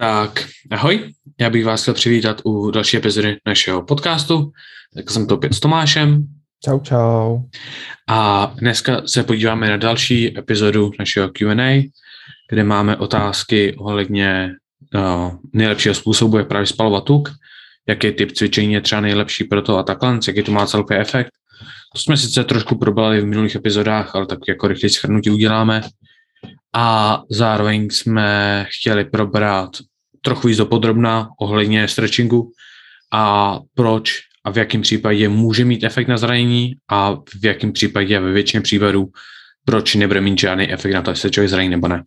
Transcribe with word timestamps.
Tak, 0.00 0.44
ahoj, 0.70 1.12
já 1.40 1.50
bych 1.50 1.64
vás 1.64 1.82
chtěl 1.82 1.94
přivítat 1.94 2.40
u 2.44 2.70
další 2.70 2.96
epizody 2.96 3.36
našeho 3.46 3.82
podcastu. 3.82 4.52
Tak 4.94 5.10
jsem 5.10 5.26
to 5.26 5.34
opět 5.34 5.54
s 5.54 5.60
Tomášem. 5.60 6.26
Čau, 6.64 6.80
čau. 6.80 7.38
A 8.08 8.52
dneska 8.54 9.02
se 9.06 9.22
podíváme 9.22 9.70
na 9.70 9.76
další 9.76 10.38
epizodu 10.38 10.90
našeho 10.98 11.28
Q&A, 11.28 11.90
kde 12.50 12.64
máme 12.64 12.96
otázky 12.96 13.74
ohledně 13.78 14.50
uh, 14.94 15.32
nejlepšího 15.52 15.94
způsobu, 15.94 16.38
jak 16.38 16.48
právě 16.48 16.66
spalovat 16.66 17.04
tuk, 17.04 17.28
jaký 17.88 18.12
typ 18.12 18.32
cvičení 18.32 18.72
je 18.72 18.80
třeba 18.80 19.00
nejlepší 19.00 19.44
pro 19.44 19.62
to 19.62 19.78
a 19.78 19.82
takhle, 19.82 20.18
jaký 20.28 20.42
to 20.42 20.52
má 20.52 20.66
celkový 20.66 21.00
efekt. 21.00 21.30
To 21.92 21.98
jsme 21.98 22.16
sice 22.16 22.44
trošku 22.44 22.78
probrali 22.78 23.20
v 23.20 23.26
minulých 23.26 23.54
epizodách, 23.54 24.14
ale 24.14 24.26
tak 24.26 24.38
jako 24.48 24.68
rychle 24.68 24.88
schrnutí 24.88 25.30
uděláme. 25.30 25.82
A 26.74 27.22
zároveň 27.30 27.90
jsme 27.90 28.66
chtěli 28.68 29.04
probrat 29.04 29.70
trochu 30.22 30.48
víc 30.48 30.58
dopodrobná 30.58 31.28
ohledně 31.40 31.88
stretchingu 31.88 32.52
a 33.12 33.58
proč 33.74 34.12
a 34.44 34.50
v 34.50 34.58
jakém 34.58 34.82
případě 34.82 35.28
může 35.28 35.64
mít 35.64 35.84
efekt 35.84 36.08
na 36.08 36.16
zranění 36.16 36.74
a 36.88 37.14
v 37.14 37.44
jakém 37.44 37.72
případě 37.72 38.20
ve 38.20 38.32
většině 38.32 38.60
případů 38.60 39.08
proč 39.64 39.94
nebude 39.94 40.20
mít 40.20 40.40
žádný 40.40 40.72
efekt 40.72 40.92
na 40.92 41.02
to, 41.02 41.10
jestli 41.10 41.30
člověk 41.30 41.50
zraní 41.50 41.68
nebo 41.68 41.88
ne. 41.88 42.04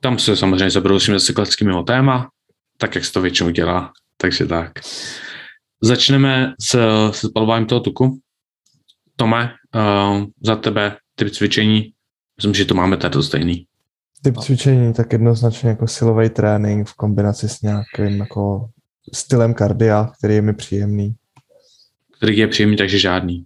Tam 0.00 0.18
se 0.18 0.36
samozřejmě 0.36 0.70
zabrousíme 0.70 1.20
se 1.20 1.32
klasickým 1.32 1.66
mimo 1.66 1.82
téma, 1.82 2.30
tak 2.78 2.94
jak 2.94 3.04
se 3.04 3.12
to 3.12 3.20
většinou 3.20 3.50
dělá, 3.50 3.92
takže 4.16 4.46
tak. 4.46 4.72
Začneme 5.82 6.54
s, 6.60 6.78
s 7.10 7.28
spalováním 7.28 7.66
toho 7.66 7.80
tuku. 7.80 8.20
Tome, 9.16 9.54
uh, 9.74 10.24
za 10.42 10.56
tebe 10.56 10.96
typ 11.14 11.30
cvičení, 11.30 11.92
myslím, 12.36 12.54
že 12.54 12.64
to 12.64 12.74
máme 12.74 12.96
tady 12.96 13.22
stejný. 13.22 13.66
Typ 14.24 14.38
cvičení 14.38 14.92
tak 14.92 15.12
jednoznačně 15.12 15.68
jako 15.68 15.86
silový 15.86 16.28
trénink 16.28 16.88
v 16.88 16.94
kombinaci 16.94 17.48
s 17.48 17.62
nějakým 17.62 18.20
jako 18.20 18.70
stylem 19.12 19.54
kardia, 19.54 20.12
který 20.18 20.34
je 20.34 20.42
mi 20.42 20.54
příjemný. 20.54 21.14
Který 22.16 22.38
je 22.38 22.48
příjemný, 22.48 22.76
takže 22.76 22.98
žádný. 22.98 23.44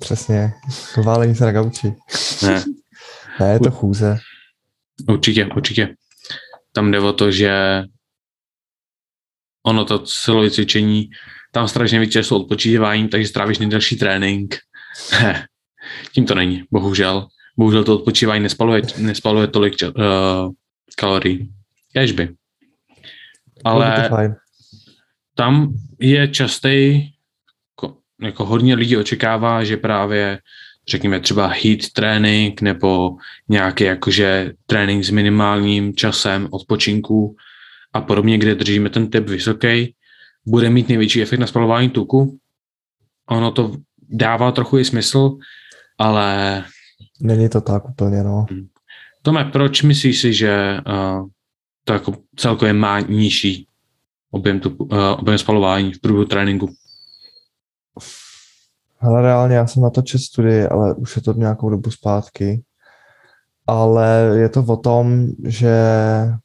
Přesně. 0.00 0.52
Válení 1.04 1.34
se 1.34 1.44
na 1.44 1.52
gauči. 1.52 1.94
Ne. 2.42 2.64
ne, 3.40 3.52
je 3.52 3.60
to 3.60 3.70
chůze. 3.70 4.18
Určitě, 5.08 5.46
určitě. 5.56 5.94
Tam 6.72 6.90
jde 6.90 7.00
o 7.00 7.12
to, 7.12 7.30
že 7.30 7.82
ono 9.66 9.84
to 9.84 10.06
silové 10.06 10.50
cvičení, 10.50 11.10
tam 11.52 11.68
strašně 11.68 12.00
víc 12.00 12.12
času 12.12 12.36
odpočívání, 12.36 13.08
takže 13.08 13.28
strávíš 13.28 13.58
nejdelší 13.58 13.96
trénink. 13.96 14.56
Tím 16.12 16.26
to 16.26 16.34
není, 16.34 16.62
bohužel. 16.70 17.28
Bohužel 17.56 17.84
to 17.84 17.94
odpočívání 17.94 18.42
nespaluje, 18.42 18.82
nespaluje 18.98 19.46
tolik 19.46 19.74
uh, 19.82 20.52
kalorií. 20.96 21.52
Kežby. 21.92 22.28
Ale 23.64 24.10
tam 25.34 25.74
je 26.00 26.28
častý, 26.28 26.68
jako, 27.70 27.96
jako 28.22 28.44
hodně 28.44 28.74
lidí 28.74 28.96
očekává, 28.96 29.64
že 29.64 29.76
právě 29.76 30.38
řekněme 30.88 31.20
třeba 31.20 31.46
heat 31.46 31.80
trénink 31.92 32.60
nebo 32.60 33.16
nějaký 33.48 33.84
jakože 33.84 34.52
trénink 34.66 35.04
s 35.04 35.10
minimálním 35.10 35.94
časem 35.94 36.48
odpočinku 36.50 37.36
a 37.92 38.00
podobně, 38.00 38.38
kde 38.38 38.54
držíme 38.54 38.90
ten 38.90 39.10
typ 39.10 39.28
vysoký, 39.28 39.94
bude 40.46 40.70
mít 40.70 40.88
největší 40.88 41.22
efekt 41.22 41.40
na 41.40 41.46
spalování 41.46 41.90
tuku. 41.90 42.38
Ono 43.28 43.50
to 43.50 43.76
dává 44.08 44.52
trochu 44.52 44.78
i 44.78 44.84
smysl, 44.84 45.36
ale... 45.98 46.64
Není 47.22 47.48
to 47.48 47.60
tak 47.60 47.88
úplně, 47.88 48.22
no. 48.22 48.46
Hmm. 48.50 48.66
Tome, 49.22 49.44
proč 49.44 49.82
myslíš 49.82 50.20
si, 50.20 50.34
že 50.34 50.78
uh, 50.86 51.28
to 51.84 51.92
jako 51.92 52.12
celkově 52.36 52.72
má 52.72 53.00
nižší 53.00 53.66
objem, 54.30 54.60
tu, 54.60 54.70
uh, 54.70 54.98
objem 55.18 55.38
spalování 55.38 55.92
v 55.92 56.00
průběhu 56.00 56.24
tréninku? 56.24 56.68
Hele, 58.98 59.22
reálně 59.22 59.56
já 59.56 59.66
jsem 59.66 59.82
na 59.82 59.90
to 59.90 60.02
čet 60.02 60.18
studii, 60.18 60.66
ale 60.66 60.94
už 60.94 61.16
je 61.16 61.22
to 61.22 61.32
nějakou 61.32 61.70
dobu 61.70 61.90
zpátky. 61.90 62.62
Ale 63.66 64.34
je 64.36 64.48
to 64.48 64.62
o 64.62 64.76
tom, 64.76 65.26
že 65.44 65.74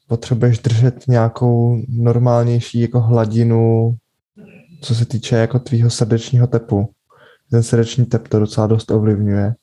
potřebuješ 0.07 0.59
držet 0.59 1.07
nějakou 1.07 1.81
normálnější 1.89 2.79
jako 2.79 2.99
hladinu, 2.99 3.95
co 4.81 4.95
se 4.95 5.05
týče 5.05 5.35
jako 5.35 5.59
tvýho 5.59 5.89
srdečního 5.89 6.47
tepu. 6.47 6.89
Ten 7.51 7.63
srdeční 7.63 8.05
tep 8.05 8.27
to 8.27 8.39
docela 8.39 8.67
dost 8.67 8.91
ovlivňuje. 8.91 9.53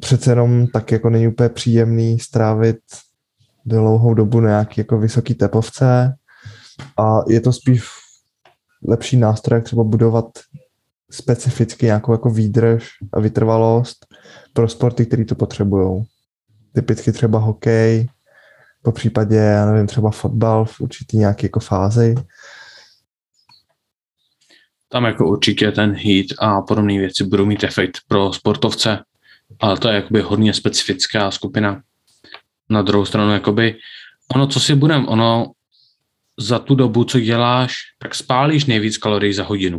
Přece 0.00 0.30
jenom 0.30 0.66
tak 0.66 0.92
jako 0.92 1.10
není 1.10 1.28
úplně 1.28 1.48
příjemný 1.48 2.18
strávit 2.18 2.78
dlouhou 3.64 4.14
dobu 4.14 4.40
na 4.40 4.48
nějaký 4.48 4.80
jako 4.80 4.98
vysoký 4.98 5.34
tepovce 5.34 6.14
a 6.96 7.20
je 7.28 7.40
to 7.40 7.52
spíš 7.52 7.82
lepší 8.88 9.16
nástroj, 9.16 9.56
jak 9.56 9.64
třeba 9.64 9.84
budovat 9.84 10.26
specificky 11.10 11.86
nějakou 11.86 12.12
jako 12.12 12.30
výdrž 12.30 12.88
a 13.12 13.20
vytrvalost 13.20 14.06
pro 14.52 14.68
sporty, 14.68 15.06
které 15.06 15.24
to 15.24 15.34
potřebují. 15.34 16.04
Typicky 16.74 17.12
třeba 17.12 17.38
hokej, 17.38 18.08
po 18.82 18.92
případě, 18.92 19.36
já 19.36 19.66
nevím, 19.66 19.86
třeba 19.86 20.10
fotbal 20.10 20.64
v 20.64 20.80
určitý 20.80 21.16
nějaký 21.16 21.46
jako 21.46 21.60
fázi. 21.60 22.14
Tam 24.88 25.04
jako 25.04 25.28
určitě 25.28 25.72
ten 25.72 25.94
heat 25.94 26.26
a 26.38 26.62
podobné 26.62 26.98
věci 26.98 27.24
budou 27.24 27.46
mít 27.46 27.64
efekt 27.64 27.98
pro 28.08 28.32
sportovce, 28.32 28.98
ale 29.60 29.78
to 29.78 29.88
je 29.88 29.94
jakoby 29.94 30.20
hodně 30.20 30.54
specifická 30.54 31.30
skupina. 31.30 31.82
Na 32.70 32.82
druhou 32.82 33.04
stranu, 33.04 33.32
jakoby, 33.32 33.76
ono, 34.34 34.46
co 34.46 34.60
si 34.60 34.74
budem, 34.74 35.08
ono 35.08 35.52
za 36.38 36.58
tu 36.58 36.74
dobu, 36.74 37.04
co 37.04 37.20
děláš, 37.20 37.76
tak 37.98 38.14
spálíš 38.14 38.64
nejvíc 38.64 38.98
kalorií 38.98 39.32
za 39.32 39.44
hodinu. 39.44 39.78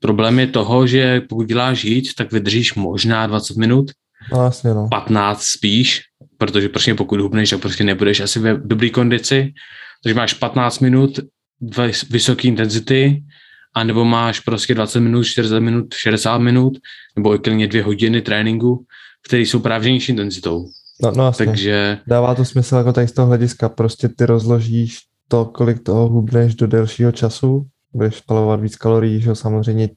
Problém 0.00 0.38
je 0.38 0.46
toho, 0.46 0.86
že 0.86 1.20
pokud 1.20 1.46
děláš 1.46 1.84
jít, 1.84 2.14
tak 2.14 2.32
vydržíš 2.32 2.74
možná 2.74 3.26
20 3.26 3.56
minut, 3.56 3.90
no, 4.32 4.38
vlastně 4.38 4.70
no. 4.74 4.88
15 4.88 5.42
spíš, 5.42 6.02
protože 6.38 6.68
prostě 6.68 6.94
pokud 6.94 7.20
hubneš, 7.20 7.50
tak 7.50 7.60
prostě 7.60 7.84
nebudeš 7.84 8.20
asi 8.20 8.38
ve 8.38 8.56
dobré 8.56 8.90
kondici, 8.90 9.52
takže 10.02 10.14
máš 10.14 10.34
15 10.34 10.78
minut 10.78 11.20
vysoké 12.10 12.48
intenzity, 12.48 13.22
anebo 13.74 14.04
máš 14.04 14.40
prostě 14.40 14.74
20 14.74 15.00
minut, 15.00 15.24
40 15.24 15.60
minut, 15.60 15.94
60 15.94 16.38
minut, 16.38 16.78
nebo 17.16 17.34
i 17.34 17.38
klidně 17.38 17.68
dvě 17.68 17.82
hodiny 17.82 18.22
tréninku, 18.22 18.84
které 19.26 19.42
jsou 19.42 19.60
právě 19.60 19.92
nižší 19.92 20.12
intenzitou. 20.12 20.66
No, 21.02 21.12
no 21.16 21.24
jasně. 21.26 21.46
Takže... 21.46 21.98
Dává 22.06 22.34
to 22.34 22.44
smysl 22.44 22.76
jako 22.76 22.92
tady 22.92 23.08
z 23.08 23.12
toho 23.12 23.28
hlediska, 23.28 23.68
prostě 23.68 24.08
ty 24.08 24.26
rozložíš 24.26 24.98
to, 25.28 25.44
kolik 25.44 25.82
toho 25.82 26.08
hubneš 26.08 26.54
do 26.54 26.66
delšího 26.66 27.12
času, 27.12 27.66
budeš 27.92 28.16
spalovat 28.16 28.60
víc 28.60 28.76
kalorií, 28.76 29.20
že 29.20 29.34
samozřejmě 29.34 29.88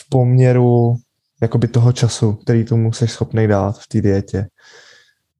v 0.00 0.08
poměru 0.08 0.96
jakoby 1.42 1.68
toho 1.68 1.92
času, 1.92 2.32
který 2.32 2.64
tomu 2.64 2.92
jsi 2.92 3.08
schopný 3.08 3.46
dát 3.46 3.78
v 3.78 3.88
té 3.88 4.00
dietě. 4.00 4.46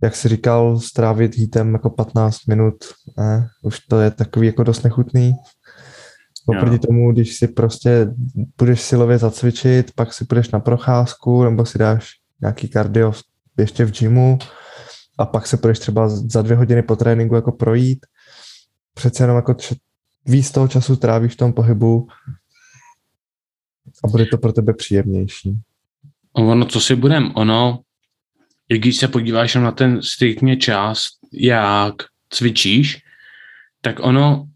Jak 0.03 0.16
jsi 0.16 0.28
říkal, 0.28 0.81
strávit 0.81 1.36
hitem 1.36 1.72
jako 1.72 1.91
15 1.91 2.47
minut, 2.48 2.75
ne, 3.19 3.48
už 3.62 3.81
to 3.81 4.00
je 4.00 4.10
takový 4.10 4.47
jako 4.47 4.62
dost 4.62 4.82
nechutný. 4.82 5.32
Oproti 6.46 6.78
tomu, 6.78 7.12
když 7.12 7.36
si 7.36 7.48
prostě 7.48 8.06
budeš 8.58 8.80
silově 8.80 9.18
zacvičit, 9.18 9.92
pak 9.94 10.12
si 10.12 10.24
půjdeš 10.24 10.50
na 10.50 10.60
procházku, 10.60 11.44
nebo 11.44 11.66
si 11.66 11.78
dáš 11.78 12.10
nějaký 12.40 12.68
kardio 12.68 13.12
ještě 13.58 13.84
v 13.84 13.98
gymu 13.98 14.38
a 15.18 15.26
pak 15.26 15.46
se 15.46 15.56
půjdeš 15.56 15.78
třeba 15.78 16.08
za 16.08 16.42
dvě 16.42 16.56
hodiny 16.56 16.82
po 16.82 16.96
tréninku 16.96 17.34
jako 17.34 17.52
projít, 17.52 18.06
přece 18.94 19.22
jenom 19.22 19.36
jako 19.36 19.54
tři, 19.54 19.76
víc 20.26 20.50
toho 20.50 20.68
času 20.68 20.97
trávíš 20.97 21.32
v 21.32 21.36
tom 21.36 21.53
pohybu 21.53 22.09
a 24.04 24.09
bude 24.09 24.26
to 24.26 24.38
pro 24.38 24.53
tebe 24.53 24.74
příjemnější. 24.74 25.59
Ono, 26.32 26.65
co 26.65 26.80
si 26.80 26.97
budem, 26.97 27.32
ono, 27.34 27.80
i 28.68 28.78
když 28.78 28.97
se 28.97 29.09
podíváš 29.09 29.54
na 29.54 29.72
ten 29.72 30.03
striktně 30.03 30.56
čas, 30.56 31.06
jak 31.32 31.94
cvičíš, 32.30 33.03
tak 33.80 33.97
ono, 34.00 34.47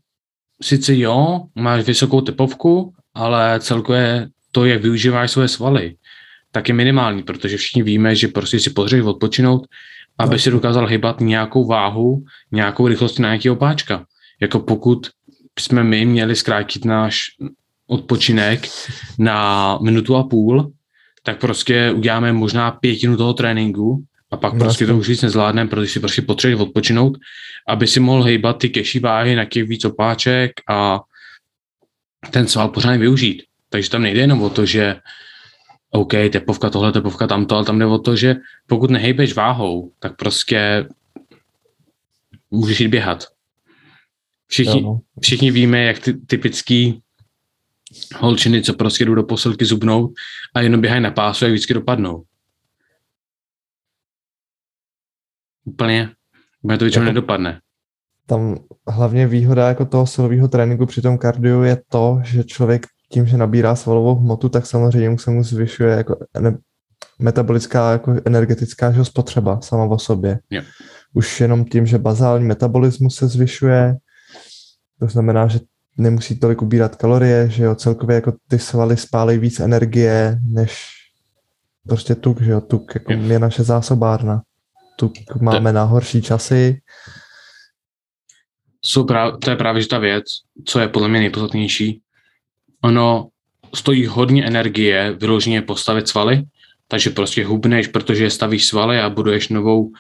sice 0.63 0.97
jo, 0.97 1.41
máš 1.55 1.85
vysokou 1.85 2.21
tepovku, 2.21 2.95
ale 3.15 3.61
celkově 3.61 4.29
to, 4.53 4.65
jak 4.65 4.83
využíváš 4.83 5.31
své 5.31 5.49
svaly, 5.49 5.95
tak 6.53 6.69
je 6.69 6.75
minimální, 6.75 7.23
protože 7.23 7.57
všichni 7.57 7.83
víme, 7.83 8.17
že 8.17 8.29
prostě 8.29 8.61
si 8.61 8.71
potřebuješ 8.71 9.07
odpočinout, 9.07 9.67
aby 10.19 10.39
si 10.39 10.51
dokázal 10.51 10.87
hybat 10.87 11.21
nějakou 11.21 11.67
váhu, 11.67 12.25
nějakou 12.53 12.89
rychlost 12.89 13.19
na 13.19 13.29
nějakého 13.29 13.57
páčka 13.57 14.07
jako 14.41 14.61
pokud 14.61 15.07
jsme 15.59 15.85
my 15.85 16.05
měli 16.05 16.37
zkrátit 16.37 16.85
náš 16.85 17.27
odpočinek 17.87 18.69
na 19.19 19.79
minutu 19.83 20.17
a 20.17 20.25
půl, 20.25 20.73
tak 21.23 21.41
prostě 21.41 21.93
uděláme 21.97 22.33
možná 22.33 22.71
pětinu 22.71 23.17
toho 23.17 23.35
tréninku 23.35 24.05
a 24.31 24.37
pak 24.37 24.53
no, 24.53 24.59
prostě 24.59 24.87
to 24.87 24.99
už 24.99 25.09
víc 25.09 25.23
nezvládneme, 25.23 25.71
protože 25.71 25.93
si 25.93 26.01
prostě 26.01 26.23
potřebuješ 26.23 26.61
odpočinout, 26.61 27.19
aby 27.69 27.87
si 27.87 28.01
mohl 28.01 28.23
hejbat 28.23 28.59
ty 28.59 28.69
keší 28.69 28.99
váhy 28.99 29.37
na 29.37 29.45
těch 29.45 29.69
víc 29.69 29.85
opáček 29.85 30.53
a 30.69 31.01
ten 32.31 32.47
sval 32.47 32.69
pořádně 32.69 32.99
využít. 32.99 33.43
Takže 33.69 33.91
tam 33.91 34.03
nejde 34.03 34.21
jenom 34.21 34.43
o 34.43 34.51
to, 34.51 34.67
že 34.67 34.97
OK, 35.91 36.13
tepovka 36.33 36.71
tohle, 36.71 36.93
tepovka 36.93 37.27
tamto, 37.27 37.57
ale 37.57 37.65
tam 37.65 37.79
jde 37.79 37.87
o 37.87 37.99
to, 37.99 38.17
že 38.17 38.37
pokud 38.67 38.91
nehejbeš 38.91 39.35
váhou, 39.35 39.93
tak 39.99 40.17
prostě 40.17 40.89
můžeš 42.51 42.81
jít 42.81 42.89
běhat. 42.89 43.25
Všichni, 44.47 44.83
no. 44.83 45.01
všichni 45.23 45.51
víme, 45.51 45.83
jak 45.83 45.99
ty 45.99 46.13
typický 46.13 47.01
holčiny, 48.17 48.63
co 48.63 48.75
prostě 48.75 49.05
jdou 49.05 49.15
do 49.15 49.23
posilky 49.23 49.65
zubnou 49.65 50.15
a 50.55 50.61
jenom 50.61 50.81
běhají 50.81 51.03
na 51.03 51.11
pásu, 51.11 51.45
jak 51.45 51.53
vždycky 51.53 51.75
dopadnou. 51.75 52.25
Úplně. 55.71 56.09
Úplně 56.63 56.79
to 56.79 56.85
většinou 56.85 57.05
jako, 57.05 57.13
nedopadne. 57.13 57.61
Tam 58.27 58.59
hlavně 58.89 59.27
výhoda 59.27 59.69
jako 59.69 59.85
toho 59.85 60.07
silového 60.07 60.49
tréninku 60.49 60.87
při 60.87 61.03
tom 61.03 61.19
kardiu 61.19 61.63
je 61.63 61.83
to, 61.89 62.21
že 62.25 62.45
člověk 62.45 62.87
tím, 63.13 63.27
že 63.27 63.37
nabírá 63.37 63.77
svalovou 63.77 64.15
hmotu, 64.15 64.49
tak 64.49 64.67
samozřejmě 64.67 65.11
mu 65.11 65.19
se 65.19 65.31
mu 65.31 65.43
zvyšuje 65.43 65.97
jako 65.97 66.17
metabolická, 67.19 67.93
jako 67.93 68.17
energetická 68.25 68.93
že 68.93 69.05
spotřeba 69.05 69.61
sama 69.61 69.85
o 69.85 69.99
sobě. 69.99 70.39
Yeah. 70.51 70.65
Už 71.15 71.41
jenom 71.41 71.65
tím, 71.65 71.87
že 71.87 71.99
bazální 71.99 72.47
metabolismus 72.47 73.15
se 73.17 73.29
zvyšuje, 73.29 73.97
to 75.01 75.07
znamená, 75.07 75.47
že 75.47 75.59
nemusí 75.99 76.39
tolik 76.39 76.63
ubírat 76.63 76.97
kalorie, 76.97 77.51
že 77.51 77.65
jo, 77.65 77.75
celkově 77.75 78.15
jako 78.15 78.33
ty 78.49 78.59
svaly 78.59 78.97
spálí 78.97 79.39
víc 79.39 79.61
energie, 79.61 80.39
než 80.45 80.89
prostě 81.89 82.15
tuk, 82.15 82.41
že 82.41 82.51
jo, 82.51 82.61
tuk 82.61 82.95
jako 82.95 83.13
je 83.13 83.39
naše 83.39 83.63
zásobárna. 83.63 84.43
Tuk 85.01 85.41
máme 85.41 85.73
na 85.73 85.85
horší 85.85 86.23
časy. 86.23 86.81
Jsou 88.85 89.05
práv, 89.05 89.35
to 89.45 89.51
je 89.51 89.57
právě 89.57 89.87
ta 89.87 89.99
věc, 89.99 90.25
co 90.65 90.81
je 90.81 90.89
podle 90.89 91.09
mě 91.09 91.21
nejpodstatnější. 91.21 92.01
Ono 92.85 93.29
stojí 93.75 94.07
hodně 94.07 94.45
energie 94.45 95.13
vyloženě 95.13 95.63
postavit 95.63 96.09
svaly, 96.09 96.43
takže 96.89 97.11
prostě 97.11 97.45
hubneš, 97.45 97.87
protože 97.87 98.31
stavíš 98.31 98.67
svaly 98.67 99.01
a 99.01 99.11
buduješ 99.11 99.49
novou, 99.49 99.93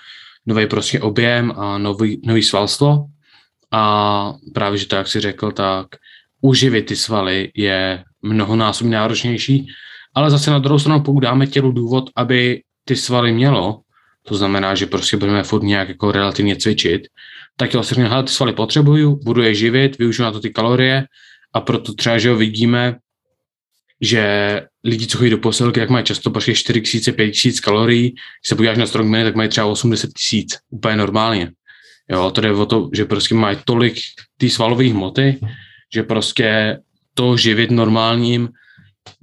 nový 0.46 0.66
prostě 0.66 1.00
objem 1.00 1.52
a 1.56 1.78
nový, 1.78 2.20
nový 2.24 2.42
svalstvo 2.42 3.04
a 3.72 4.34
právě, 4.54 4.78
že 4.78 4.86
to, 4.86 4.96
jak 4.96 5.08
jsi 5.08 5.20
řekl, 5.20 5.52
tak 5.52 5.86
uživit 6.40 6.86
ty 6.86 6.96
svaly 6.96 7.52
je 7.54 8.04
mnohonásobně 8.22 8.96
náročnější, 8.96 9.66
ale 10.14 10.30
zase 10.30 10.50
na 10.50 10.58
druhou 10.58 10.78
stranu, 10.78 11.02
pokud 11.02 11.20
dáme 11.20 11.46
tělu 11.46 11.72
důvod, 11.72 12.10
aby 12.16 12.62
ty 12.84 12.96
svaly 12.96 13.32
mělo, 13.32 13.80
to 14.22 14.34
znamená, 14.34 14.74
že 14.74 14.86
prostě 14.86 15.16
budeme 15.16 15.42
furt 15.42 15.62
nějak 15.62 15.88
jako 15.88 16.12
relativně 16.12 16.56
cvičit, 16.56 17.02
tak 17.56 17.74
jo, 17.74 17.82
si 17.82 17.94
řekne, 17.94 18.22
ty 18.22 18.32
svaly 18.32 18.52
potřebuju, 18.52 19.20
budu 19.24 19.42
je 19.42 19.54
živit, 19.54 19.98
využiju 19.98 20.24
na 20.24 20.32
to 20.32 20.40
ty 20.40 20.50
kalorie 20.50 21.06
a 21.52 21.60
proto 21.60 21.94
třeba, 21.94 22.18
že 22.18 22.28
jo, 22.28 22.36
vidíme, 22.36 22.96
že 24.00 24.62
lidi, 24.84 25.06
co 25.06 25.18
chodí 25.18 25.30
do 25.30 25.38
posilky, 25.38 25.80
tak 25.80 25.90
mají 25.90 26.04
často 26.04 26.30
prostě 26.30 26.54
4 26.54 26.82
000, 27.06 27.16
5 27.16 27.34
000 27.44 27.56
kalorií. 27.62 28.10
Když 28.10 28.48
se 28.48 28.54
podíváš 28.54 28.78
na 28.78 28.86
strongmany, 28.86 29.24
tak 29.24 29.34
mají 29.34 29.48
třeba 29.48 29.66
80 29.66 30.10
000, 30.32 30.44
úplně 30.70 30.96
normálně. 30.96 31.50
Jo, 32.10 32.30
to 32.30 32.40
jde 32.40 32.52
o 32.52 32.66
to, 32.66 32.90
že 32.92 33.04
prostě 33.04 33.34
mají 33.34 33.56
tolik 33.64 33.98
ty 34.36 34.50
svalové 34.50 34.88
hmoty, 34.88 35.40
že 35.94 36.02
prostě 36.02 36.78
to 37.14 37.36
živit 37.36 37.70
normálním 37.70 38.48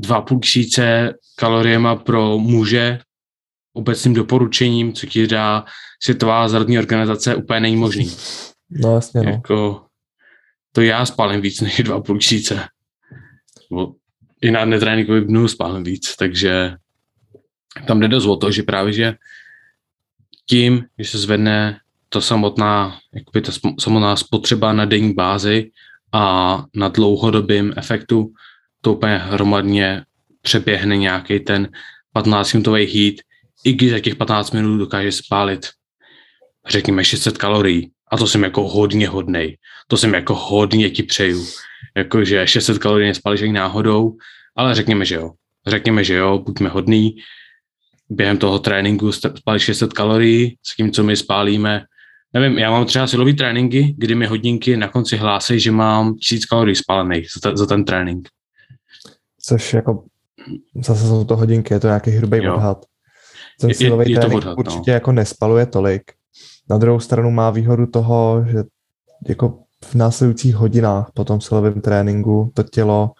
2,5 0.03 0.39
tisíce 0.39 1.13
kaloriema 1.35 1.95
pro 1.95 2.37
muže 2.37 2.99
obecným 3.77 4.13
doporučením, 4.13 4.93
co 4.93 5.07
ti 5.07 5.27
dá 5.27 5.65
Světová 6.03 6.47
zdravotní 6.47 6.79
organizace, 6.79 7.35
úplně 7.35 7.59
není 7.59 7.75
možný. 7.75 8.11
No 8.69 8.95
jasně, 8.95 9.21
no. 9.21 9.31
Jako, 9.31 9.85
to 10.71 10.81
já 10.81 11.05
spálím 11.05 11.41
víc 11.41 11.61
než 11.61 11.79
2,5 11.79 12.17
tisíce. 12.17 12.67
I 14.41 14.51
na 14.51 14.65
netréninkový 14.65 15.21
dnu 15.21 15.47
spálím 15.47 15.83
víc, 15.83 16.15
takže 16.15 16.75
tam 17.87 17.99
jde 17.99 18.07
dost 18.07 18.25
o 18.25 18.35
to, 18.35 18.51
že 18.51 18.63
právě, 18.63 18.93
že 18.93 19.15
tím, 20.49 20.85
že 20.99 21.09
se 21.09 21.17
zvedne 21.17 21.79
to 22.09 22.21
samotná, 22.21 22.97
jakoby 23.13 23.41
ta 23.41 23.51
samotná 23.79 24.15
spotřeba 24.15 24.73
na 24.73 24.85
denní 24.85 25.13
bázi 25.13 25.71
a 26.13 26.63
na 26.75 26.87
dlouhodobým 26.87 27.73
efektu 27.77 28.31
to 28.81 28.93
úplně 28.93 29.17
hromadně 29.17 30.03
přeběhne 30.41 30.97
nějaký 30.97 31.39
ten 31.39 31.69
15-minutový 32.15 32.87
heat, 32.93 33.15
i 33.63 33.73
když 33.73 33.91
za 33.91 33.99
těch 33.99 34.15
15 34.15 34.51
minut 34.51 34.77
dokáže 34.77 35.11
spálit, 35.11 35.67
řekněme, 36.67 37.03
600 37.03 37.37
kalorií. 37.37 37.91
A 38.11 38.17
to 38.17 38.27
jsem 38.27 38.43
jako 38.43 38.67
hodně 38.67 39.07
hodnej. 39.07 39.57
To 39.87 39.97
jsem 39.97 40.13
jako 40.13 40.35
hodně 40.35 40.89
ti 40.89 41.03
přeju. 41.03 41.45
Jakože 41.97 42.47
600 42.47 42.77
kalorií 42.77 43.07
nespálíš 43.07 43.41
ani 43.41 43.53
náhodou, 43.53 44.17
ale 44.55 44.75
řekněme, 44.75 45.05
že 45.05 45.15
jo. 45.15 45.31
Řekněme, 45.67 46.03
že 46.03 46.13
jo, 46.13 46.39
buďme 46.39 46.69
hodný. 46.69 47.15
Během 48.09 48.37
toho 48.37 48.59
tréninku 48.59 49.11
spálíš 49.11 49.63
600 49.63 49.93
kalorií, 49.93 50.57
s 50.63 50.75
tím, 50.75 50.91
co 50.91 51.03
my 51.03 51.15
spálíme 51.15 51.83
nevím, 52.33 52.57
já 52.57 52.71
mám 52.71 52.85
třeba 52.85 53.07
silový 53.07 53.33
tréninky, 53.33 53.95
kdy 53.97 54.15
mi 54.15 54.25
hodinky 54.25 54.77
na 54.77 54.87
konci 54.87 55.17
hlásí, 55.17 55.59
že 55.59 55.71
mám 55.71 56.15
tisíc 56.15 56.45
kalorií 56.45 56.75
spálených 56.75 57.27
za, 57.43 57.55
za 57.55 57.65
ten 57.65 57.85
trénink. 57.85 58.29
Což 59.41 59.73
jako 59.73 60.03
zase 60.75 61.07
jsou 61.07 61.25
to 61.25 61.35
hodinky, 61.35 61.73
je 61.73 61.79
to 61.79 61.87
nějaký 61.87 62.11
hrubý 62.11 62.43
jo. 62.43 62.55
odhad. 62.55 62.85
Ten 63.59 63.73
silový 63.73 64.05
je, 64.05 64.11
je 64.11 64.19
trénink 64.19 64.37
odhad, 64.37 64.57
určitě 64.57 64.91
no. 64.91 64.93
jako 64.93 65.11
nespaluje 65.11 65.65
tolik. 65.65 66.11
Na 66.69 66.77
druhou 66.77 66.99
stranu 66.99 67.31
má 67.31 67.49
výhodu 67.49 67.87
toho, 67.87 68.45
že 68.47 68.63
jako 69.27 69.59
v 69.85 69.95
následujících 69.95 70.55
hodinách 70.55 71.11
po 71.13 71.23
tom 71.23 71.41
silovém 71.41 71.81
tréninku 71.81 72.51
to 72.53 72.63
tělo 72.63 73.11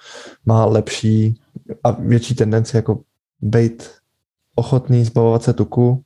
má 0.45 0.65
lepší 0.65 1.41
a 1.83 1.91
větší 1.91 2.35
tendenci 2.35 2.75
jako 2.75 3.01
být 3.41 3.91
ochotný 4.55 5.05
zbavovat 5.05 5.43
se 5.43 5.53
tuku 5.53 6.03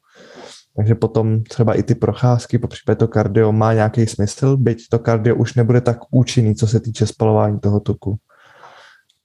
takže 0.75 0.95
potom 0.95 1.44
třeba 1.44 1.74
i 1.74 1.83
ty 1.83 1.95
procházky, 1.95 2.57
po 2.57 2.68
případě 2.68 2.95
to 2.95 3.07
kardio 3.07 3.51
má 3.51 3.74
nějaký 3.74 4.07
smysl, 4.07 4.57
byť 4.57 4.89
to 4.89 5.00
kardio 5.00 5.36
už 5.36 5.54
nebude 5.54 5.81
tak 5.81 5.98
účinný, 6.12 6.56
co 6.56 6.68
se 6.68 6.80
týče 6.80 7.07
spalování 7.07 7.60
toho 7.60 7.80
tuku. 7.80 8.18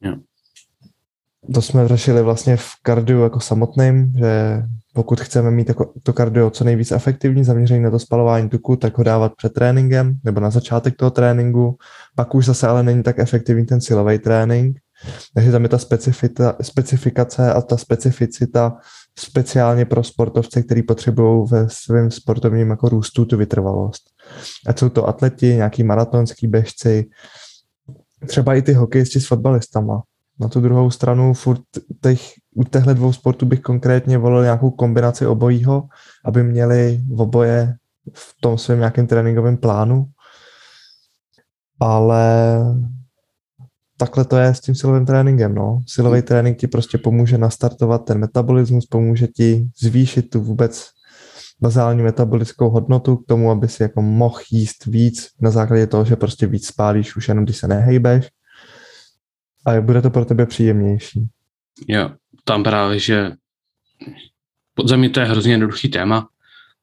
Yeah. 0.01 0.19
To 1.55 1.63
jsme 1.63 1.89
řešili 1.89 2.23
vlastně 2.23 2.57
v 2.57 2.69
kardiu 2.83 3.21
jako 3.21 3.41
samotným, 3.41 4.13
že 4.19 4.63
pokud 4.95 5.21
chceme 5.21 5.51
mít 5.51 5.69
jako 5.69 5.93
to 6.03 6.13
kardio 6.13 6.51
co 6.51 6.65
nejvíc 6.65 6.93
efektivní, 6.93 7.45
zaměřený 7.45 7.81
na 7.81 7.91
to 7.91 7.99
spalování 7.99 8.49
tuku, 8.49 8.77
tak 8.77 8.99
ho 8.99 9.05
dávat 9.05 9.33
před 9.37 9.53
tréninkem 9.53 10.19
nebo 10.25 10.41
na 10.41 10.51
začátek 10.51 10.97
toho 10.97 11.11
tréninku. 11.11 11.79
Pak 12.15 12.35
už 12.35 12.47
zase 12.47 12.69
ale 12.69 12.83
není 12.83 13.03
tak 13.03 13.19
efektivní 13.19 13.67
ten 13.67 13.81
silový 13.81 14.19
trénink. 14.19 14.79
Takže 15.35 15.53
tam 15.53 15.63
je 15.63 15.69
ta 15.69 15.79
specifikace 16.63 17.53
a 17.53 17.61
ta 17.61 17.77
specificita 17.77 18.77
speciálně 19.19 19.85
pro 19.85 20.05
sportovce, 20.05 20.63
kteří 20.63 20.83
potřebují 20.83 21.47
ve 21.51 21.69
svém 21.69 22.11
sportovním 22.11 22.71
jako 22.71 22.89
růstu 22.89 23.25
tu 23.25 23.37
vytrvalost. 23.37 24.03
A 24.67 24.73
jsou 24.73 24.89
to 24.89 25.09
atleti, 25.09 25.47
nějaký 25.47 25.85
maratonský 25.85 26.47
běžci, 26.47 27.07
třeba 28.27 28.55
i 28.55 28.63
ty 28.63 28.73
hokejisti 28.73 29.21
s 29.21 29.27
fotbalistama. 29.27 30.03
Na 30.41 30.49
tu 30.49 30.61
druhou 30.61 30.91
stranu 30.91 31.35
furt 31.35 31.63
těch, 32.03 32.21
u 32.55 32.65
těchto 32.65 32.95
dvou 32.95 33.13
sportů 33.13 33.47
bych 33.47 33.61
konkrétně 33.61 34.19
volil 34.19 34.43
nějakou 34.43 34.71
kombinaci 34.71 35.27
obojího, 35.27 35.89
aby 36.25 36.43
měli 36.43 37.01
v 37.15 37.21
oboje 37.21 37.75
v 38.15 38.35
tom 38.41 38.59
svém 38.59 38.79
nějakém 38.79 39.07
tréninkovém 39.07 39.57
plánu. 39.57 40.07
Ale 41.81 42.57
takhle 43.97 44.25
to 44.25 44.37
je 44.37 44.55
s 44.55 44.61
tím 44.61 44.75
silovým 44.75 45.07
tréninkem. 45.07 45.55
No. 45.55 45.81
Silový 45.87 46.23
trénink 46.23 46.59
ti 46.59 46.67
prostě 46.67 46.99
pomůže 46.99 47.39
nastartovat 47.39 48.05
ten 48.05 48.19
metabolismus, 48.19 48.87
pomůže 48.87 49.27
ti 49.27 49.69
zvýšit 49.83 50.31
tu 50.31 50.41
vůbec 50.41 50.89
bazální 51.61 52.03
metabolickou 52.03 52.71
hodnotu 52.71 53.17
k 53.17 53.27
tomu, 53.27 53.51
aby 53.51 53.69
si 53.69 53.83
jako 53.83 54.03
mohl 54.03 54.41
jíst 54.51 54.87
víc 54.87 55.29
na 55.41 55.51
základě 55.51 55.87
toho, 55.87 56.05
že 56.05 56.17
prostě 56.17 56.47
víc 56.47 56.67
spálíš 56.67 57.17
už 57.17 57.29
jenom, 57.29 57.45
když 57.45 57.57
se 57.57 57.69
nehejbeš 57.69 58.29
a 59.67 59.81
bude 59.81 60.03
to 60.03 60.11
pro 60.11 60.25
tebe 60.25 60.47
příjemnější. 60.47 61.29
Jo, 61.89 62.11
tam 62.45 62.63
právě, 62.63 62.99
že 62.99 63.33
za 64.85 64.97
mě 64.97 65.11
to 65.11 65.21
je 65.21 65.27
hrozně 65.27 65.53
jednoduchý 65.53 65.89
téma, 65.89 66.29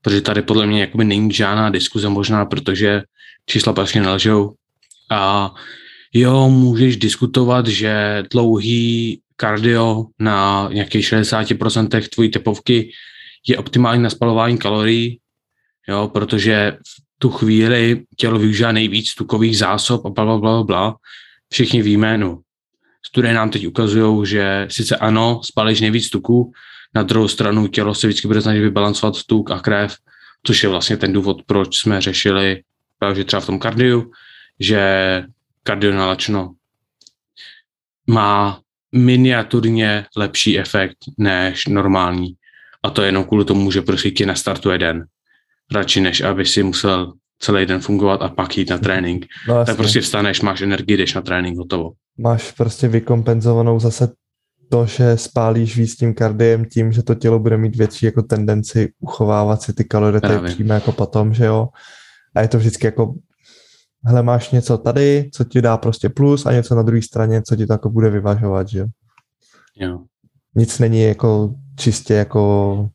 protože 0.01 0.21
tady 0.21 0.41
podle 0.41 0.65
mě 0.65 0.81
jakoby 0.81 1.03
není 1.03 1.33
žádná 1.33 1.69
diskuze 1.69 2.09
možná, 2.09 2.45
protože 2.45 3.03
čísla 3.45 3.73
prostě 3.73 4.01
nelžou 4.01 4.53
a 5.11 5.53
jo, 6.13 6.49
můžeš 6.49 6.97
diskutovat, 6.97 7.67
že 7.67 8.23
dlouhý 8.31 9.21
kardio 9.35 10.05
na 10.19 10.69
nějakých 10.73 11.05
60% 11.05 12.07
tvojí 12.09 12.29
tepovky 12.29 12.91
je 13.47 13.57
optimální 13.57 14.03
na 14.03 14.09
spalování 14.09 14.57
kalorií, 14.57 15.19
jo, 15.87 16.09
protože 16.13 16.77
v 16.87 17.19
tu 17.19 17.29
chvíli 17.29 18.03
tělo 18.17 18.39
využívá 18.39 18.71
nejvíc 18.71 19.15
tukových 19.15 19.57
zásob 19.57 20.05
a 20.05 20.09
bla, 20.09 20.25
bla, 20.25 20.37
bla, 20.37 20.63
bla. 20.63 20.95
Všichni 21.51 21.81
víme, 21.81 22.17
no, 22.17 22.39
studie 23.13 23.33
nám 23.33 23.49
teď 23.49 23.67
ukazují, 23.67 24.25
že 24.25 24.67
sice 24.69 24.97
ano, 24.97 25.41
spalíš 25.43 25.81
nejvíc 25.81 26.09
tuku, 26.09 26.51
na 26.95 27.03
druhou 27.03 27.27
stranu 27.27 27.67
tělo 27.67 27.95
se 27.95 28.07
vždycky 28.07 28.27
bude 28.27 28.41
snažit 28.41 28.59
vybalancovat 28.59 29.23
tuk 29.23 29.51
a 29.51 29.59
krev, 29.59 29.95
což 30.43 30.63
je 30.63 30.69
vlastně 30.69 30.97
ten 30.97 31.13
důvod, 31.13 31.43
proč 31.45 31.77
jsme 31.77 32.01
řešili 32.01 32.61
právě 32.99 33.23
třeba 33.23 33.39
v 33.39 33.45
tom 33.45 33.59
kardiu, 33.59 34.11
že 34.59 35.23
kardionalačno 35.63 36.53
má 38.07 38.59
miniaturně 38.91 40.05
lepší 40.17 40.59
efekt 40.59 40.97
než 41.17 41.65
normální. 41.65 42.33
A 42.83 42.89
to 42.89 43.01
jenom 43.01 43.23
kvůli 43.23 43.45
tomu, 43.45 43.71
že 43.71 43.81
prostě 43.81 44.11
ti 44.11 44.25
nastartuje 44.25 44.77
den. 44.77 45.05
Radši 45.71 46.01
než 46.01 46.21
aby 46.21 46.45
si 46.45 46.63
musel 46.63 47.13
celý 47.39 47.65
den 47.65 47.79
fungovat 47.79 48.21
a 48.21 48.29
pak 48.29 48.57
jít 48.57 48.69
na 48.69 48.77
trénink. 48.77 49.25
No, 49.47 49.65
tak 49.65 49.77
prostě 49.77 50.01
vstaneš, 50.01 50.41
máš 50.41 50.61
energii, 50.61 50.97
jdeš 50.97 51.13
na 51.13 51.21
trénink, 51.21 51.57
hotovo. 51.57 51.91
Máš 52.17 52.51
prostě 52.51 52.87
vykompenzovanou 52.87 53.79
zase 53.79 54.09
to, 54.69 54.85
že 54.85 55.17
spálíš 55.17 55.77
víc 55.77 55.95
tím 55.95 56.13
kardiem 56.13 56.65
tím, 56.65 56.91
že 56.91 57.03
to 57.03 57.15
tělo 57.15 57.39
bude 57.39 57.57
mít 57.57 57.75
větší 57.75 58.05
jako 58.05 58.21
tendenci 58.21 58.91
uchovávat 58.99 59.61
si 59.61 59.73
ty 59.73 59.83
kalorie 59.83 60.21
tady 60.21 60.39
přímo 60.39 60.73
jako 60.73 60.91
potom, 60.91 61.33
že 61.33 61.45
jo. 61.45 61.69
A 62.35 62.41
je 62.41 62.47
to 62.47 62.57
vždycky 62.57 62.87
jako 62.87 63.15
hele, 64.05 64.23
máš 64.23 64.51
něco 64.51 64.77
tady, 64.77 65.29
co 65.33 65.43
ti 65.43 65.61
dá 65.61 65.77
prostě 65.77 66.09
plus 66.09 66.45
a 66.45 66.51
něco 66.51 66.75
na 66.75 66.81
druhé 66.81 67.01
straně, 67.01 67.41
co 67.41 67.55
ti 67.55 67.67
to 67.67 67.73
jako 67.73 67.89
bude 67.89 68.09
vyvažovat, 68.09 68.67
že 68.67 68.79
jo. 68.79 68.87
jo. 69.75 69.99
Nic 70.55 70.79
není 70.79 71.01
jako 71.01 71.55
čistě 71.75 72.13
jako 72.13 72.89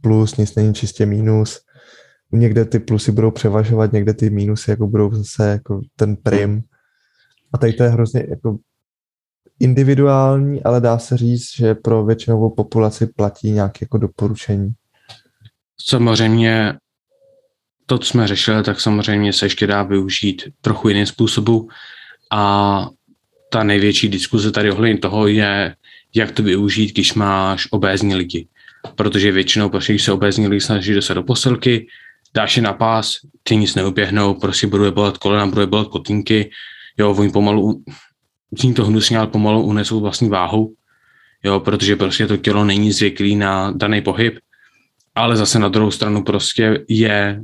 plus, 0.00 0.36
nic 0.36 0.54
není 0.54 0.74
čistě 0.74 1.06
minus. 1.06 1.60
Někde 2.32 2.64
ty 2.64 2.78
plusy 2.78 3.12
budou 3.12 3.30
převažovat, 3.30 3.92
někde 3.92 4.14
ty 4.14 4.30
minusy 4.30 4.70
jako 4.70 4.86
budou 4.86 5.14
zase 5.14 5.48
jako 5.50 5.80
ten 5.96 6.16
prim. 6.16 6.62
A 7.52 7.58
tady 7.58 7.72
to 7.72 7.82
je 7.82 7.88
hrozně 7.88 8.26
jako 8.28 8.58
individuální, 9.60 10.62
ale 10.62 10.80
dá 10.80 10.98
se 10.98 11.16
říct, 11.16 11.56
že 11.56 11.74
pro 11.74 12.04
většinovou 12.04 12.50
populaci 12.50 13.06
platí 13.06 13.50
nějaké 13.50 13.78
jako 13.84 13.98
doporučení. 13.98 14.72
Samozřejmě 15.80 16.74
to, 17.86 17.98
co 17.98 18.08
jsme 18.08 18.28
řešili, 18.28 18.62
tak 18.62 18.80
samozřejmě 18.80 19.32
se 19.32 19.46
ještě 19.46 19.66
dá 19.66 19.82
využít 19.82 20.42
trochu 20.60 20.88
jiným 20.88 21.06
způsobu 21.06 21.68
a 22.32 22.86
ta 23.52 23.62
největší 23.62 24.08
diskuze 24.08 24.52
tady 24.52 24.70
ohledně 24.70 24.98
toho 24.98 25.26
je, 25.26 25.74
jak 26.14 26.30
to 26.30 26.42
využít, 26.42 26.92
když 26.92 27.14
máš 27.14 27.68
obézní 27.70 28.14
lidi. 28.14 28.48
Protože 28.94 29.32
většinou, 29.32 29.68
prostě, 29.68 29.92
když 29.92 30.04
se 30.04 30.12
obézní 30.12 30.48
lidi 30.48 30.60
snaží 30.60 30.94
dostat 30.94 31.14
do 31.14 31.22
posilky, 31.22 31.86
dáš 32.34 32.56
je 32.56 32.62
na 32.62 32.72
pás, 32.72 33.16
ty 33.42 33.56
nic 33.56 33.74
neuběhnou, 33.74 34.34
prostě 34.34 34.66
budou 34.66 34.84
je 34.84 34.90
bolet 34.90 35.18
kolena, 35.18 35.46
budou 35.46 35.60
je 35.60 35.66
bolet 35.66 35.88
kotínky, 35.88 36.50
jo, 37.00 37.14
oni 37.14 37.30
pomalu, 37.30 37.82
zní 38.58 38.74
to 38.74 38.84
hnusně, 38.84 39.18
ale 39.18 39.26
pomalu 39.26 39.62
unesou 39.62 40.00
vlastní 40.00 40.28
váhu, 40.28 40.74
jo, 41.44 41.60
protože 41.60 41.96
prostě 41.96 42.26
to 42.26 42.36
tělo 42.36 42.64
není 42.64 42.92
zvyklý 42.92 43.36
na 43.36 43.70
daný 43.70 44.02
pohyb, 44.02 44.38
ale 45.14 45.36
zase 45.36 45.58
na 45.58 45.68
druhou 45.68 45.90
stranu 45.90 46.22
prostě 46.22 46.84
je 46.88 47.42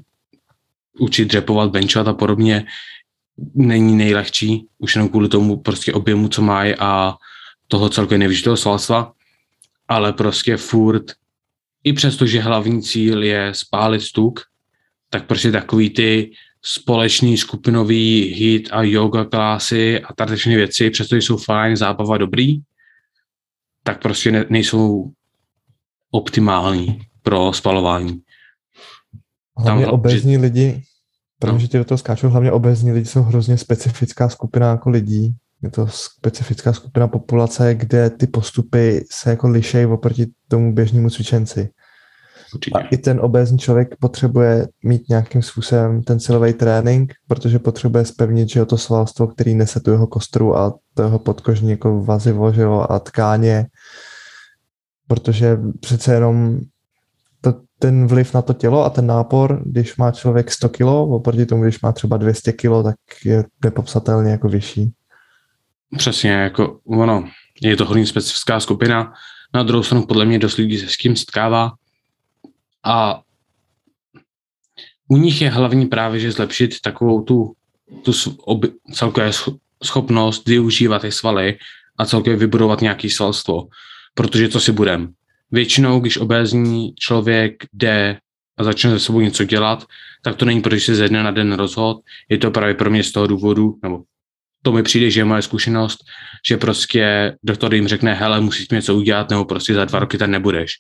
učit 0.99 1.25
dřepovat, 1.25 1.71
benchovat 1.71 2.09
a 2.09 2.13
podobně. 2.13 2.67
Není 3.55 3.97
nejlehčí, 3.97 4.67
už 4.79 4.95
jenom 4.95 5.09
kvůli 5.09 5.29
tomu 5.29 5.57
prostě 5.57 5.93
objemu, 5.93 6.29
co 6.29 6.43
mají 6.43 6.75
a 6.75 7.15
toho 7.69 7.89
celkově 7.89 8.19
nevyžitého 8.19 8.57
svalstva, 8.57 9.13
ale 9.89 10.13
prostě 10.13 10.57
furt, 10.57 11.05
i 11.85 11.93
přesto, 11.93 12.27
že 12.27 12.41
hlavní 12.41 12.83
cíl 12.83 13.23
je 13.23 13.55
spálit 13.55 14.01
stuk, 14.01 14.41
tak 15.11 15.27
prostě 15.27 15.53
takový 15.53 15.91
ty 15.91 16.31
společný 16.69 17.37
skupinový 17.37 18.23
hit 18.23 18.69
a 18.73 18.83
yoga 18.83 19.25
klasy 19.25 20.01
a 20.01 20.15
tady 20.15 20.37
věci, 20.47 20.91
přestože 20.91 21.23
jsou 21.23 21.37
fajn, 21.37 21.77
zábava 21.77 22.19
dobrý, 22.19 22.61
tak 23.83 24.03
prostě 24.03 24.33
ne, 24.33 24.45
nejsou 24.51 25.13
optimální 26.11 27.01
pro 27.23 27.53
spalování. 27.53 28.21
Hlavně 29.57 29.85
Tam, 29.85 29.95
obezní 29.95 30.33
že... 30.33 30.39
lidi, 30.39 30.83
protože 31.39 31.65
no. 31.65 31.69
ti 31.69 31.79
do 31.79 31.85
toho 31.85 31.99
skáču, 31.99 32.29
hlavně 32.29 32.53
obezní 32.53 32.93
lidi 32.93 33.07
jsou 33.07 33.23
hrozně 33.23 33.59
specifická 33.59 34.29
skupina 34.29 34.71
jako 34.71 34.91
lidí. 34.91 35.35
Je 35.63 35.71
to 35.71 35.87
specifická 35.87 36.73
skupina 36.73 37.09
populace, 37.09 37.75
kde 37.75 38.11
ty 38.11 38.27
postupy 38.27 39.05
se 39.11 39.31
jako 39.31 39.49
lišejí 39.49 39.87
oproti 39.87 40.27
tomu 40.49 40.75
běžnému 40.75 41.11
cvičenci. 41.11 41.69
Určitě. 42.57 42.79
A 42.79 42.81
i 42.81 42.97
ten 42.97 43.21
obézní 43.21 43.59
člověk 43.59 43.97
potřebuje 44.01 44.69
mít 44.85 45.09
nějakým 45.09 45.43
způsobem 45.43 46.03
ten 46.03 46.21
silový 46.21 46.53
trénink, 46.53 47.13
protože 47.29 47.59
potřebuje 47.59 48.05
spevnit, 48.05 48.49
že 48.49 48.65
to 48.65 48.79
svalstvo, 48.79 49.27
který 49.27 49.55
nese 49.55 49.81
tu 49.81 49.91
jeho 49.91 50.07
kostru 50.07 50.57
a 50.57 50.75
to 50.95 51.03
jeho 51.03 51.19
podkožní 51.19 51.71
jako 51.71 52.03
vazivo, 52.03 52.53
že 52.53 52.63
jo, 52.63 52.87
a 52.91 52.99
tkáně, 52.99 53.67
protože 55.09 55.59
přece 55.81 56.15
jenom 56.15 56.59
to, 57.41 57.55
ten 57.79 58.07
vliv 58.07 58.35
na 58.35 58.43
to 58.43 58.53
tělo 58.53 58.85
a 58.85 58.91
ten 58.91 59.07
nápor, 59.07 59.63
když 59.65 59.97
má 59.97 60.11
člověk 60.13 60.51
100 60.51 60.69
kg, 60.69 60.83
oproti 60.87 61.47
tomu, 61.47 61.63
když 61.63 61.81
má 61.81 61.93
třeba 61.93 62.17
200 62.17 62.53
kg, 62.53 62.85
tak 62.85 62.97
je 63.25 63.45
nepopsatelně 63.65 64.31
jako 64.31 64.49
vyšší. 64.49 64.93
Přesně, 65.99 66.31
jako 66.31 66.79
ono, 66.87 67.25
je 67.63 67.77
to 67.77 67.85
hodně 67.85 68.07
specifická 68.07 68.61
skupina, 68.61 69.13
na 69.55 69.63
druhou 69.63 69.83
stranu 69.83 70.07
podle 70.07 70.25
mě 70.25 70.39
dost 70.39 70.57
lidí 70.57 70.79
se 70.79 70.89
s 70.89 70.97
tím 70.97 71.17
setkává, 71.17 71.71
a 72.87 73.23
u 75.09 75.17
nich 75.17 75.43
je 75.43 75.51
hlavní 75.51 75.87
právě, 75.87 76.21
že 76.21 76.33
zlepšit 76.33 76.81
takovou 76.81 77.23
tu, 77.23 77.53
tu 78.03 78.13
oby, 78.39 78.71
celkové 78.93 79.31
schopnost 79.85 80.49
využívat 80.49 81.03
ty 81.03 81.13
svaly 81.13 81.59
a 81.99 82.07
celkově 82.07 82.37
vybudovat 82.37 82.81
nějaký 82.81 83.11
svalstvo. 83.11 83.69
Protože 84.15 84.49
co 84.49 84.61
si 84.61 84.73
budem? 84.73 85.13
Většinou, 85.51 86.01
když 86.01 86.19
obézní 86.19 86.95
člověk 86.95 87.65
jde 87.73 88.19
a 88.59 88.65
začne 88.65 88.91
se 88.91 89.01
sebou 89.01 89.21
něco 89.21 89.45
dělat, 89.45 89.85
tak 90.23 90.37
to 90.37 90.45
není, 90.45 90.61
protože 90.61 90.81
se 90.81 90.95
ze 90.95 91.09
dne 91.09 91.23
na 91.23 91.31
den 91.31 91.53
rozhod. 91.53 92.01
Je 92.29 92.39
to 92.39 92.51
právě 92.51 92.75
pro 92.75 92.91
mě 92.91 93.03
z 93.03 93.13
toho 93.13 93.27
důvodu, 93.27 93.79
nebo 93.83 94.03
to 94.63 94.73
mi 94.73 94.83
přijde, 94.83 95.11
že 95.11 95.21
je 95.21 95.25
moje 95.25 95.43
zkušenost, 95.43 95.99
že 96.49 96.57
prostě 96.57 97.37
doktor 97.43 97.75
jim 97.75 97.89
řekne, 97.89 98.15
hele, 98.15 98.41
musíš 98.41 98.69
něco 98.69 98.95
udělat, 98.97 99.31
nebo 99.31 99.45
prostě 99.45 99.75
za 99.75 99.85
dva 99.85 99.99
roky 99.99 100.19
tam 100.19 100.31
nebudeš. 100.31 100.73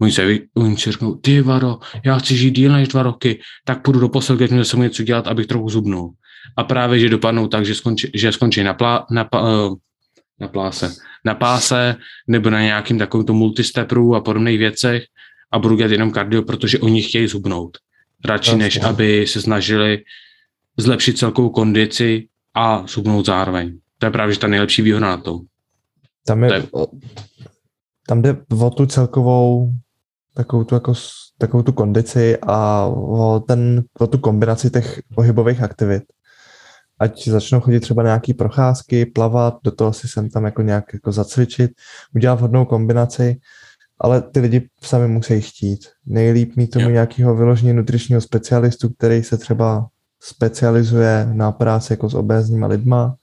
Oni 0.00 0.12
se, 0.12 0.38
oni 0.54 0.76
si 0.76 0.92
řeknou, 0.92 1.14
ty 1.14 1.40
Varo, 1.40 1.78
já 2.04 2.18
chci 2.18 2.36
žít 2.36 2.50
díl 2.50 2.72
než 2.72 2.88
dva 2.88 3.02
roky, 3.02 3.40
tak 3.64 3.82
půjdu 3.82 4.00
do 4.00 4.08
posilky, 4.08 4.48
že 4.48 4.64
se 4.64 4.76
mu 4.76 4.82
něco 4.82 5.02
dělat, 5.02 5.26
abych 5.26 5.46
trochu 5.46 5.68
zubnul. 5.68 6.12
A 6.56 6.64
právě, 6.64 6.98
že 6.98 7.08
dopadnou 7.08 7.48
tak, 7.48 7.66
že 7.66 7.74
skončí, 7.74 8.10
že 8.14 8.32
skončí 8.32 8.62
na, 8.62 8.74
plá, 8.74 9.06
na, 9.10 9.32
uh, 9.32 9.76
na 10.40 10.48
pláse, 10.48 10.94
na 11.24 11.34
páse 11.34 11.96
nebo 12.28 12.50
na 12.50 12.62
nějakým 12.62 12.98
takovýmto 12.98 13.32
multistepru 13.32 14.14
a 14.14 14.20
podobných 14.20 14.58
věcech 14.58 15.04
a 15.52 15.58
budu 15.58 15.76
dělat 15.76 15.90
jenom 15.90 16.10
kardio, 16.10 16.42
protože 16.42 16.78
oni 16.78 17.02
chtějí 17.02 17.26
zubnout. 17.26 17.78
Radši, 18.24 18.56
než 18.56 18.82
aby 18.82 19.26
se 19.26 19.40
snažili 19.40 19.98
zlepšit 20.76 21.18
celkovou 21.18 21.50
kondici 21.50 22.28
a 22.54 22.86
zubnout 22.86 23.26
zároveň. 23.26 23.78
To 23.98 24.06
je 24.06 24.10
právě 24.10 24.36
ta 24.36 24.46
nejlepší 24.46 24.82
výhoda 24.82 25.06
na 25.06 25.16
tom. 25.16 25.40
Tam, 26.26 26.44
je, 26.44 26.48
to 26.48 26.54
je... 26.54 26.86
tam 28.08 28.22
jde 28.22 28.36
o 28.60 28.70
tu 28.70 28.86
celkovou 28.86 29.72
takovou 30.34 30.64
tu, 30.64 30.74
jako, 30.74 30.92
takovou 31.38 31.62
tu 31.62 31.72
kondici 31.72 32.38
a 32.42 32.84
o, 32.86 33.40
ten, 33.40 33.82
o 33.98 34.06
tu 34.06 34.18
kombinaci 34.18 34.70
těch 34.70 35.00
pohybových 35.14 35.62
aktivit. 35.62 36.02
Ať 36.98 37.28
začnou 37.28 37.60
chodit 37.60 37.80
třeba 37.80 38.02
nějaký 38.02 38.34
procházky, 38.34 39.06
plavat, 39.06 39.54
do 39.64 39.70
toho 39.70 39.92
si 39.92 40.08
sem 40.08 40.30
tam 40.30 40.44
jako 40.44 40.62
nějak 40.62 40.84
jako 40.92 41.12
zacvičit, 41.12 41.70
udělat 42.14 42.34
vhodnou 42.34 42.64
kombinaci, 42.64 43.36
ale 44.00 44.22
ty 44.22 44.40
lidi 44.40 44.68
sami 44.82 45.08
musí 45.08 45.40
chtít. 45.40 45.80
Nejlíp 46.06 46.56
mít 46.56 46.70
tomu 46.70 46.88
nějakého 46.88 47.36
vyloženě 47.36 47.74
nutričního 47.74 48.20
specialistu, 48.20 48.88
který 48.88 49.22
se 49.22 49.38
třeba 49.38 49.86
specializuje 50.22 51.28
na 51.32 51.52
práci 51.52 51.92
jako 51.92 52.08
s 52.08 52.14
obézníma 52.14 52.66
lidma, 52.66 53.14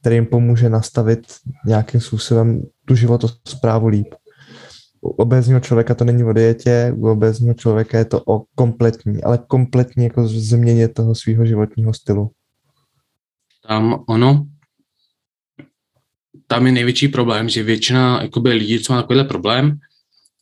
který 0.00 0.16
jim 0.16 0.26
pomůže 0.26 0.68
nastavit 0.68 1.26
nějakým 1.66 2.00
způsobem 2.00 2.62
tu 2.84 2.94
životosprávu 2.94 3.86
líp 3.86 4.14
u 5.00 5.08
obézního 5.08 5.60
člověka 5.60 5.94
to 5.94 6.04
není 6.04 6.24
o 6.24 6.32
dietě, 6.32 6.92
u 6.96 7.08
obézního 7.08 7.54
člověka 7.54 7.98
je 7.98 8.04
to 8.04 8.22
o 8.26 8.44
kompletní, 8.54 9.22
ale 9.22 9.38
kompletní 9.38 10.04
jako 10.04 10.28
změně 10.28 10.88
toho 10.88 11.14
svého 11.14 11.46
životního 11.46 11.94
stylu. 11.94 12.30
Tam 13.68 14.04
ono, 14.08 14.46
tam 16.46 16.66
je 16.66 16.72
největší 16.72 17.08
problém, 17.08 17.48
že 17.48 17.62
většina 17.62 18.22
jakoby, 18.22 18.52
lidí, 18.52 18.80
co 18.80 18.92
má 18.92 19.02
takovýhle 19.02 19.24
problém, 19.24 19.78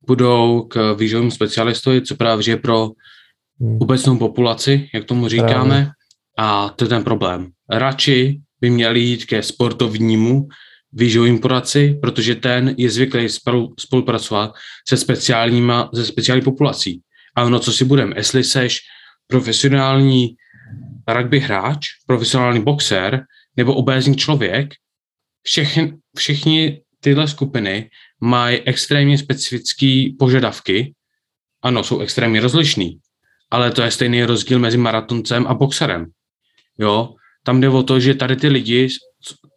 budou 0.06 0.62
k 0.62 0.94
výživovým 0.94 1.30
specialistovi, 1.30 2.02
co 2.02 2.16
právě 2.16 2.48
je 2.48 2.56
pro 2.56 2.90
hmm. 3.60 3.78
obecnou 3.80 4.18
populaci, 4.18 4.88
jak 4.94 5.04
tomu 5.04 5.28
říkáme, 5.28 5.68
právě. 5.68 5.90
a 6.38 6.68
to 6.68 6.84
je 6.84 6.88
ten 6.88 7.04
problém. 7.04 7.48
Radši 7.70 8.40
by 8.60 8.70
měli 8.70 9.00
jít 9.00 9.24
ke 9.24 9.42
sportovnímu, 9.42 10.48
výživovým 10.92 11.38
poradci, 11.38 11.98
protože 12.02 12.34
ten 12.34 12.74
je 12.78 12.90
zvyklý 12.90 13.28
spolu, 13.28 13.74
spolupracovat 13.78 14.54
se 14.88 14.96
speciálníma, 14.96 15.90
se 15.94 16.04
speciální 16.04 16.42
populací. 16.42 17.00
A 17.36 17.44
ono, 17.44 17.58
co 17.58 17.72
si 17.72 17.84
budeme, 17.84 18.14
jestli 18.16 18.44
seš 18.44 18.80
profesionální 19.26 20.36
rugby 21.08 21.40
hráč, 21.40 21.86
profesionální 22.06 22.62
boxer 22.62 23.24
nebo 23.56 23.74
obézní 23.74 24.16
člověk, 24.16 24.74
všechny, 25.42 25.96
všichni 26.16 26.82
tyhle 27.00 27.28
skupiny 27.28 27.90
mají 28.20 28.60
extrémně 28.60 29.18
specifické 29.18 30.06
požadavky. 30.18 30.94
Ano, 31.62 31.84
jsou 31.84 32.00
extrémně 32.00 32.40
rozlišný, 32.40 32.98
ale 33.50 33.70
to 33.70 33.82
je 33.82 33.90
stejný 33.90 34.24
rozdíl 34.24 34.58
mezi 34.58 34.76
maratoncem 34.76 35.46
a 35.46 35.54
boxerem. 35.54 36.06
Jo, 36.78 37.14
tam 37.48 37.60
jde 37.60 37.68
o 37.68 37.82
to, 37.82 38.00
že 38.00 38.14
tady 38.14 38.36
ty 38.36 38.48
lidi 38.48 38.88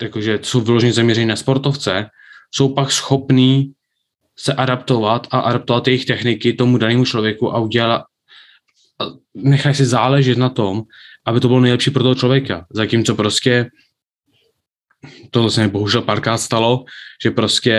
jakože 0.01 0.39
jsou 0.41 0.61
vyloženě 0.61 0.93
zaměření 0.93 1.25
na 1.27 1.35
sportovce, 1.35 2.09
jsou 2.51 2.73
pak 2.73 2.91
schopní 2.91 3.73
se 4.39 4.53
adaptovat 4.53 5.27
a 5.31 5.39
adaptovat 5.39 5.87
jejich 5.87 6.05
techniky 6.05 6.53
tomu 6.53 6.77
danému 6.77 7.05
člověku 7.05 7.55
a 7.55 7.59
udělat, 7.59 8.03
nechají 9.35 9.75
si 9.75 9.85
záležet 9.85 10.37
na 10.37 10.49
tom, 10.49 10.81
aby 11.25 11.39
to 11.39 11.47
bylo 11.47 11.59
nejlepší 11.59 11.91
pro 11.91 12.03
toho 12.03 12.15
člověka. 12.15 12.65
Zatímco 12.71 13.15
prostě 13.15 13.69
to 15.31 15.49
se 15.49 15.61
mi 15.61 15.67
bohužel 15.67 16.01
párkrát 16.01 16.37
stalo, 16.37 16.85
že 17.23 17.31
prostě 17.31 17.75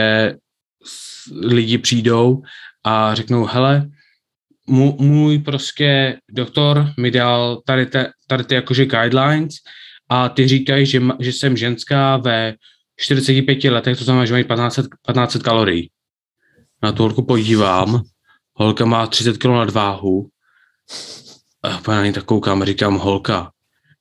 lidi 1.40 1.78
přijdou 1.78 2.42
a 2.84 3.14
řeknou, 3.14 3.44
hele, 3.44 3.88
můj 4.98 5.38
prostě 5.38 6.18
doktor 6.30 6.92
mi 7.00 7.10
dal 7.10 7.62
tady, 7.66 7.86
te, 7.86 8.10
tady 8.26 8.44
ty 8.44 8.54
jakože 8.54 8.86
guidelines 8.86 9.54
a 10.12 10.28
ty 10.28 10.48
říkají, 10.48 10.86
že, 10.86 11.02
že 11.20 11.32
jsem 11.32 11.56
ženská 11.56 12.16
ve 12.16 12.54
45 12.96 13.64
letech, 13.64 13.98
to 13.98 14.04
znamená, 14.04 14.26
že 14.26 14.32
mají 14.32 14.44
1500, 14.44 14.86
1500 14.86 15.42
kalorií. 15.42 15.90
Na 16.82 16.92
tu 16.92 17.02
holku 17.02 17.22
podívám, 17.24 18.02
holka 18.54 18.84
má 18.84 19.06
30 19.06 19.38
kg 19.38 19.44
nadváhu, 19.44 20.28
a 21.62 21.80
na 21.88 22.06
ní 22.06 22.12
tak 22.12 22.24
koukám 22.24 22.62
a 22.62 22.64
říkám, 22.64 22.98
holka, 22.98 23.50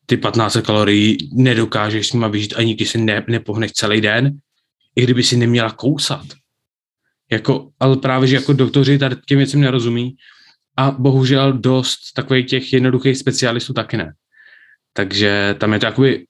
ty 0.06 0.18
15 0.18 0.58
kalorií 0.66 1.18
nedokážeš 1.34 2.08
s 2.08 2.14
nima 2.14 2.28
vyžít 2.28 2.54
ani 2.58 2.76
když 2.76 2.90
si 2.90 2.98
ne, 2.98 3.26
nepohneš 3.28 3.72
celý 3.72 4.02
den, 4.02 4.40
i 4.96 5.04
kdyby 5.04 5.24
si 5.24 5.38
neměla 5.38 5.72
kousat. 5.72 6.26
Jako, 7.32 7.70
ale 7.80 7.98
právě, 7.98 8.28
že 8.28 8.36
jako 8.36 8.54
doktoři 8.54 8.98
tady 8.98 9.16
těm 9.28 9.38
věcem 9.38 9.62
nerozumí 9.62 10.16
a 10.78 10.92
bohužel 10.92 11.54
dost 11.54 11.98
takových 12.16 12.46
těch 12.46 12.74
jednoduchých 12.74 13.18
specialistů 13.18 13.74
taky 13.74 13.98
ne. 13.98 14.14
Takže 14.94 15.56
tam 15.60 15.74
je 15.74 15.80
to 15.80 15.86
jakoby 15.86 16.26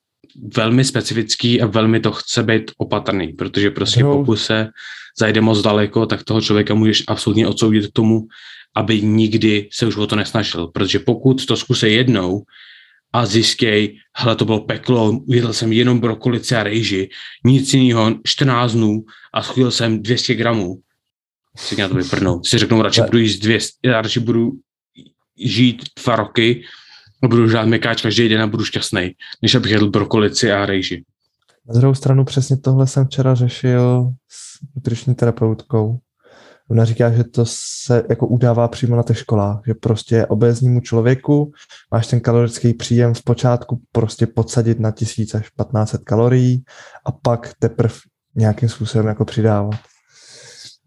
velmi 0.55 0.85
specifický 0.85 1.61
a 1.61 1.65
velmi 1.65 1.99
to 1.99 2.11
chce 2.11 2.43
být 2.43 2.71
opatrný, 2.77 3.33
protože 3.33 3.71
prostě 3.71 4.03
no. 4.03 4.17
pokud 4.17 4.35
se 4.35 4.67
zajde 5.19 5.41
moc 5.41 5.61
daleko, 5.61 6.05
tak 6.05 6.23
toho 6.23 6.41
člověka 6.41 6.73
můžeš 6.73 7.03
absolutně 7.07 7.47
odsoudit 7.47 7.87
k 7.87 7.93
tomu, 7.93 8.27
aby 8.75 9.01
nikdy 9.01 9.69
se 9.71 9.85
už 9.85 9.97
o 9.97 10.07
to 10.07 10.15
nesnažil. 10.15 10.67
Protože 10.67 10.99
pokud 10.99 11.45
to 11.45 11.57
zkusí 11.57 11.93
jednou 11.93 12.43
a 13.13 13.25
zjistěj, 13.25 13.99
hele, 14.17 14.35
to 14.35 14.45
bylo 14.45 14.59
peklo, 14.59 15.11
ujedl 15.11 15.53
jsem 15.53 15.71
jenom 15.71 15.99
brokolici 15.99 16.55
a 16.55 16.63
rejži, 16.63 17.09
nic 17.45 17.73
jiného, 17.73 18.15
14 18.23 18.71
dnů 18.71 19.03
a 19.33 19.43
schudil 19.43 19.71
jsem 19.71 20.01
200 20.03 20.35
gramů, 20.35 20.79
si 21.57 21.75
na 21.75 21.87
to 21.87 21.95
vyprnou. 21.95 22.43
Si 22.43 22.57
řeknou, 22.57 22.81
radši 22.81 23.01
budu 23.01 23.17
jíst 23.17 23.39
200, 23.39 23.77
já 23.83 24.01
radši 24.01 24.19
budu 24.19 24.51
žít 25.37 25.83
dva 26.03 26.15
roky 26.15 26.63
budu 27.27 27.49
žát 27.49 27.65
mekáč 27.65 28.01
každý 28.01 28.29
den 28.29 28.41
a 28.41 28.47
budu 28.47 28.63
šťastný, 28.65 29.11
než 29.41 29.55
abych 29.55 29.71
jedl 29.71 29.89
brokolici 29.89 30.51
a 30.51 30.65
rejži. 30.65 31.03
Na 31.67 31.79
druhou 31.79 31.93
stranu 31.93 32.25
přesně 32.25 32.57
tohle 32.57 32.87
jsem 32.87 33.05
včera 33.05 33.35
řešil 33.35 34.11
s 34.29 34.75
nutriční 34.75 35.15
terapeutkou. 35.15 35.99
Ona 36.69 36.85
říká, 36.85 37.11
že 37.11 37.23
to 37.23 37.45
se 37.83 38.03
jako 38.09 38.27
udává 38.27 38.67
přímo 38.67 38.95
na 38.95 39.03
těch 39.03 39.17
školách, 39.17 39.61
že 39.67 39.73
prostě 39.73 40.25
obéznímu 40.25 40.79
člověku 40.79 41.51
máš 41.91 42.07
ten 42.07 42.19
kalorický 42.19 42.73
příjem 42.73 43.13
v 43.13 43.23
počátku 43.23 43.81
prostě 43.91 44.27
podsadit 44.27 44.79
na 44.79 44.91
1000 44.91 45.35
až 45.35 45.49
1500 45.49 46.03
kalorií 46.03 46.63
a 47.05 47.11
pak 47.11 47.53
teprve 47.59 47.93
nějakým 48.35 48.69
způsobem 48.69 49.07
jako 49.07 49.25
přidávat. 49.25 49.79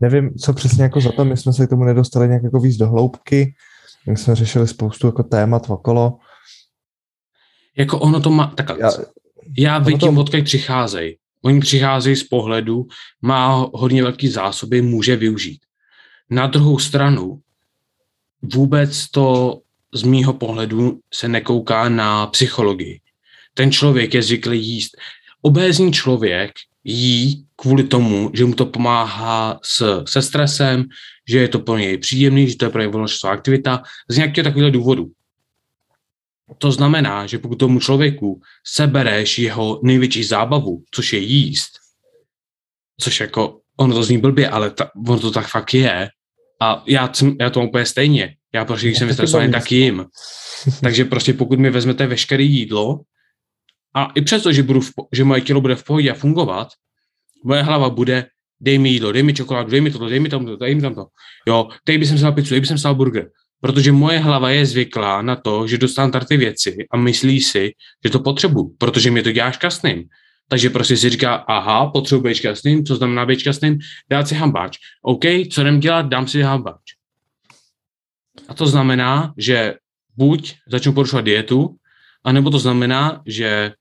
Nevím, 0.01 0.35
co 0.35 0.53
přesně 0.53 0.83
jako 0.83 1.01
za 1.01 1.13
to, 1.13 1.25
my 1.25 1.37
jsme 1.37 1.53
se 1.53 1.67
k 1.67 1.71
tomu 1.71 1.85
nedostali 1.85 2.29
nějak 2.29 2.43
jako 2.43 2.61
víc 2.61 2.77
do 2.77 2.89
hloubky, 2.89 3.55
my 4.07 4.17
jsme 4.17 4.35
řešili 4.35 4.69
spoustu 4.69 5.07
jako 5.07 5.23
témat 5.23 5.71
okolo. 5.71 6.19
Jako 7.77 7.99
ono 7.99 8.21
to 8.21 8.31
má, 8.31 8.47
tak 8.47 8.71
já, 8.79 8.91
já 9.59 9.79
vidím, 9.79 10.15
to... 10.15 10.21
odkud 10.21 10.45
přicházejí. 10.45 11.17
Oni 11.43 11.61
přicházejí 11.61 12.17
z 12.17 12.25
pohledu, 12.25 12.87
má 13.23 13.71
hodně 13.73 14.03
velký 14.03 14.29
zásoby, 14.29 14.83
může 14.83 15.17
využít. 15.17 15.61
Na 16.31 16.47
druhou 16.47 16.79
stranu 16.79 17.41
vůbec 18.43 19.11
to 19.11 19.61
z 19.95 20.03
mýho 20.03 20.33
pohledu 20.33 21.01
se 21.15 21.29
nekouká 21.29 21.89
na 21.89 22.27
psychologii. 22.27 23.01
Ten 23.55 23.73
člověk 23.73 24.15
je 24.15 24.23
zvyklý 24.23 24.67
jíst. 24.67 24.97
Obézní 25.43 25.93
člověk 25.93 26.53
jí 26.85 27.47
kvůli 27.57 27.85
tomu, 27.85 28.31
že 28.35 28.45
mu 28.45 28.55
to 28.55 28.67
pomáhá 28.67 29.61
s, 29.63 30.05
se 30.09 30.23
stresem, 30.23 30.85
že 31.29 31.39
je 31.39 31.49
to 31.49 31.59
pro 31.59 31.79
něj 31.79 31.99
příjemný, 31.99 32.49
že 32.49 32.57
to 32.57 32.65
je 32.65 32.71
pro 32.71 32.81
něj 32.81 32.91
volnočasová 32.91 33.33
aktivita, 33.33 33.83
z 34.09 34.17
nějakého 34.17 34.45
takového 34.45 34.71
důvodu. 34.71 35.11
To 36.59 36.73
znamená, 36.73 37.27
že 37.27 37.39
pokud 37.39 37.55
tomu 37.55 37.81
člověku 37.81 38.41
sebereš 38.67 39.39
jeho 39.39 39.81
největší 39.83 40.25
zábavu, 40.25 40.85
což 40.91 41.13
je 41.13 41.19
jíst, 41.19 41.71
což 43.01 43.21
jako, 43.21 43.61
ono 43.77 43.95
to 43.95 44.03
zní 44.03 44.19
blbě, 44.19 44.49
ale 44.49 44.71
ta, 44.71 44.91
ono 45.09 45.21
to 45.21 45.31
tak 45.31 45.47
fakt 45.47 45.75
je, 45.75 46.09
a 46.61 46.83
já, 46.87 47.13
já 47.41 47.51
to 47.51 47.61
mám 47.61 47.69
úplně 47.69 47.87
stejně. 47.87 48.37
Já 48.55 48.65
prostě, 48.65 48.87
když 48.87 48.99
jsem 48.99 49.09
vystresovaný, 49.09 49.53
tak 49.53 49.73
jim. 49.73 50.07
Takže 50.83 51.05
prostě 51.05 51.33
pokud 51.33 51.59
mi 51.59 51.71
vezmete 51.71 52.07
veškeré 52.07 52.43
jídlo, 52.43 53.01
a 53.95 54.13
i 54.15 54.23
přesto, 54.23 54.53
že, 54.53 54.63
budu 54.63 54.81
v, 54.81 54.91
že 55.13 55.25
moje 55.25 55.41
tělo 55.41 55.61
bude 55.61 55.77
v 55.77 55.85
pohodě 55.85 56.11
a 56.11 56.15
fungovat, 56.15 56.69
moje 57.45 57.63
hlava 57.63 57.91
bude, 57.91 58.27
dej 58.65 58.79
mi 58.79 58.89
jídlo, 58.91 59.13
dej 59.13 59.23
mi 59.23 59.35
čokoládu, 59.35 59.71
dej 59.71 59.81
mi 59.81 59.91
toto, 59.91 60.09
dej 60.09 60.21
mi 60.21 60.29
tamto, 60.29 60.57
dej 60.57 60.75
mi 60.75 60.81
tamto. 60.81 61.07
Jo, 61.49 61.69
teď 61.85 61.99
bych 61.99 62.09
jsem 62.09 62.35
pizzu, 62.35 62.49
teď 62.49 62.61
bych 62.61 62.69
jsem 62.69 62.95
burger. 62.95 63.31
Protože 63.61 63.93
moje 63.93 64.19
hlava 64.19 64.51
je 64.51 64.67
zvyklá 64.67 65.23
na 65.23 65.37
to, 65.37 65.67
že 65.67 65.79
dostanu 65.79 66.13
tady 66.13 66.27
ty 66.27 66.37
věci 66.37 66.87
a 66.91 66.97
myslí 66.97 67.41
si, 67.41 67.73
že 68.05 68.11
to 68.11 68.21
potřebuji, 68.21 68.77
protože 68.79 69.11
mě 69.11 69.23
to 69.23 69.33
dělá 69.33 69.51
šťastným. 69.51 70.05
Takže 70.49 70.71
prostě 70.71 70.97
si 70.97 71.11
říká, 71.11 71.35
aha, 71.35 71.87
potřebuji 71.87 72.21
být 72.21 72.35
šťastným, 72.35 72.85
co 72.85 72.97
znamená 72.97 73.27
být 73.27 73.41
šťastným, 73.41 73.79
dát 74.11 74.29
si 74.29 74.35
hambáč. 74.35 74.79
OK, 75.03 75.25
co 75.53 75.61
jdem 75.61 75.81
dělat, 75.81 76.07
dám 76.07 76.29
si 76.29 76.43
hambáč. 76.43 77.01
A 78.49 78.55
to 78.55 78.67
znamená, 78.67 79.33
že 79.39 79.75
buď 80.17 80.55
začnu 80.69 80.93
porušovat 80.93 81.25
dietu, 81.25 81.77
anebo 82.25 82.51
to 82.51 82.59
znamená, 82.59 83.23
že 83.27 83.73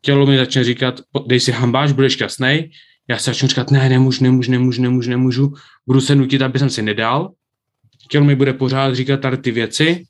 tělo 0.00 0.26
mi 0.26 0.36
začne 0.36 0.64
říkat, 0.64 1.00
dej 1.26 1.40
si 1.40 1.52
hambáč, 1.52 1.92
budeš 1.92 2.12
šťastný. 2.12 2.70
Já 3.10 3.18
se 3.18 3.30
začnu 3.30 3.48
říkat, 3.48 3.70
ne, 3.70 3.88
nemůžu, 3.88 4.24
nemůžu, 4.24 4.50
nemůžu, 4.50 4.82
nemůžu, 4.82 5.10
nemůžu. 5.10 5.52
Budu 5.86 6.00
se 6.00 6.14
nutit, 6.14 6.42
aby 6.42 6.58
jsem 6.58 6.70
si 6.70 6.82
nedal. 6.82 7.32
Tělo 8.10 8.24
mi 8.24 8.34
bude 8.34 8.52
pořád 8.52 8.94
říkat 8.94 9.20
tady 9.20 9.36
ty 9.36 9.50
věci 9.50 10.04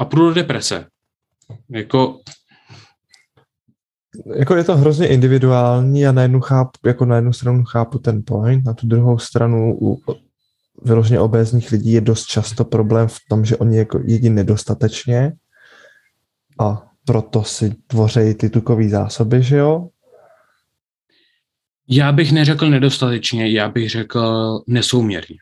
a 0.00 0.04
půjdu 0.04 0.28
do 0.28 0.34
deprese. 0.34 0.86
Jako 1.70 2.20
jako 4.36 4.56
je 4.56 4.64
to 4.64 4.76
hrozně 4.76 5.08
individuální 5.08 6.06
a 6.06 6.12
na 6.12 6.22
jednu, 6.22 6.40
chápu, 6.40 6.70
jako 6.86 7.04
na 7.04 7.16
jednu 7.16 7.32
stranu 7.32 7.64
chápu 7.64 7.98
ten 7.98 8.22
point, 8.26 8.64
na 8.64 8.74
tu 8.74 8.86
druhou 8.86 9.18
stranu 9.18 9.78
u 9.80 10.00
vyloženě 10.82 11.20
obézních 11.20 11.72
lidí 11.72 11.92
je 11.92 12.00
dost 12.00 12.26
často 12.26 12.64
problém 12.64 13.08
v 13.08 13.18
tom, 13.28 13.44
že 13.44 13.56
oni 13.56 13.76
jako 13.76 14.00
jedí 14.04 14.30
nedostatečně 14.30 15.32
a 16.60 16.82
proto 17.04 17.42
si 17.42 17.74
tvoří 17.86 18.34
ty 18.34 18.50
tukové 18.50 18.88
zásoby, 18.88 19.42
že 19.42 19.56
jo? 19.56 19.88
Já 21.88 22.12
bych 22.12 22.32
neřekl 22.32 22.70
nedostatečně, 22.70 23.50
já 23.50 23.68
bych 23.68 23.90
řekl 23.90 24.60
nesouměrně. 24.66 25.36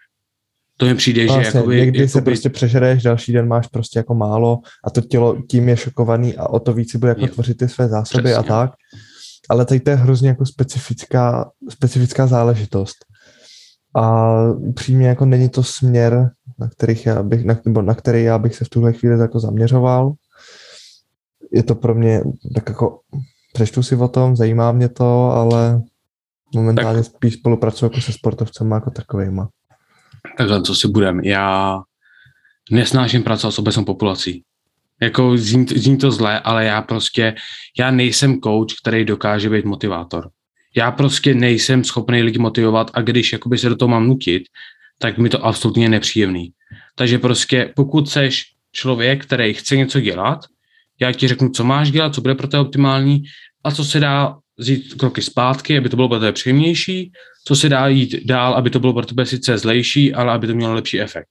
To 0.76 0.86
mi 0.86 0.94
přijde, 0.94 1.26
vlastně, 1.26 1.50
že 1.50 1.58
jakoby, 1.58 1.76
někdy 1.76 1.98
jakoby... 1.98 2.08
se 2.08 2.22
prostě 2.22 2.50
přežereš, 2.50 3.02
další 3.02 3.32
den 3.32 3.48
máš 3.48 3.66
prostě 3.66 3.98
jako 3.98 4.14
málo 4.14 4.58
a 4.84 4.90
to 4.90 5.00
tělo 5.00 5.42
tím 5.50 5.68
je 5.68 5.76
šokovaný 5.76 6.36
a 6.36 6.46
o 6.48 6.60
to 6.60 6.72
víc 6.72 6.90
si 6.90 6.98
bude 6.98 7.08
jako 7.08 7.20
jo. 7.20 7.28
tvořit 7.28 7.56
ty 7.56 7.68
své 7.68 7.88
zásoby 7.88 8.22
Přesně. 8.22 8.36
a 8.36 8.42
tak. 8.42 8.70
Ale 9.50 9.64
tady 9.64 9.80
to 9.80 9.90
je 9.90 9.96
hrozně 9.96 10.28
jako 10.28 10.46
specifická, 10.46 11.50
specifická 11.70 12.26
záležitost. 12.26 12.96
A 13.96 14.34
přímě 14.74 15.06
jako 15.06 15.26
není 15.26 15.48
to 15.48 15.62
směr, 15.62 16.30
na, 16.58 16.68
kterých 16.68 17.06
já 17.06 17.22
bych, 17.22 17.44
na, 17.44 17.58
nebo 17.64 17.82
na 17.82 17.94
který 17.94 18.22
já 18.22 18.38
bych 18.38 18.54
se 18.54 18.64
v 18.64 18.68
tuhle 18.68 18.92
chvíli 18.92 19.20
jako 19.20 19.40
zaměřoval. 19.40 20.12
Je 21.52 21.62
to 21.62 21.74
pro 21.74 21.94
mě 21.94 22.22
tak 22.54 22.68
jako 22.68 23.00
přečtu 23.52 23.82
si 23.82 23.96
o 23.96 24.08
tom, 24.08 24.36
zajímá 24.36 24.72
mě 24.72 24.88
to, 24.88 25.30
ale 25.30 25.82
momentálně 26.54 27.02
tak. 27.02 27.12
spíš 27.12 27.34
spolupracuji 27.34 27.84
jako 27.84 28.00
se 28.00 28.12
sportovcem 28.12 28.70
jako 28.70 28.90
takovýma 28.90 29.48
takhle, 30.38 30.62
co 30.62 30.74
si 30.74 30.88
budem, 30.88 31.20
já 31.20 31.78
nesnáším 32.70 33.22
pracovat 33.22 33.50
s 33.50 33.58
obecnou 33.58 33.84
populací. 33.84 34.42
Jako 35.00 35.36
zní, 35.36 35.66
zní 35.66 35.98
to 35.98 36.10
zlé, 36.10 36.40
ale 36.40 36.64
já 36.64 36.82
prostě, 36.82 37.34
já 37.78 37.90
nejsem 37.90 38.40
coach, 38.40 38.68
který 38.82 39.04
dokáže 39.04 39.50
být 39.50 39.64
motivátor. 39.64 40.30
Já 40.76 40.90
prostě 40.90 41.34
nejsem 41.34 41.84
schopný 41.84 42.22
lidi 42.22 42.38
motivovat 42.38 42.90
a 42.94 43.00
když 43.00 43.32
jakoby 43.32 43.58
se 43.58 43.68
do 43.68 43.76
toho 43.76 43.88
mám 43.88 44.06
nutit, 44.06 44.42
tak 44.98 45.18
mi 45.18 45.28
to 45.28 45.44
absolutně 45.44 45.88
nepříjemný. 45.88 46.52
Takže 46.94 47.18
prostě 47.18 47.72
pokud 47.76 48.08
seš 48.08 48.44
člověk, 48.72 49.26
který 49.26 49.54
chce 49.54 49.76
něco 49.76 50.00
dělat, 50.00 50.40
já 51.00 51.12
ti 51.12 51.28
řeknu, 51.28 51.48
co 51.48 51.64
máš 51.64 51.90
dělat, 51.90 52.14
co 52.14 52.20
bude 52.20 52.34
pro 52.34 52.48
tebe 52.48 52.60
optimální 52.60 53.22
a 53.64 53.70
co 53.70 53.84
se 53.84 54.00
dá 54.00 54.36
vzít 54.58 54.94
kroky 54.94 55.22
zpátky, 55.22 55.78
aby 55.78 55.88
to 55.88 55.96
bylo 55.96 56.08
pro 56.08 56.18
tebe 56.18 56.32
příjemnější, 56.32 57.12
co 57.44 57.56
se 57.56 57.68
dá 57.68 57.88
jít 57.88 58.24
dál, 58.24 58.54
aby 58.54 58.70
to 58.70 58.80
bylo 58.80 58.92
pro 58.92 59.06
tebe 59.06 59.26
sice 59.26 59.58
zlejší, 59.58 60.14
ale 60.14 60.32
aby 60.32 60.46
to 60.46 60.54
mělo 60.54 60.74
lepší 60.74 61.00
efekt. 61.00 61.28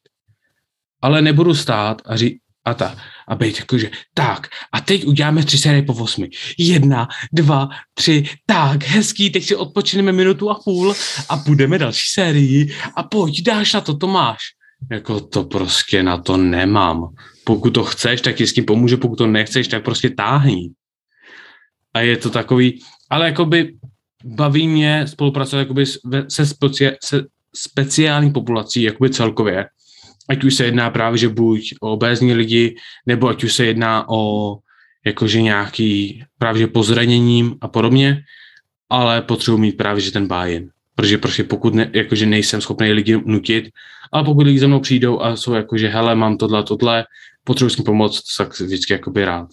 Ale 1.02 1.22
nebudu 1.22 1.56
stát 1.56 2.02
a 2.06 2.16
říct, 2.16 2.42
a 2.66 2.74
ta, 2.74 2.98
a 3.28 3.36
být 3.36 3.60
jakože, 3.60 3.92
tak, 4.14 4.48
a 4.72 4.82
teď 4.82 5.06
uděláme 5.06 5.46
tři 5.46 5.58
série 5.58 5.82
po 5.82 5.94
osmi. 5.94 6.30
Jedna, 6.58 7.08
dva, 7.34 7.70
tři, 7.94 8.24
tak, 8.46 8.84
hezký, 8.84 9.30
teď 9.30 9.44
si 9.44 9.56
odpočineme 9.56 10.12
minutu 10.12 10.50
a 10.50 10.60
půl 10.66 10.94
a 11.30 11.38
půjdeme 11.38 11.78
další 11.78 12.10
sérii 12.14 12.76
a 12.96 13.04
pojď, 13.04 13.42
dáš 13.42 13.74
na 13.74 13.82
to, 13.82 13.98
to 13.98 14.08
máš. 14.08 14.40
Jako 14.92 15.20
to 15.20 15.44
prostě 15.44 16.04
na 16.04 16.18
to 16.18 16.38
nemám. 16.38 17.16
pokud 17.44 17.70
to 17.70 17.84
chceš, 17.84 18.22
tak 18.22 18.36
ti 18.36 18.48
s 18.48 18.54
tím 18.54 18.66
pomůže, 18.66 18.98
pokud 18.98 19.16
to 19.16 19.28
nechceš, 19.28 19.68
tak 19.68 19.84
prostě 19.84 20.10
táhni. 20.10 20.70
A 21.94 22.00
je 22.00 22.18
to 22.18 22.30
takový, 22.30 22.82
ale 23.12 23.26
jakoby 23.26 23.74
baví 24.26 24.68
mě 24.68 25.08
spolupracovat 25.08 25.60
jakoby 25.60 25.86
se, 26.28 26.46
speci, 26.46 26.92
se 27.04 27.26
speciální 27.56 28.32
populací, 28.32 28.82
jakoby 28.82 29.10
celkově. 29.10 29.68
Ať 30.30 30.44
už 30.44 30.56
se 30.56 30.66
jedná 30.66 30.90
právě, 30.90 31.18
že 31.18 31.30
buď 31.30 31.74
o 31.82 31.92
obézní 31.92 32.34
lidi, 32.34 32.76
nebo 33.06 33.28
ať 33.28 33.44
už 33.44 33.54
se 33.54 33.66
jedná 33.66 34.10
o 34.10 34.56
jakože 35.06 35.42
nějaký 35.42 36.24
právě 36.38 36.60
že 36.60 36.68
pozraněním 36.68 37.56
a 37.62 37.68
podobně, 37.68 38.24
ale 38.90 39.22
potřebuji 39.22 39.58
mít 39.58 39.78
právě 39.78 40.02
že 40.02 40.12
ten 40.12 40.28
bájen. 40.28 40.70
Protože 40.96 41.18
prostě 41.18 41.44
pokud 41.44 41.74
ne, 41.74 41.92
jakože 41.94 42.26
nejsem 42.26 42.62
schopný 42.62 42.92
lidi 42.92 43.22
nutit, 43.26 43.70
ale 44.12 44.24
pokud 44.24 44.46
lidi 44.46 44.60
za 44.60 44.68
mnou 44.68 44.80
přijdou 44.80 45.20
a 45.20 45.36
jsou 45.36 45.54
jakože 45.54 45.88
hele, 45.88 46.16
mám 46.16 46.38
tohle, 46.38 46.64
tohle, 46.64 47.06
potřebuji 47.44 47.70
s 47.70 47.76
tím 47.76 47.86
pomoct, 47.86 48.36
tak 48.38 48.60
vždycky 48.60 48.94
jakoby 48.94 49.26
rád. 49.26 49.50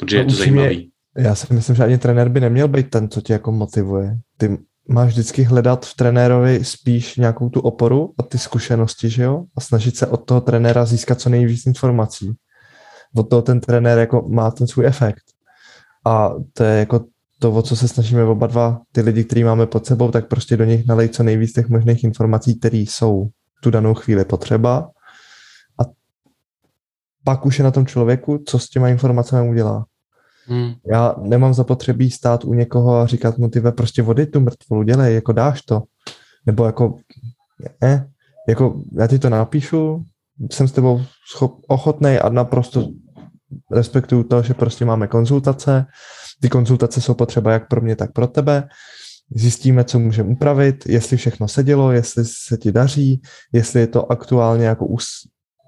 Protože 0.00 0.16
no, 0.16 0.22
je 0.22 0.26
to 0.26 0.34
zajímavý. 0.34 0.90
Já 1.16 1.34
si 1.34 1.54
myslím, 1.54 1.76
že 1.76 1.84
ani 1.84 1.98
trenér 1.98 2.28
by 2.28 2.40
neměl 2.40 2.68
být 2.68 2.90
ten, 2.90 3.08
co 3.08 3.20
tě 3.20 3.32
jako 3.32 3.52
motivuje. 3.52 4.18
Ty 4.36 4.58
máš 4.88 5.08
vždycky 5.08 5.42
hledat 5.42 5.86
v 5.86 5.94
trenérovi 5.94 6.64
spíš 6.64 7.16
nějakou 7.16 7.48
tu 7.48 7.60
oporu 7.60 8.14
a 8.18 8.22
ty 8.22 8.38
zkušenosti, 8.38 9.10
že 9.10 9.22
jo? 9.22 9.44
A 9.56 9.60
snažit 9.60 9.96
se 9.96 10.06
od 10.06 10.16
toho 10.16 10.40
trenéra 10.40 10.84
získat 10.84 11.20
co 11.20 11.28
nejvíc 11.28 11.66
informací. 11.66 12.32
Od 13.16 13.30
toho 13.30 13.42
ten 13.42 13.60
trenér 13.60 13.98
jako 13.98 14.28
má 14.28 14.50
ten 14.50 14.66
svůj 14.66 14.86
efekt. 14.86 15.22
A 16.06 16.30
to 16.52 16.64
je 16.64 16.78
jako 16.78 17.04
to, 17.38 17.52
o 17.52 17.62
co 17.62 17.76
se 17.76 17.88
snažíme 17.88 18.24
oba 18.24 18.46
dva, 18.46 18.80
ty 18.92 19.00
lidi, 19.00 19.24
který 19.24 19.44
máme 19.44 19.66
pod 19.66 19.86
sebou, 19.86 20.10
tak 20.10 20.28
prostě 20.28 20.56
do 20.56 20.64
nich 20.64 20.86
nalej 20.86 21.08
co 21.08 21.22
nejvíc 21.22 21.52
těch 21.52 21.68
možných 21.68 22.04
informací, 22.04 22.58
které 22.58 22.78
jsou 22.78 23.28
tu 23.62 23.70
danou 23.70 23.94
chvíli 23.94 24.24
potřeba. 24.24 24.90
A 25.78 25.82
pak 27.24 27.46
už 27.46 27.58
je 27.58 27.64
na 27.64 27.70
tom 27.70 27.86
člověku, 27.86 28.42
co 28.46 28.58
s 28.58 28.68
těma 28.68 28.88
informacemi 28.88 29.50
udělá. 29.50 29.84
Hmm. 30.46 30.72
Já 30.92 31.14
nemám 31.22 31.54
zapotřebí 31.54 32.10
stát 32.10 32.44
u 32.44 32.54
někoho 32.54 32.96
a 32.96 33.06
říkat 33.06 33.38
mu, 33.38 33.48
ty 33.48 33.60
prostě 33.60 34.02
vody 34.02 34.26
tu 34.26 34.40
mrtvolu, 34.40 34.82
dělej, 34.82 35.14
jako 35.14 35.32
dáš 35.32 35.62
to. 35.62 35.82
Nebo 36.46 36.64
jako, 36.64 36.96
ne, 37.82 38.08
jako 38.48 38.82
já 38.98 39.06
ti 39.06 39.18
to 39.18 39.30
napíšu, 39.30 40.04
jsem 40.52 40.68
s 40.68 40.72
tebou 40.72 41.02
schop, 41.30 41.60
ochotný 41.68 42.18
a 42.18 42.28
naprosto 42.28 42.88
respektuju 43.70 44.22
to, 44.22 44.42
že 44.42 44.54
prostě 44.54 44.84
máme 44.84 45.06
konzultace. 45.06 45.86
Ty 46.40 46.48
konzultace 46.48 47.00
jsou 47.00 47.14
potřeba 47.14 47.52
jak 47.52 47.68
pro 47.68 47.80
mě, 47.80 47.96
tak 47.96 48.12
pro 48.12 48.26
tebe. 48.26 48.68
Zjistíme, 49.34 49.84
co 49.84 49.98
můžeme 49.98 50.28
upravit, 50.28 50.86
jestli 50.86 51.16
všechno 51.16 51.48
sedělo, 51.48 51.92
jestli 51.92 52.24
se 52.24 52.56
ti 52.56 52.72
daří, 52.72 53.22
jestli 53.52 53.80
je 53.80 53.86
to 53.86 54.12
aktuálně 54.12 54.66
jako 54.66 54.86
us, 54.86 55.06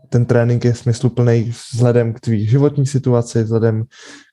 ten 0.08 0.26
trénink 0.26 0.64
je 0.64 0.74
smysluplný 0.74 1.52
vzhledem 1.72 2.14
k 2.14 2.20
tvý 2.20 2.46
životní 2.46 2.86
situaci, 2.86 3.42
vzhledem 3.42 3.84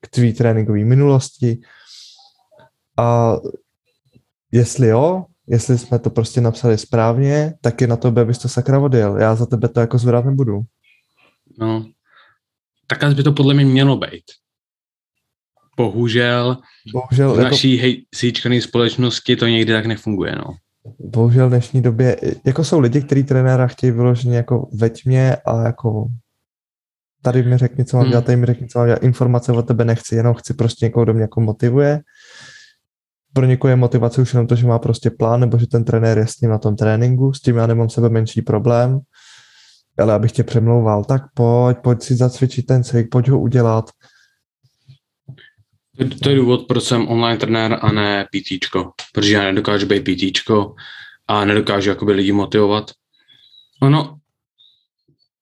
k 0.01 0.07
tvý 0.07 0.33
tréninkové 0.33 0.85
minulosti. 0.85 1.61
A 2.97 3.35
jestli 4.51 4.87
jo, 4.87 5.25
jestli 5.47 5.77
jsme 5.77 5.99
to 5.99 6.09
prostě 6.09 6.41
napsali 6.41 6.77
správně, 6.77 7.53
tak 7.61 7.81
je 7.81 7.87
na 7.87 7.97
to, 7.97 8.07
abys 8.07 8.37
to 8.37 8.49
sakra 8.49 8.79
odjel. 8.79 9.17
Já 9.17 9.35
za 9.35 9.45
tebe 9.45 9.69
to 9.69 9.79
jako 9.79 9.97
zvedat 9.97 10.25
nebudu. 10.25 10.61
No, 11.59 11.85
takhle 12.87 13.15
by 13.15 13.23
to 13.23 13.31
podle 13.31 13.53
mě 13.53 13.65
mělo 13.65 13.97
být. 13.97 14.23
Bohužel, 15.77 16.57
Bohužel 16.93 17.33
v 17.33 17.37
jako- 17.37 17.49
naší 17.49 17.75
jako... 17.75 18.05
hej, 18.41 18.61
společnosti 18.61 19.35
to 19.35 19.47
někdy 19.47 19.73
tak 19.73 19.85
nefunguje, 19.85 20.35
no 20.35 20.55
bohužel 20.99 21.47
v 21.47 21.49
dnešní 21.49 21.81
době, 21.81 22.17
jako 22.45 22.63
jsou 22.63 22.79
lidi, 22.79 23.01
kteří 23.01 23.23
trenéra 23.23 23.67
chtějí 23.67 23.91
vyloženě 23.91 24.37
jako 24.37 24.69
ve 24.73 24.89
tmě 24.89 25.35
a 25.35 25.63
jako 25.63 26.07
tady 27.21 27.43
mi 27.43 27.57
řekni, 27.57 27.85
co 27.85 27.97
mám 27.97 28.03
hmm. 28.03 28.11
dělat, 28.11 28.25
tady 28.25 28.35
mi 28.35 28.45
řekni, 28.45 28.67
co 28.67 28.79
mám 28.79 28.87
dělat, 28.87 29.03
informace 29.03 29.51
o 29.51 29.61
tebe 29.61 29.85
nechci, 29.85 30.15
jenom 30.15 30.33
chci 30.33 30.53
prostě 30.53 30.85
někoho, 30.85 31.03
kdo 31.03 31.13
mě 31.13 31.21
jako 31.21 31.41
motivuje. 31.41 32.01
Pro 33.33 33.45
někoho 33.45 33.69
je 33.69 33.75
motivace 33.75 34.21
už 34.21 34.33
jenom 34.33 34.47
to, 34.47 34.55
že 34.55 34.67
má 34.67 34.79
prostě 34.79 35.09
plán, 35.09 35.39
nebo 35.39 35.57
že 35.57 35.67
ten 35.67 35.83
trenér 35.83 36.17
je 36.17 36.27
s 36.27 36.41
ním 36.41 36.51
na 36.51 36.57
tom 36.57 36.75
tréninku, 36.75 37.33
s 37.33 37.41
tím 37.41 37.57
já 37.57 37.67
nemám 37.67 37.89
sebe 37.89 38.09
menší 38.09 38.41
problém, 38.41 38.99
ale 39.99 40.13
abych 40.13 40.31
tě 40.31 40.43
přemlouval, 40.43 41.03
tak 41.03 41.21
pojď, 41.33 41.77
pojď 41.77 42.03
si 42.03 42.15
zacvičit 42.15 42.65
ten 42.65 42.83
cvik, 42.83 43.09
pojď 43.11 43.29
ho 43.29 43.39
udělat, 43.39 43.89
to 46.23 46.29
je 46.29 46.35
důvod, 46.35 46.67
proč 46.67 46.83
jsem 46.83 47.07
online 47.07 47.37
trenér 47.37 47.79
a 47.81 47.91
ne 47.91 48.25
PT, 48.25 48.67
protože 49.13 49.33
já 49.33 49.43
nedokážu 49.43 49.87
být 49.87 50.03
PT 50.03 50.51
a 51.27 51.45
nedokážu 51.45 51.89
jakoby 51.89 52.13
lidi 52.13 52.31
motivovat. 52.31 52.91
Ono, 53.81 54.17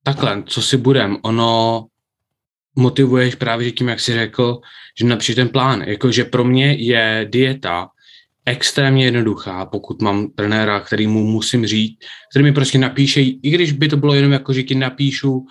takhle, 0.03 0.43
co 0.45 0.61
si 0.61 0.77
budem, 0.77 1.17
ono 1.21 1.85
motivuješ 2.75 3.35
právě 3.35 3.71
tím, 3.71 3.87
jak 3.87 3.99
jsi 3.99 4.13
řekl, 4.13 4.59
že 4.99 5.05
například 5.05 5.43
ten 5.43 5.49
plán, 5.49 5.81
jakože 5.81 6.23
pro 6.25 6.43
mě 6.43 6.73
je 6.73 7.27
dieta 7.29 7.89
extrémně 8.45 9.05
jednoduchá, 9.05 9.65
pokud 9.65 10.01
mám 10.01 10.31
trenéra, 10.31 10.79
který 10.79 11.07
mu 11.07 11.23
musím 11.23 11.65
říct, 11.65 11.97
který 12.31 12.43
mi 12.43 12.51
prostě 12.51 12.77
napíše, 12.77 13.21
i 13.21 13.49
když 13.49 13.71
by 13.71 13.87
to 13.87 13.97
bylo 13.97 14.13
jenom 14.13 14.31
jako, 14.31 14.53
že 14.53 14.63
ti 14.63 14.75
napíšu, 14.75 15.45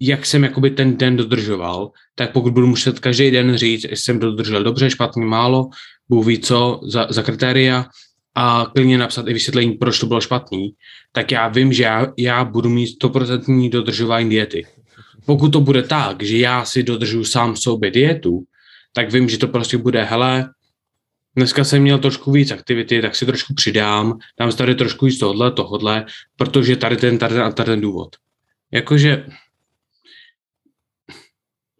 jak 0.00 0.26
jsem 0.26 0.44
jakoby 0.44 0.70
ten 0.70 0.96
den 0.96 1.16
dodržoval, 1.16 1.90
tak 2.14 2.32
pokud 2.32 2.52
budu 2.52 2.66
muset 2.66 3.00
každý 3.00 3.30
den 3.30 3.56
říct, 3.56 3.84
jestli 3.84 3.96
jsem 3.96 4.18
dodržel 4.18 4.64
dobře, 4.64 4.90
špatně, 4.90 5.24
málo, 5.24 5.68
budu 6.08 6.22
ví 6.22 6.38
co 6.38 6.80
za, 6.88 7.06
za 7.10 7.22
kritéria 7.22 7.86
a 8.34 8.66
klidně 8.74 8.98
napsat 8.98 9.28
i 9.28 9.32
vysvětlení, 9.32 9.72
proč 9.72 9.98
to 9.98 10.06
bylo 10.06 10.20
špatný, 10.20 10.74
tak 11.12 11.32
já 11.32 11.48
vím, 11.48 11.72
že 11.72 11.82
já, 11.82 12.12
já 12.18 12.44
budu 12.44 12.68
mít 12.68 13.02
100% 13.02 13.70
dodržování 13.70 14.30
diety. 14.30 14.66
Pokud 15.26 15.48
to 15.48 15.60
bude 15.60 15.82
tak, 15.82 16.22
že 16.22 16.38
já 16.38 16.64
si 16.64 16.82
dodržu 16.82 17.24
sám 17.24 17.56
sobě 17.56 17.90
dietu, 17.90 18.44
tak 18.92 19.12
vím, 19.12 19.28
že 19.28 19.38
to 19.38 19.48
prostě 19.48 19.78
bude, 19.78 20.04
hele, 20.04 20.50
dneska 21.36 21.64
jsem 21.64 21.82
měl 21.82 21.98
trošku 21.98 22.32
víc 22.32 22.50
aktivity, 22.50 23.02
tak 23.02 23.16
si 23.16 23.26
trošku 23.26 23.54
přidám, 23.54 24.18
dám 24.40 24.52
si 24.52 24.58
tady 24.58 24.74
trošku 24.74 25.06
víc 25.06 25.18
tohle, 25.18 25.52
tohle, 25.52 26.06
protože 26.36 26.76
tady 26.76 26.96
ten, 26.96 27.18
tady 27.18 27.34
ten, 27.34 27.52
tady 27.52 27.70
ten 27.70 27.80
důvod. 27.80 28.08
Jakože 28.72 29.26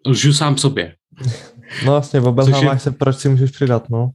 lžu 0.07 0.33
sám 0.33 0.59
sobě. 0.59 0.95
No 1.85 1.93
vlastně, 1.93 2.21
obelháváš 2.21 2.83
se, 2.83 2.90
proč 2.90 3.17
si 3.17 3.29
můžeš 3.29 3.51
přidat, 3.51 3.90
no. 3.90 4.11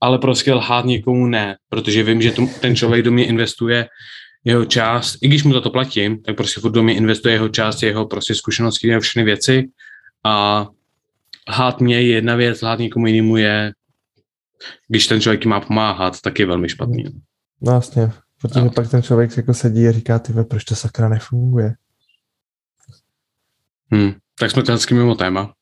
Ale 0.00 0.18
prostě 0.18 0.54
lhát 0.54 0.84
někomu 0.84 1.26
ne, 1.26 1.56
protože 1.68 2.02
vím, 2.02 2.22
že 2.22 2.32
ten 2.60 2.76
člověk 2.76 3.04
do 3.04 3.12
mě 3.12 3.26
investuje 3.26 3.88
jeho 4.44 4.64
část, 4.64 5.16
i 5.22 5.28
když 5.28 5.42
mu 5.42 5.52
za 5.52 5.60
to 5.60 5.70
platím, 5.70 6.22
tak 6.22 6.36
prostě 6.36 6.60
furt 6.60 6.70
do 6.70 6.82
mě 6.82 6.94
investuje 6.94 7.34
jeho 7.34 7.48
část, 7.48 7.82
jeho 7.82 8.06
prostě 8.06 8.34
zkušenosti, 8.34 8.88
jeho 8.88 9.00
všechny 9.00 9.24
věci 9.24 9.64
a 10.24 10.66
lhát 11.48 11.80
mě 11.80 12.00
je 12.00 12.06
jedna 12.06 12.36
věc, 12.36 12.62
lhát 12.62 12.78
někomu 12.78 13.06
jinému 13.06 13.36
je, 13.36 13.72
když 14.88 15.06
ten 15.06 15.20
člověk 15.20 15.44
má 15.44 15.60
pomáhat, 15.60 16.20
tak 16.20 16.38
je 16.38 16.46
velmi 16.46 16.68
špatný. 16.68 17.04
No 17.60 17.72
vlastně, 17.72 18.12
protože 18.42 18.60
no. 18.60 18.70
pak 18.70 18.90
ten 18.90 19.02
člověk 19.02 19.36
jako 19.36 19.54
sedí 19.54 19.88
a 19.88 19.92
říká, 19.92 20.18
ty 20.18 20.32
proč 20.32 20.64
to 20.64 20.74
sakra 20.74 21.08
nefunguje. 21.08 21.74
Hmm. 23.92 24.12
Tak 24.38 24.50
jsme 24.50 24.62
hezky 24.68 24.94
mimo 24.94 25.14
téma. 25.14 25.52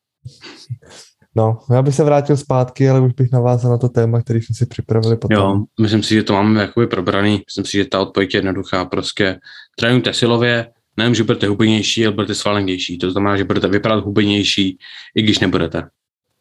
No, 1.35 1.59
já 1.71 1.81
bych 1.81 1.95
se 1.95 2.03
vrátil 2.03 2.37
zpátky, 2.37 2.89
ale 2.89 3.01
už 3.01 3.13
bych 3.13 3.31
navázal 3.31 3.71
na 3.71 3.77
to 3.77 3.89
téma, 3.89 4.21
který 4.21 4.41
jsme 4.41 4.55
si 4.55 4.65
připravili 4.65 5.17
potom. 5.17 5.37
Jo, 5.37 5.63
myslím 5.81 6.03
si, 6.03 6.15
že 6.15 6.23
to 6.23 6.33
máme 6.33 6.61
jakoby 6.61 6.87
probraný. 6.87 7.41
Myslím 7.47 7.65
si, 7.65 7.77
že 7.77 7.85
ta 7.85 7.99
odpověď 7.99 8.33
je 8.33 8.37
jednoduchá. 8.37 8.85
Prostě 8.85 9.39
trénujte 9.79 10.13
silově, 10.13 10.71
nevím, 10.97 11.15
že 11.15 11.23
budete 11.23 11.47
hubenější, 11.47 12.05
ale 12.05 12.15
budete 12.15 12.35
svalendější. 12.35 12.97
To 12.97 13.11
znamená, 13.11 13.37
že 13.37 13.43
budete 13.43 13.67
vypadat 13.67 14.03
hubenější, 14.03 14.77
i 15.15 15.21
když 15.21 15.39
nebudete. 15.39 15.83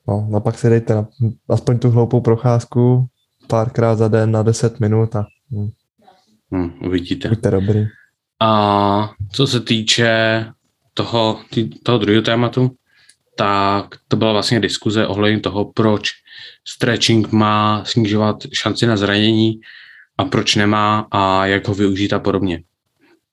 No, 0.09 0.27
no 0.31 0.41
pak 0.41 0.59
si 0.59 0.69
dejte 0.69 0.95
na, 0.95 1.09
aspoň 1.49 1.79
tu 1.79 1.91
hloupou 1.91 2.21
procházku 2.21 3.07
párkrát 3.47 3.95
za 3.95 4.09
den 4.09 4.31
na 4.31 4.43
10 4.43 4.81
minut 4.81 5.17
a 5.17 5.27
hm. 5.51 5.71
Hmm, 6.53 6.73
uvidíte. 6.87 7.29
Buďte 7.29 7.51
dobrý. 7.51 7.87
A 8.41 9.11
co 9.33 9.47
se 9.47 9.61
týče 9.61 10.45
toho, 10.95 11.41
tý, 11.51 11.69
toho 11.69 11.99
druhého 11.99 12.23
tématu, 12.23 12.77
tak 13.37 13.97
to 14.09 14.17
byla 14.17 14.33
vlastně 14.33 14.61
diskuze 14.61 15.07
ohledně 15.07 15.41
toho, 15.41 15.73
proč 15.73 16.11
stretching 16.65 17.33
má 17.33 17.85
snižovat 17.85 18.37
šanci 18.53 18.87
na 18.87 18.97
zranění 18.97 19.61
a 20.19 20.25
proč 20.25 20.55
nemá 20.55 21.09
a 21.11 21.47
jak 21.47 21.69
ho 21.69 21.75
využít 21.75 22.13
a 22.13 22.19
podobně. 22.19 22.63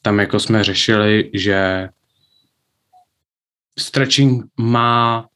Tam 0.01 0.19
jako 0.19 0.39
jsme 0.39 0.63
řešili, 0.63 1.31
že 1.33 1.89
stretching 3.79 4.45
má, 4.57 5.27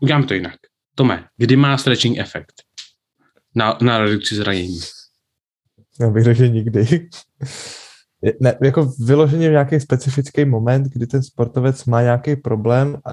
udělám 0.00 0.24
to 0.24 0.34
jinak. 0.34 0.56
Tome, 0.94 1.24
kdy 1.36 1.56
má 1.56 1.78
stretching 1.78 2.18
efekt 2.18 2.62
na, 3.54 3.78
na 3.80 3.98
redukci 3.98 4.34
zranění? 4.34 4.80
Já 6.00 6.10
bych 6.10 6.24
řekl, 6.24 6.38
že 6.38 6.48
nikdy 6.48 7.08
ne, 8.40 8.58
jako 8.62 8.92
vyloženě 9.04 9.48
v 9.48 9.52
nějaký 9.52 9.80
specifický 9.80 10.44
moment, 10.44 10.86
kdy 10.86 11.06
ten 11.06 11.22
sportovec 11.22 11.84
má 11.84 12.02
nějaký 12.02 12.36
problém 12.36 12.96
a 13.04 13.10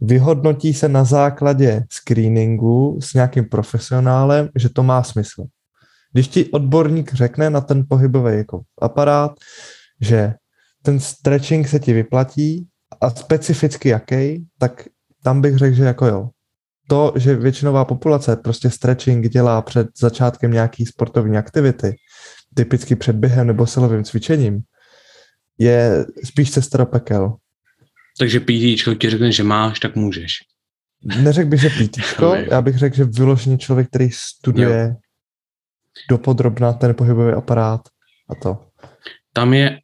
vyhodnotí 0.00 0.74
se 0.74 0.88
na 0.88 1.04
základě 1.04 1.84
screeningu 1.90 2.98
s 3.02 3.14
nějakým 3.14 3.44
profesionálem, 3.44 4.48
že 4.54 4.68
to 4.68 4.82
má 4.82 5.02
smysl. 5.02 5.44
Když 6.12 6.28
ti 6.28 6.50
odborník 6.50 7.14
řekne 7.14 7.50
na 7.50 7.60
ten 7.60 7.84
pohybový 7.88 8.36
jako 8.36 8.62
aparát, 8.80 9.32
že 10.00 10.34
ten 10.82 11.00
stretching 11.00 11.68
se 11.68 11.78
ti 11.80 11.92
vyplatí, 11.92 12.68
a 13.00 13.10
specificky 13.10 13.88
jaký, 13.88 14.46
tak 14.58 14.84
tam 15.22 15.40
bych 15.40 15.56
řekl, 15.56 15.76
že 15.76 15.84
jako 15.84 16.06
jo. 16.06 16.28
To, 16.88 17.12
že 17.16 17.34
většinová 17.34 17.84
populace 17.84 18.36
prostě 18.36 18.70
stretching 18.70 19.28
dělá 19.28 19.62
před 19.62 19.88
začátkem 19.98 20.50
nějaký 20.50 20.86
sportovní 20.86 21.38
aktivity, 21.38 21.94
typicky 22.56 22.96
před 22.96 23.16
během 23.16 23.46
nebo 23.46 23.66
silovým 23.66 24.04
cvičením, 24.04 24.60
je 25.58 26.06
spíš 26.24 26.50
cesta 26.50 26.78
do 26.78 26.86
pekel. 26.86 27.36
Takže 28.18 28.40
PT 28.40 28.98
ti 29.00 29.10
řekne, 29.10 29.32
že 29.32 29.42
máš, 29.42 29.80
tak 29.80 29.96
můžeš. 29.96 30.32
Neřekl 31.04 31.48
bych, 31.48 31.60
že 31.60 31.70
PT, 31.70 31.98
já 32.50 32.62
bych 32.62 32.78
řekl, 32.78 32.96
že 32.96 33.04
vyloženě 33.04 33.58
člověk, 33.58 33.88
který 33.88 34.10
studuje 34.10 34.88
jo. 34.88 34.96
dopodrobná 36.10 36.72
ten 36.72 36.94
pohybový 36.94 37.32
aparát 37.32 37.80
a 38.30 38.34
to. 38.34 38.66
Tam 39.32 39.54
je 39.54 39.78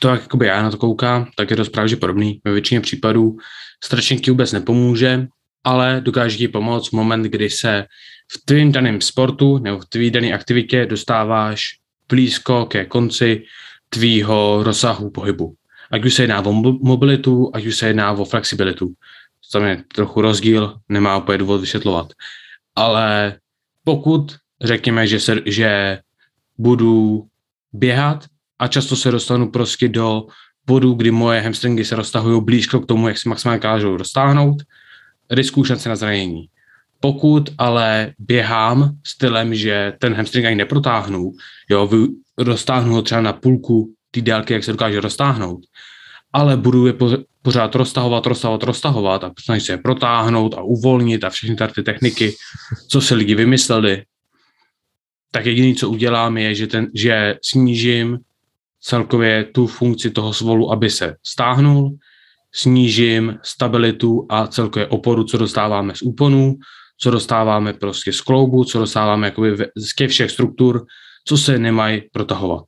to, 0.00 0.08
jak 0.08 0.20
jakoby 0.20 0.46
já 0.46 0.62
na 0.62 0.70
to 0.70 0.76
koukám, 0.76 1.26
tak 1.36 1.50
je 1.50 1.56
to 1.56 1.64
právě 1.64 1.96
podobný. 1.96 2.40
Ve 2.44 2.52
většině 2.52 2.80
případů 2.80 3.36
stretching 3.84 4.20
ti 4.20 4.30
vůbec 4.30 4.52
nepomůže, 4.52 5.26
ale 5.64 6.00
dokáže 6.00 6.38
ti 6.38 6.48
pomoct 6.48 6.88
v 6.88 6.92
moment, 6.92 7.22
kdy 7.22 7.50
se 7.50 7.84
v 8.32 8.44
tvým 8.44 8.72
daném 8.72 9.00
sportu 9.00 9.58
nebo 9.58 9.78
v 9.78 9.86
tvý 9.86 10.10
dané 10.10 10.32
aktivitě 10.32 10.86
dostáváš 10.86 11.78
blízko 12.08 12.66
ke 12.66 12.84
konci 12.84 13.44
tvýho 13.88 14.62
rozsahu 14.62 15.10
pohybu. 15.10 15.54
Ať 15.90 16.04
už 16.04 16.14
se 16.14 16.22
jedná 16.22 16.44
o 16.44 16.52
mobilitu, 16.82 17.50
ať 17.54 17.66
už 17.66 17.76
se 17.76 17.86
jedná 17.86 18.12
o 18.12 18.24
flexibilitu. 18.24 18.92
Tam 19.52 19.64
je 19.64 19.84
trochu 19.94 20.20
rozdíl, 20.20 20.76
nemá 20.88 21.16
úplně 21.16 21.38
důvod 21.38 21.60
vysvětlovat. 21.60 22.12
Ale 22.74 23.38
pokud 23.84 24.36
řekněme, 24.62 25.06
že, 25.06 25.20
se, 25.20 25.36
že 25.46 25.98
budu 26.58 27.26
běhat 27.72 28.24
a 28.58 28.68
často 28.68 28.96
se 28.96 29.10
dostanu 29.10 29.50
prostě 29.50 29.88
do 29.88 30.26
bodu, 30.66 30.94
kdy 30.94 31.10
moje 31.10 31.40
hamstringy 31.40 31.84
se 31.84 31.96
roztahují 31.96 32.44
blízko 32.44 32.80
k 32.80 32.86
tomu, 32.86 33.08
jak 33.08 33.18
se 33.18 33.28
maximálně 33.28 33.58
dokážou 33.58 33.96
roztáhnout, 33.96 34.62
riskuju 35.30 35.64
šance 35.64 35.88
na 35.88 35.96
zranění. 35.96 36.48
Pokud 37.06 37.50
ale 37.58 38.12
běhám 38.18 38.90
stylem, 39.06 39.54
že 39.54 39.92
ten 39.98 40.14
hamstring 40.14 40.46
ani 40.46 40.56
neprotáhnu, 40.56 41.32
jo, 41.70 41.90
roztáhnu 42.38 42.94
ho 42.94 43.02
třeba 43.02 43.20
na 43.20 43.32
půlku 43.32 43.94
té 44.10 44.20
délky, 44.20 44.52
jak 44.52 44.64
se 44.64 44.72
dokáže 44.72 45.00
roztáhnout, 45.00 45.60
ale 46.32 46.56
budu 46.56 46.86
je 46.86 46.94
pořád 47.42 47.74
roztahovat, 47.74 48.26
roztahovat, 48.26 48.62
roztahovat 48.62 49.24
a 49.24 49.32
snažit 49.40 49.66
se 49.66 49.72
je 49.72 49.78
protáhnout 49.78 50.54
a 50.54 50.62
uvolnit 50.62 51.24
a 51.24 51.30
všechny 51.30 51.56
ty 51.74 51.82
techniky, 51.82 52.34
co 52.88 53.00
se 53.00 53.14
lidi 53.14 53.34
vymysleli, 53.34 54.02
tak 55.30 55.46
jediné, 55.46 55.74
co 55.74 55.90
udělám, 55.90 56.38
je, 56.38 56.54
že, 56.54 56.66
ten, 56.66 56.86
že 56.94 57.38
snížím 57.42 58.18
celkově 58.80 59.44
tu 59.44 59.66
funkci 59.66 60.10
toho 60.10 60.32
svalu, 60.32 60.72
aby 60.72 60.90
se 60.90 61.16
stáhnul, 61.26 61.96
snížím 62.54 63.38
stabilitu 63.42 64.26
a 64.28 64.46
celkově 64.46 64.86
oporu, 64.86 65.24
co 65.24 65.38
dostáváme 65.38 65.94
z 65.94 66.02
úponů, 66.02 66.56
co 66.98 67.10
dostáváme 67.10 67.72
prostě 67.72 68.12
z 68.12 68.20
kloubu, 68.20 68.64
co 68.64 68.78
dostáváme 68.78 69.26
jakoby 69.26 69.56
z 69.76 69.94
těch 69.94 70.10
všech 70.10 70.30
struktur, 70.30 70.86
co 71.24 71.38
se 71.38 71.58
nemají 71.58 72.02
protahovat. 72.12 72.64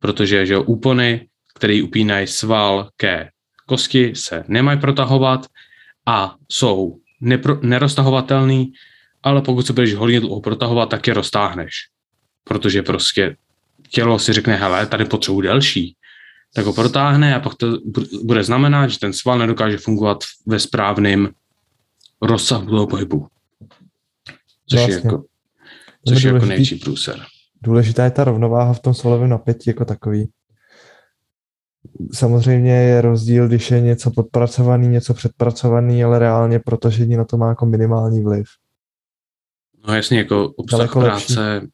Protože 0.00 0.46
že 0.46 0.58
úpony, 0.58 1.28
které 1.54 1.82
upínají 1.82 2.26
sval 2.26 2.88
ke 2.96 3.28
kosti, 3.66 4.12
se 4.14 4.44
nemají 4.48 4.80
protahovat 4.80 5.46
a 6.06 6.34
jsou 6.48 6.96
nepro, 7.20 7.58
neroztahovatelný, 7.62 8.72
ale 9.22 9.42
pokud 9.42 9.66
se 9.66 9.72
budeš 9.72 9.94
hodně 9.94 10.20
dlouho 10.20 10.40
protahovat, 10.40 10.88
tak 10.88 11.06
je 11.06 11.14
roztáhneš. 11.14 11.74
Protože 12.44 12.82
prostě 12.82 13.36
tělo 13.88 14.18
si 14.18 14.32
řekne, 14.32 14.56
hele, 14.56 14.86
tady 14.86 15.04
potřebuji 15.04 15.40
delší, 15.40 15.96
tak 16.54 16.66
ho 16.66 16.72
protáhne 16.72 17.34
a 17.34 17.40
pak 17.40 17.54
to 17.54 17.78
bude 18.24 18.44
znamenat, 18.44 18.86
že 18.86 18.98
ten 18.98 19.12
sval 19.12 19.38
nedokáže 19.38 19.78
fungovat 19.78 20.18
ve 20.46 20.58
správném 20.58 21.28
rozsahu 22.22 22.66
toho 22.66 22.86
pohybu. 22.86 23.26
Což 24.70 24.78
vlastně. 24.78 24.94
je 24.94 25.00
jako, 25.04 25.24
což 26.08 26.22
je 26.22 26.32
jako 26.32 26.46
největší 26.46 26.76
průser. 26.76 27.20
Důležitá 27.62 28.04
je 28.04 28.10
ta 28.10 28.24
rovnováha 28.24 28.72
v 28.72 28.80
tom 28.80 28.94
svalovém 28.94 29.28
napětí 29.28 29.70
jako 29.70 29.84
takový. 29.84 30.30
Samozřejmě 32.12 32.72
je 32.72 33.00
rozdíl, 33.00 33.48
když 33.48 33.70
je 33.70 33.80
něco 33.80 34.10
podpracovaný, 34.10 34.88
něco 34.88 35.14
předpracovaný, 35.14 36.04
ale 36.04 36.18
reálně 36.18 36.58
protože 36.58 37.06
na 37.06 37.24
to 37.24 37.36
má 37.36 37.48
jako 37.48 37.66
minimální 37.66 38.22
vliv. 38.22 38.46
No 39.88 39.94
jasně, 39.94 40.18
jako 40.18 40.52
obsah 40.56 40.92
práce 40.92 41.40
lepší 41.50 41.66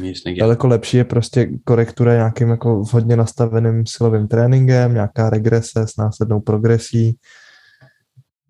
nic 0.00 0.22
Daleko 0.38 0.66
lepší 0.66 0.96
je 0.96 1.04
prostě 1.04 1.50
korektura 1.64 2.14
nějakým 2.14 2.48
jako 2.48 2.80
vhodně 2.80 3.16
nastaveným 3.16 3.86
silovým 3.86 4.28
tréninkem, 4.28 4.94
nějaká 4.94 5.30
regrese 5.30 5.86
s 5.86 5.96
následnou 5.96 6.40
progresí 6.40 7.16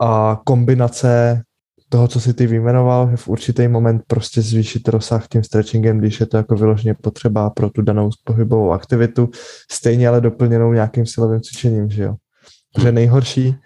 a 0.00 0.40
kombinace 0.44 1.42
toho, 1.88 2.08
co 2.08 2.20
si 2.20 2.34
ty 2.34 2.46
vyjmenoval, 2.46 3.10
že 3.10 3.16
v 3.16 3.28
určitý 3.28 3.68
moment 3.68 4.02
prostě 4.06 4.42
zvýšit 4.42 4.88
rozsah 4.88 5.28
tím 5.28 5.42
stretchingem, 5.42 5.98
když 5.98 6.20
je 6.20 6.26
to 6.26 6.36
jako 6.36 6.54
vyloženě 6.54 6.94
potřeba 6.94 7.50
pro 7.50 7.70
tu 7.70 7.82
danou 7.82 8.10
pohybovou 8.24 8.72
aktivitu, 8.72 9.30
stejně 9.70 10.08
ale 10.08 10.20
doplněnou 10.20 10.72
nějakým 10.72 11.06
silovým 11.06 11.40
cvičením, 11.40 11.90
že 11.90 12.02
jo. 12.02 12.14
Protože 12.74 12.92
nejhorší 12.92 13.56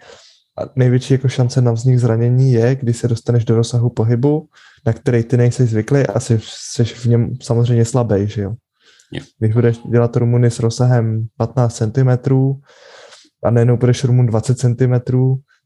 a 0.59 0.61
největší 0.75 1.13
jako 1.13 1.27
šance 1.27 1.61
na 1.61 1.71
vznik 1.71 1.99
zranění 1.99 2.53
je, 2.53 2.75
když 2.75 2.97
se 2.97 3.07
dostaneš 3.07 3.45
do 3.45 3.55
rozsahu 3.55 3.89
pohybu, 3.89 4.47
na 4.85 4.93
který 4.93 5.23
ty 5.23 5.37
nejsi 5.37 5.65
zvyklý 5.65 6.07
a 6.07 6.19
jsi, 6.19 6.39
jsi 6.43 6.85
v 6.85 7.05
něm 7.05 7.33
samozřejmě 7.41 7.85
slabý, 7.85 8.27
že 8.27 8.41
jo. 8.41 8.53
Když 9.39 9.53
budeš 9.53 9.77
dělat 9.91 10.15
rumuny 10.15 10.51
s 10.51 10.59
rozsahem 10.59 11.27
15 11.37 11.75
cm 11.77 12.09
a 13.43 13.51
nejenom 13.51 13.77
budeš 13.77 14.03
rumun 14.03 14.25
20 14.25 14.59
cm, 14.59 14.93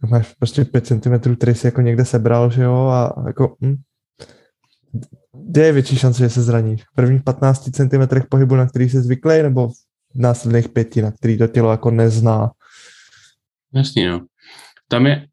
máš 0.10 0.34
prostě 0.34 0.66
5 0.66 0.88
cm, 0.88 1.36
který 1.36 1.56
si 1.56 1.68
jako 1.68 1.82
někde 1.82 2.06
sebral, 2.06 2.52
že 2.52 2.64
jo, 2.64 2.76
a 2.76 3.24
jako 3.28 3.56
hm, 3.62 3.76
kde 5.50 5.66
je 5.66 5.72
větší 5.72 5.98
šance, 5.98 6.24
že 6.24 6.30
se 6.30 6.42
zraníš? 6.42 6.84
V 6.84 6.96
prvních 6.96 7.24
15 7.24 7.70
cm 7.72 8.20
pohybu, 8.30 8.56
na 8.56 8.68
který 8.68 8.90
jsi 8.90 9.02
zvyklý, 9.02 9.42
nebo 9.42 9.70
v 9.70 9.74
následných 10.16 10.70
pěti, 10.70 11.02
na 11.02 11.12
který 11.12 11.38
to 11.38 11.48
tělo 11.48 11.72
jako 11.72 11.92
nezná? 11.92 12.52
Jasně, 13.74 14.10
no. 14.10 14.26
Tam 14.88 15.06
je, 15.06 15.28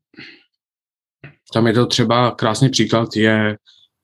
tam 1.53 1.67
je 1.67 1.73
to 1.73 1.87
třeba 1.87 2.31
krásný 2.31 2.69
příklad, 2.69 3.09
je 3.17 3.57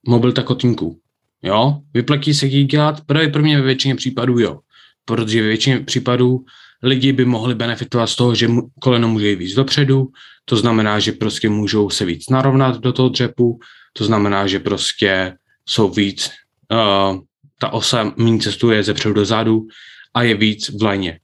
mobilita 0.09 0.43
kotníků. 0.43 0.99
Jo, 1.43 1.81
vyplatí 1.95 2.35
se 2.35 2.47
jich 2.47 2.69
dělat, 2.69 3.01
právě 3.01 3.29
ve 3.29 3.63
většině 3.63 3.95
případů 3.95 4.39
jo, 4.39 4.61
protože 5.05 5.43
ve 5.43 5.49
většině 5.49 5.81
případů 5.81 6.45
lidi 6.83 7.13
by 7.13 7.25
mohli 7.25 7.55
benefitovat 7.55 8.11
z 8.11 8.17
toho, 8.17 8.35
že 8.35 8.49
koleno 8.81 9.09
může 9.09 9.29
jít 9.29 9.37
víc 9.37 9.55
dopředu, 9.55 10.09
to 10.45 10.57
znamená, 10.57 10.99
že 10.99 11.13
prostě 11.13 11.49
můžou 11.49 11.91
se 11.91 12.05
víc 12.05 12.29
narovnat 12.29 12.81
do 12.81 12.93
toho 12.93 13.09
dřepu, 13.09 13.59
to 13.93 14.05
znamená, 14.05 14.47
že 14.47 14.59
prostě 14.59 15.35
jsou 15.69 15.91
víc, 15.91 16.31
uh, 16.73 17.19
ta 17.61 17.73
osa 17.73 18.13
méně 18.17 18.39
cestuje 18.39 18.83
ze 18.83 18.95
předu 18.95 19.15
do 19.15 19.25
zadu 19.25 19.67
a 20.15 20.23
je 20.23 20.35
víc 20.35 20.69
v 20.69 20.83
léně. 20.83 21.21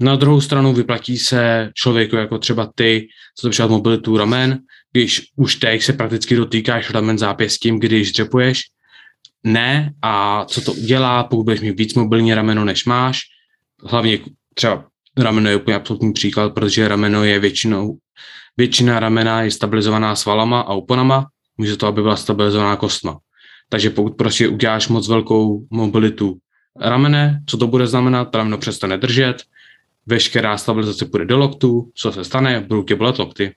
Na 0.00 0.16
druhou 0.16 0.40
stranu 0.40 0.72
vyplatí 0.72 1.18
se 1.18 1.70
člověku 1.74 2.16
jako 2.16 2.38
třeba 2.38 2.72
ty, 2.74 3.08
co 3.36 3.50
to 3.50 3.68
mobilitu 3.68 4.16
ramen, 4.16 4.58
když 4.92 5.22
už 5.36 5.56
teď 5.56 5.82
se 5.82 5.92
prakticky 5.92 6.36
dotýkáš 6.36 6.90
ramen 6.90 7.18
zápěstím, 7.18 7.80
když 7.80 8.12
dřepuješ, 8.12 8.62
ne, 9.44 9.92
a 10.02 10.44
co 10.44 10.60
to 10.60 10.72
udělá, 10.72 11.24
pokud 11.24 11.44
budeš 11.44 11.60
mít 11.60 11.78
víc 11.78 11.94
mobilní 11.94 12.34
rameno, 12.34 12.64
než 12.64 12.84
máš, 12.84 13.20
hlavně 13.84 14.18
třeba 14.58 14.84
rameno 15.18 15.50
je 15.50 15.56
úplně 15.56 15.76
absolutní 15.76 16.12
příklad, 16.12 16.54
protože 16.54 16.88
rameno 16.88 17.24
je 17.24 17.38
většinou, 17.38 17.98
většina 18.56 19.00
ramena 19.00 19.42
je 19.42 19.50
stabilizovaná 19.50 20.16
svalama 20.16 20.60
a 20.60 20.74
oponama, 20.74 21.26
může 21.58 21.76
to, 21.76 21.86
aby 21.86 22.02
byla 22.02 22.16
stabilizovaná 22.16 22.76
kostma. 22.76 23.18
Takže 23.68 23.90
pokud 23.90 24.16
prostě 24.16 24.48
uděláš 24.48 24.88
moc 24.88 25.08
velkou 25.08 25.66
mobilitu 25.70 26.38
ramene, 26.80 27.42
co 27.46 27.56
to 27.56 27.66
bude 27.66 27.86
znamenat, 27.86 28.34
rameno 28.34 28.58
přestane 28.58 28.98
držet, 28.98 29.36
veškerá 30.06 30.58
stabilizace 30.58 31.06
půjde 31.06 31.24
do 31.24 31.38
loktu, 31.38 31.90
co 31.94 32.12
se 32.12 32.24
stane, 32.24 32.60
budou 32.60 32.82
tě 32.82 32.96
bolet 32.96 33.18
lokty. 33.18 33.54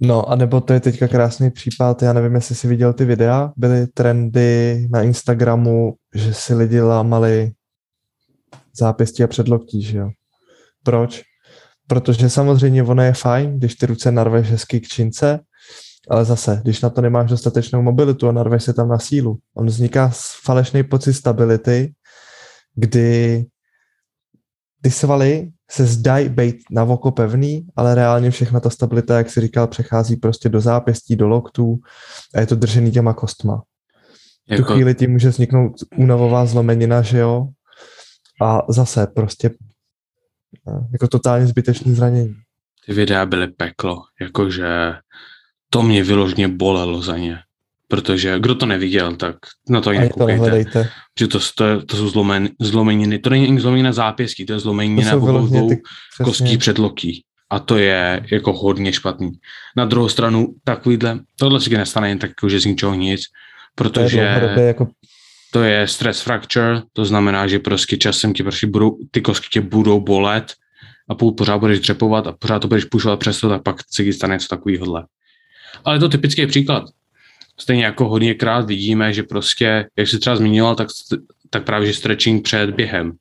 No 0.00 0.30
a 0.30 0.36
nebo 0.36 0.60
to 0.60 0.72
je 0.72 0.80
teďka 0.80 1.08
krásný 1.08 1.50
případ, 1.50 2.02
já 2.02 2.12
nevím, 2.12 2.34
jestli 2.34 2.54
jsi 2.54 2.68
viděl 2.68 2.92
ty 2.92 3.04
videa, 3.04 3.52
byly 3.56 3.86
trendy 3.86 4.86
na 4.90 5.02
Instagramu, 5.02 5.94
že 6.14 6.34
si 6.34 6.54
lidi 6.54 6.80
lámali 6.80 7.52
zápěstí 8.78 9.22
a 9.22 9.26
předloktí, 9.26 9.82
že 9.82 9.98
jo. 9.98 10.10
Proč? 10.84 11.22
Protože 11.86 12.30
samozřejmě 12.30 12.82
ono 12.82 13.02
je 13.02 13.12
fajn, 13.12 13.58
když 13.58 13.74
ty 13.74 13.86
ruce 13.86 14.12
narveš 14.12 14.50
hezky 14.50 14.80
k 14.80 14.88
čince, 14.88 15.40
ale 16.10 16.24
zase, 16.24 16.60
když 16.62 16.80
na 16.80 16.90
to 16.90 17.00
nemáš 17.00 17.30
dostatečnou 17.30 17.82
mobilitu 17.82 18.28
a 18.28 18.32
narveš 18.32 18.64
se 18.64 18.72
tam 18.74 18.88
na 18.88 18.98
sílu, 18.98 19.38
on 19.54 19.66
vzniká 19.66 20.10
falešný 20.44 20.82
pocit 20.82 21.14
stability, 21.14 21.94
kdy 22.74 23.44
ty 24.82 24.90
svaly 24.90 25.50
se 25.70 25.86
zdají 25.86 26.28
být 26.28 26.56
na 26.70 26.82
oko 26.82 27.10
pevný, 27.10 27.66
ale 27.76 27.94
reálně 27.94 28.30
všechna 28.30 28.60
ta 28.60 28.70
stabilita, 28.70 29.18
jak 29.18 29.30
si 29.30 29.40
říkal, 29.40 29.66
přechází 29.66 30.16
prostě 30.16 30.48
do 30.48 30.60
zápěstí, 30.60 31.16
do 31.16 31.28
loktů 31.28 31.78
a 32.34 32.40
je 32.40 32.46
to 32.46 32.54
držený 32.54 32.90
těma 32.90 33.14
kostma. 33.14 33.62
Jako... 34.50 34.62
V 34.62 34.66
tu 34.66 34.72
chvíli 34.72 34.94
ti 34.94 35.06
může 35.06 35.28
vzniknout 35.28 35.72
únavová 35.96 36.46
zlomenina, 36.46 37.02
že 37.02 37.18
jo? 37.18 37.48
A 38.40 38.62
zase 38.68 39.06
prostě 39.06 39.50
Jako 40.92 41.08
totálně 41.08 41.46
zbytečný 41.46 41.94
zranění. 41.94 42.34
Ty 42.86 42.92
videa 42.92 43.26
byly 43.26 43.46
peklo, 43.46 44.02
jakože 44.20 44.66
to 45.70 45.82
mě 45.82 46.04
vyložně 46.04 46.48
bolelo 46.48 47.02
za 47.02 47.16
ně. 47.16 47.38
Protože 47.88 48.38
kdo 48.38 48.54
to 48.54 48.66
neviděl, 48.66 49.16
tak 49.16 49.36
na 49.68 49.80
to 49.80 49.92
i 49.92 49.98
nekoukejte. 49.98 50.90
Že 51.18 51.28
to, 51.28 51.38
to, 51.56 51.82
to 51.86 51.96
jsou 51.96 52.08
zlomen, 52.08 52.48
zlomeniny. 52.60 53.18
To 53.18 53.30
není 53.30 53.60
zlomenina 53.60 53.92
zápěstí, 53.92 54.46
to 54.46 54.52
je 54.52 54.58
zlomenina 54.58 55.16
obou 55.16 55.46
dvou 55.46 55.70
kostí 56.24 56.58
předloký. 56.58 57.24
A 57.50 57.58
to 57.58 57.78
je 57.78 58.26
jako 58.32 58.52
hodně 58.52 58.92
špatný. 58.92 59.32
Na 59.76 59.84
druhou 59.84 60.08
stranu, 60.08 60.54
takovýhle, 60.64 61.18
tohle 61.38 61.60
se 61.60 61.70
nestane 61.70 62.08
jen 62.08 62.18
tak, 62.18 62.30
jako, 62.30 62.48
že 62.48 62.60
z 62.60 62.64
ničeho 62.64 62.94
nic, 62.94 63.20
protože 63.74 64.50
to 64.54 64.60
je, 64.60 64.66
jako... 64.66 64.88
to 65.56 65.62
je 65.62 65.88
stress 65.88 66.20
fracture, 66.20 66.82
to 66.92 67.04
znamená, 67.04 67.46
že 67.46 67.58
prostě 67.58 67.96
časem 67.96 68.32
ti 68.32 68.42
prostě 68.42 68.66
budou, 68.66 68.98
ty 69.10 69.20
kostky 69.20 69.48
tě 69.50 69.60
budou 69.60 70.00
bolet 70.00 70.54
a 71.08 71.14
pokud 71.14 71.32
pořád 71.32 71.58
budeš 71.58 71.80
dřepovat 71.80 72.26
a 72.26 72.32
pořád 72.32 72.58
to 72.58 72.68
budeš 72.68 72.84
pušovat 72.84 73.20
přes 73.20 73.40
to, 73.40 73.48
tak 73.48 73.62
pak 73.62 73.76
se 73.90 74.04
ti 74.04 74.12
stane 74.12 74.34
něco 74.34 74.48
takovýhodle. 74.48 75.06
Ale 75.84 75.98
to 75.98 76.08
typický 76.08 76.46
příklad. 76.46 76.84
Stejně 77.60 77.84
jako 77.84 78.08
hodněkrát 78.08 78.66
vidíme, 78.66 79.12
že 79.12 79.22
prostě, 79.22 79.88
jak 79.96 80.08
jsi 80.08 80.18
třeba 80.18 80.36
zmínil, 80.36 80.74
tak, 80.74 80.88
tak 81.50 81.64
právě, 81.64 81.86
že 81.86 81.94
stretching 81.94 82.44
před 82.44 82.70
během. 82.70 83.12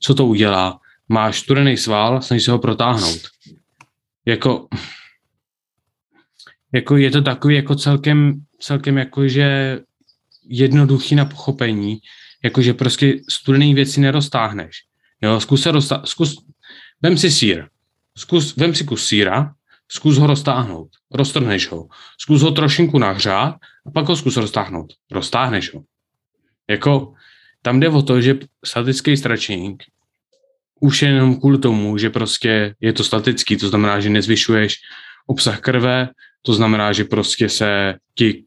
Co 0.00 0.14
to 0.14 0.26
udělá? 0.26 0.78
Máš 1.08 1.38
studený 1.38 1.76
sval, 1.76 2.22
snažíš 2.22 2.44
se 2.44 2.50
ho 2.50 2.58
protáhnout. 2.58 3.20
Jako, 4.26 4.68
jako 6.72 6.96
je 6.96 7.10
to 7.10 7.22
takový 7.22 7.54
jako 7.54 7.74
celkem, 7.74 8.34
celkem 8.58 8.98
jakože 8.98 9.80
jednoduchý 10.48 11.14
na 11.14 11.24
pochopení, 11.24 11.98
jakože 12.44 12.74
prostě 12.74 13.14
studený 13.28 13.74
věci 13.74 14.00
neroztáhneš. 14.00 14.76
Jo, 15.22 15.40
zkus 15.40 15.62
se 15.62 15.72
roztá- 15.72 16.02
zkus, 16.04 16.36
vem 17.02 17.18
si 17.18 17.30
sír, 17.30 17.64
zkus, 18.18 18.56
vem 18.56 18.74
si 18.74 18.84
kus 18.84 19.06
síra, 19.06 19.54
zkus 19.88 20.18
ho 20.18 20.26
roztáhnout, 20.26 20.88
roztrhneš 21.12 21.70
ho, 21.70 21.88
zkus 22.18 22.42
ho 22.42 22.50
trošinku 22.50 22.98
nahřát 22.98 23.54
a 23.86 23.90
pak 23.90 24.08
ho 24.08 24.16
zkus 24.16 24.36
roztáhnout, 24.36 24.92
roztáhneš 25.10 25.74
ho. 25.74 25.82
Jako, 26.70 27.14
tam 27.62 27.80
jde 27.80 27.88
o 27.88 28.02
to, 28.02 28.20
že 28.20 28.38
statický 28.64 29.16
stretching 29.16 29.82
už 30.80 31.02
jenom 31.02 31.40
kvůli 31.40 31.58
tomu, 31.58 31.98
že 31.98 32.10
prostě 32.10 32.74
je 32.80 32.92
to 32.92 33.04
statický, 33.04 33.56
to 33.56 33.68
znamená, 33.68 34.00
že 34.00 34.10
nezvyšuješ 34.10 34.76
obsah 35.26 35.60
krve, 35.60 36.08
to 36.42 36.52
znamená, 36.54 36.92
že 36.92 37.04
prostě 37.04 37.48
se 37.48 37.94
ti 38.14 38.44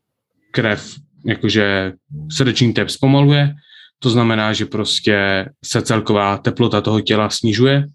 krev, 0.51 0.95
jakože 1.25 1.93
srdeční 2.31 2.73
tep 2.73 2.89
zpomaluje, 2.89 3.53
to 3.99 4.09
znamená, 4.09 4.53
že 4.53 4.65
prostě 4.65 5.45
se 5.65 5.81
celková 5.81 6.37
teplota 6.37 6.81
toho 6.81 7.01
těla 7.01 7.29
snižuje, 7.29 7.87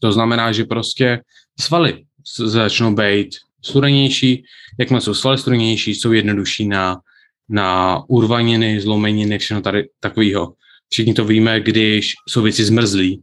to 0.00 0.12
znamená, 0.12 0.52
že 0.52 0.64
prostě 0.64 1.22
svaly 1.60 2.04
začnou 2.36 2.94
být 2.94 3.36
studenější, 3.64 4.44
jakmile 4.78 5.00
jsou 5.00 5.14
svaly 5.14 5.38
studenější, 5.38 5.94
jsou 5.94 6.12
jednodušší 6.12 6.68
na, 6.68 7.00
na 7.48 8.00
urvaniny, 8.08 8.80
zlomeniny, 8.80 9.38
všechno 9.38 9.62
tady 9.62 9.88
takového. 10.00 10.54
Všichni 10.88 11.14
to 11.14 11.24
víme, 11.24 11.60
když 11.60 12.14
jsou 12.28 12.42
věci 12.42 12.64
zmrzlí, 12.64 13.22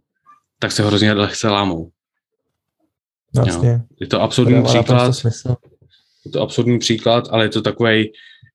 tak 0.60 0.72
se 0.72 0.84
hrozně 0.84 1.14
lehce 1.14 1.50
lámou. 1.50 1.90
Vlastně. 3.36 3.82
Je 4.00 4.08
to 4.08 4.22
absurdní 4.22 4.64
příklad. 4.64 5.16
Je 6.26 6.32
to 6.32 6.42
absurdní 6.42 6.80
příklad, 6.80 7.28
ale 7.32 7.46
je 7.46 7.50
to 7.50 7.62
takový 7.62 8.12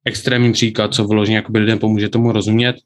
extrémní 0.06 0.52
příklad, 0.52 0.94
co 0.94 1.04
vložně 1.04 1.36
jako 1.36 1.52
lidem 1.54 1.78
pomůže 1.78 2.08
tomu 2.08 2.32
rozumět. 2.32 2.76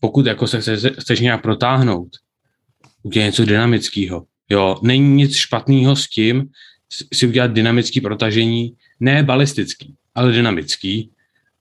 Pokud 0.00 0.26
jako 0.26 0.46
se 0.46 0.60
chceš, 0.60 0.80
chceš 0.98 1.20
nějak 1.20 1.42
protáhnout, 1.42 2.08
udělej 3.02 3.26
něco 3.28 3.44
dynamického. 3.44 4.24
Jo, 4.50 4.76
není 4.82 5.14
nic 5.14 5.36
špatného 5.36 5.96
s 5.96 6.08
tím 6.08 6.48
si 7.14 7.26
udělat 7.26 7.52
dynamický 7.52 8.00
protažení, 8.00 8.74
ne 9.00 9.22
balistický, 9.22 9.94
ale 10.14 10.32
dynamický 10.32 11.10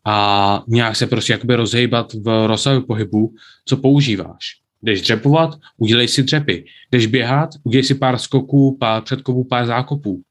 a 0.06 0.64
nějak 0.68 0.96
se 0.96 1.08
prostě 1.08 1.34
jakoby 1.34 1.56
rozhejbat 1.56 2.14
v 2.14 2.48
rozsahu 2.48 2.82
pohybu, 2.82 3.34
co 3.66 3.78
používáš. 3.78 4.60
Jdeš 4.82 5.02
dřepovat, 5.02 5.60
udělej 5.78 6.08
si 6.08 6.24
dřepy. 6.24 6.66
Jdeš 6.92 7.06
běhat, 7.06 7.50
udělej 7.64 7.84
si 7.84 7.96
pár 7.96 8.18
skoků, 8.18 8.78
pár 8.80 9.02
předkopů, 9.02 9.44
pár 9.44 9.66
zákopů. 9.66 10.22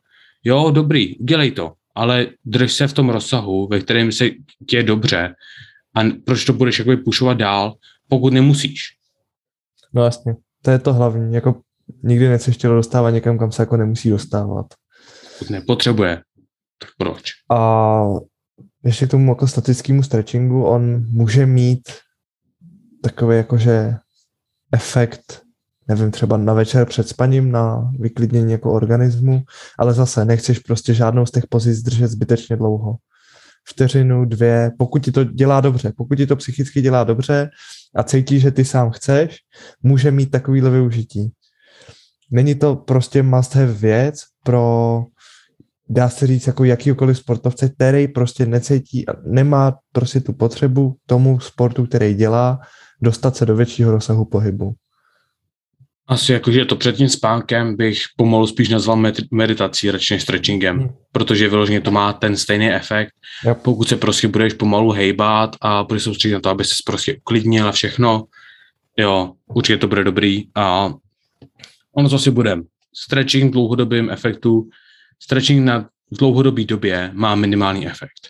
Jo, 0.44 0.71
dobrý, 0.71 1.18
udělej 1.18 1.51
to, 1.51 1.73
ale 1.98 2.26
drž 2.44 2.72
se 2.72 2.88
v 2.88 2.92
tom 2.92 3.08
rozsahu, 3.08 3.68
ve 3.68 3.80
kterém 3.80 4.12
se 4.12 4.30
tě 4.68 4.76
je 4.76 4.82
dobře 4.82 5.34
a 5.96 6.00
proč 6.24 6.44
to 6.44 6.52
budeš 6.52 6.78
jakoby 6.78 6.96
pušovat 6.96 7.38
dál, 7.38 7.74
pokud 8.08 8.32
nemusíš. 8.32 8.80
No 9.94 10.04
jasně, 10.04 10.34
to 10.62 10.70
je 10.70 10.78
to 10.78 10.94
hlavní, 10.94 11.34
jako 11.34 11.61
nikdy 12.02 12.28
nechceš 12.28 12.56
tělo 12.56 12.74
dostávat 12.74 13.11
někam, 13.11 13.38
kam 13.38 13.52
se 13.52 13.62
jako 13.62 13.76
nemusí 13.76 14.11
dostávat. 14.11 14.66
Pokud 15.38 15.50
nepotřebuje, 15.50 16.22
tak 16.78 16.90
proč? 16.98 17.30
A 17.50 18.02
ještě 18.84 19.06
k 19.06 19.11
tomu 19.11 19.32
jako 19.32 19.46
statickému 19.46 20.02
stretchingu, 20.02 20.64
on 20.64 21.06
může 21.11 21.46
mít 21.46 21.88
takový 23.02 23.37
jakože 23.37 23.94
efekt, 24.72 25.42
nevím, 25.88 26.11
třeba 26.11 26.37
na 26.37 26.53
večer 26.53 26.87
před 26.87 27.09
spaním, 27.09 27.51
na 27.51 27.92
vyklidnění 27.98 28.53
jako 28.53 28.72
organismu, 28.72 29.42
ale 29.79 29.94
zase 29.94 30.24
nechceš 30.24 30.59
prostě 30.59 30.94
žádnou 30.94 31.27
z 31.27 31.31
těch 31.31 31.46
pozic 31.46 31.83
držet 31.83 32.09
zbytečně 32.09 32.57
dlouho. 32.57 32.96
Vteřinu, 33.68 34.24
dvě, 34.24 34.70
pokud 34.79 35.05
ti 35.05 35.12
to 35.12 35.24
dělá 35.24 35.61
dobře, 35.61 35.92
pokud 35.96 36.14
ti 36.14 36.27
to 36.27 36.37
psychicky 36.37 36.83
dělá 36.83 37.05
dobře 37.05 37.51
a 37.96 38.03
cítíš, 38.03 38.42
že 38.42 38.51
ty 38.51 38.64
sám 38.64 38.90
chceš, 38.90 39.37
může 39.83 40.11
mít 40.11 40.31
takovýhle 40.31 40.70
využití. 40.70 41.33
Není 42.31 42.55
to 42.55 42.77
prostě 42.77 43.22
must 43.22 43.55
have 43.55 43.72
věc 43.72 44.20
pro 44.44 45.05
dá 45.88 46.09
se 46.09 46.27
říct 46.27 46.46
jako 46.46 46.64
jakýkoliv 46.64 47.18
sportovce, 47.18 47.68
který 47.68 48.09
prostě 48.09 48.46
necítí 48.46 49.09
a 49.09 49.12
nemá 49.27 49.79
prostě 49.92 50.20
tu 50.20 50.33
potřebu 50.33 50.96
tomu 51.07 51.40
sportu, 51.40 51.87
který 51.87 52.14
dělá, 52.14 52.61
dostat 53.03 53.37
se 53.37 53.46
do 53.46 53.57
většího 53.57 53.92
rozsahu 53.92 54.24
pohybu. 54.24 54.74
Asi 56.09 56.33
jakože 56.33 56.64
to 56.64 56.77
před 56.77 56.97
tím 56.97 57.09
spánkem 57.09 57.77
bych 57.77 58.03
pomalu 58.16 58.47
spíš 58.47 58.68
nazval 58.68 59.03
meditací, 59.31 59.90
radši 59.90 60.14
než 60.14 60.23
stretchingem, 60.23 60.79
hmm. 60.79 60.88
protože 61.12 61.49
vyloženě 61.49 61.81
to 61.81 61.90
má 61.90 62.12
ten 62.12 62.37
stejný 62.37 62.71
efekt. 62.71 63.12
Yep. 63.44 63.59
Pokud 63.62 63.88
se 63.88 63.97
prostě 63.97 64.29
budeš 64.29 64.53
pomalu 64.53 64.90
hejbat 64.90 65.57
a 65.61 65.85
budeš 65.85 66.03
soustředit 66.03 66.35
na 66.35 66.40
to, 66.40 66.51
aby 66.51 66.64
se 66.64 66.75
prostě 66.87 67.16
uklidnil 67.16 67.68
a 67.68 67.73
všechno, 67.73 68.25
jo, 68.97 69.33
určitě 69.47 69.77
to 69.77 69.88
bude 69.88 70.05
dobrý 70.05 70.44
a 70.55 70.92
ono 71.97 72.09
zase 72.09 72.31
bude. 72.31 72.57
Stretching 72.94 73.53
dlouhodobým 73.53 74.11
efektu, 74.11 74.68
stretching 75.23 75.64
na 75.64 75.88
dlouhodobý 76.12 76.64
době 76.64 77.11
má 77.12 77.35
minimální 77.35 77.87
efekt. 77.87 78.29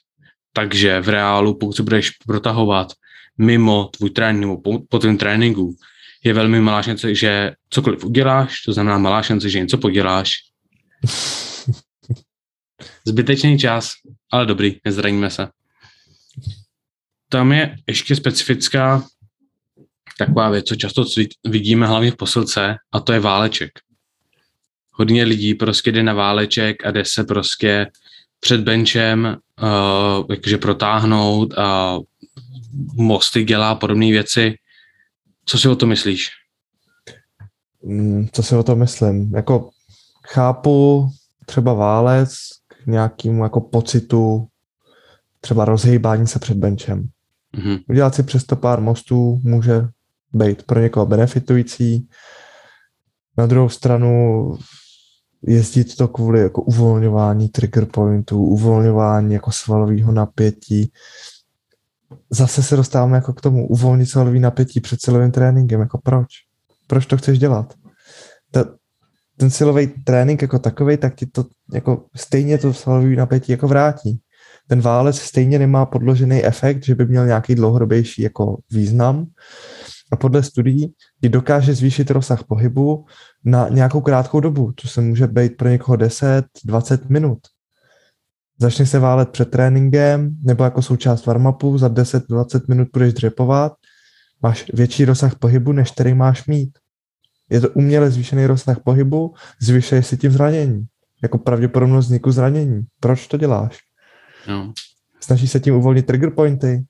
Takže 0.53 1.01
v 1.01 1.09
reálu, 1.09 1.59
pokud 1.59 1.73
se 1.73 1.83
budeš 1.83 2.11
protahovat 2.11 2.93
mimo 3.39 3.85
tvůj 3.85 4.11
trénink 4.11 4.41
nebo 4.41 4.61
po, 4.61 4.79
po 4.89 4.99
tvém 4.99 5.17
tréninku, 5.17 5.75
je 6.25 6.35
velmi 6.35 6.61
malá 6.61 6.83
šance, 6.83 7.15
že 7.15 7.53
cokoliv 7.71 8.05
uděláš, 8.05 8.63
to 8.63 8.73
znamená 8.73 8.99
malá 8.99 9.23
šance, 9.23 9.51
že 9.51 9.61
něco 9.61 9.79
poděláš. 9.79 10.31
Zbytečný 13.07 13.59
čas, 13.59 13.91
ale 14.33 14.47
dobrý, 14.47 14.77
nezraníme 14.85 15.31
se. 15.31 15.49
Tam 17.29 17.53
je 17.53 17.77
ještě 17.87 18.17
specifická 18.17 19.05
taková 20.19 20.51
věc, 20.51 20.67
co 20.67 20.77
často 20.77 21.05
vidíme 21.47 21.87
hlavně 21.87 22.11
v 22.11 22.17
posilce, 22.17 22.77
a 22.93 23.01
to 23.01 23.13
je 23.13 23.21
váleček. 23.21 23.71
Hodně 24.93 25.25
lidí 25.25 25.55
prostě 25.55 25.93
jde 25.93 26.03
na 26.03 26.15
váleček 26.15 26.87
a 26.87 26.91
jde 26.91 27.05
se 27.05 27.25
prostě 27.25 27.87
před 28.41 28.61
benchem 28.61 29.37
uh, 29.63 30.27
jakože 30.31 30.59
protáhnout 30.59 31.59
a 31.59 31.99
mosty 32.95 33.45
dělá 33.45 33.75
podobné 33.75 34.07
věci. 34.07 34.55
Co 35.49 35.59
si 35.59 35.69
o 35.69 35.77
to 35.77 35.87
myslíš? 35.87 36.29
Mm, 37.83 38.29
co 38.33 38.43
si 38.43 38.57
o 38.57 38.63
to 38.63 38.77
myslím? 38.77 39.35
Jako 39.35 39.71
chápu 40.27 41.09
třeba 41.47 41.73
válec 41.73 42.35
k 42.67 42.87
nějakému 42.87 43.43
jako 43.43 43.61
pocitu 43.61 44.49
třeba 45.41 45.65
rozhýbání 45.65 46.27
se 46.27 46.39
před 46.39 46.57
benchem. 46.57 47.09
Mm-hmm. 47.55 47.83
Udělat 47.89 48.15
si 48.15 48.23
přesto 48.23 48.57
pár 48.57 48.81
mostů 48.81 49.41
může 49.43 49.89
být 50.33 50.63
pro 50.63 50.81
někoho 50.81 51.07
benefitující. 51.07 52.09
Na 53.39 53.47
druhou 53.47 53.69
stranu 53.69 54.53
jezdit 55.43 55.97
to 55.97 56.09
kvůli 56.09 56.41
jako 56.41 56.63
uvolňování 56.63 57.49
trigger 57.49 57.87
pointů, 57.87 58.45
uvolňování 58.45 59.35
jako 59.35 59.53
svalového 59.53 60.13
napětí, 60.13 60.93
zase 62.31 62.63
se 62.63 62.77
dostáváme 62.77 63.17
jako 63.17 63.33
k 63.33 63.41
tomu 63.41 63.69
uvolnit 63.69 64.07
svalový 64.07 64.41
napětí 64.41 64.81
před 64.81 65.01
silovým 65.03 65.31
tréninkem. 65.31 65.81
Jako 65.81 65.99
proč? 66.05 66.27
Proč 66.87 67.07
to 67.07 67.17
chceš 67.17 67.39
dělat? 67.39 67.75
Ta, 68.51 68.65
ten 69.37 69.51
silový 69.51 69.87
trénink 69.87 70.43
jako 70.43 70.59
takový, 70.59 70.97
tak 70.97 71.15
ti 71.15 71.27
to 71.27 71.45
jako 71.73 72.05
stejně 72.17 72.59
to 72.59 72.73
svalový 72.73 73.17
napětí 73.17 73.53
jako 73.53 73.69
vrátí. 73.69 74.21
Ten 74.69 74.81
válec 74.81 75.19
stejně 75.19 75.59
nemá 75.59 75.87
podložený 75.87 76.45
efekt, 76.45 76.85
že 76.85 76.95
by 76.95 77.07
měl 77.07 77.27
nějaký 77.27 77.55
dlouhodobější 77.55 78.23
jako 78.23 78.59
význam. 78.71 79.27
A 80.13 80.17
podle 80.17 80.43
studií 80.43 80.95
ti 81.21 81.29
dokáže 81.29 81.75
zvýšit 81.75 82.11
rozsah 82.11 82.45
pohybu, 82.45 83.05
na 83.45 83.69
nějakou 83.69 84.01
krátkou 84.01 84.41
dobu, 84.41 84.73
to 84.73 84.89
se 84.89 85.01
může 85.01 85.27
být 85.27 85.57
pro 85.57 85.69
někoho 85.69 85.97
10, 85.97 86.45
20 86.65 87.11
minut. 87.11 87.39
Začne 88.61 88.87
se 88.87 88.99
válet 88.99 89.29
před 89.29 89.51
tréninkem 89.51 90.37
nebo 90.43 90.65
jako 90.65 90.83
součást 90.83 91.27
warm-upu, 91.27 91.79
za 91.79 91.89
10-20 91.89 92.61
minut 92.69 92.89
budeš 92.93 93.13
dřepovat, 93.13 93.73
máš 94.43 94.65
větší 94.75 95.05
rozsah 95.05 95.35
pohybu, 95.35 95.73
než 95.73 95.91
který 95.91 96.15
máš 96.15 96.47
mít. 96.47 96.79
Je 97.51 97.61
to 97.61 97.71
uměle 97.71 98.11
zvýšený 98.11 98.47
rozsah 98.47 98.81
pohybu, 98.85 99.35
zvyšuje 99.61 100.03
si 100.03 100.17
tím 100.17 100.31
zranění. 100.31 100.87
Jako 101.23 101.39
pravděpodobnost 101.39 102.07
vzniku 102.07 102.33
zranění. 102.33 102.87
Proč 103.01 103.27
to 103.27 103.37
děláš? 103.37 103.79
No. 104.49 104.73
Snažíš 105.21 105.51
se 105.51 105.61
tím 105.61 105.75
uvolnit 105.75 106.07
trigger 106.07 106.31
pointy. 106.31 106.85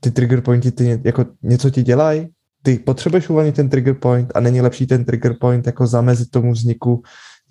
Ty 0.00 0.10
trigger 0.10 0.40
pointy 0.40 0.72
ty 0.72 1.00
jako 1.04 1.26
něco 1.42 1.70
ti 1.70 1.82
dělají. 1.82 2.28
Ty 2.62 2.78
potřebuješ 2.78 3.28
uvolnit 3.28 3.54
ten 3.54 3.68
trigger 3.68 3.94
point 3.94 4.32
a 4.34 4.40
není 4.40 4.60
lepší 4.60 4.86
ten 4.86 5.04
trigger 5.04 5.36
point 5.40 5.66
jako 5.66 5.86
zamezit 5.86 6.30
tomu 6.30 6.52
vzniku 6.52 7.02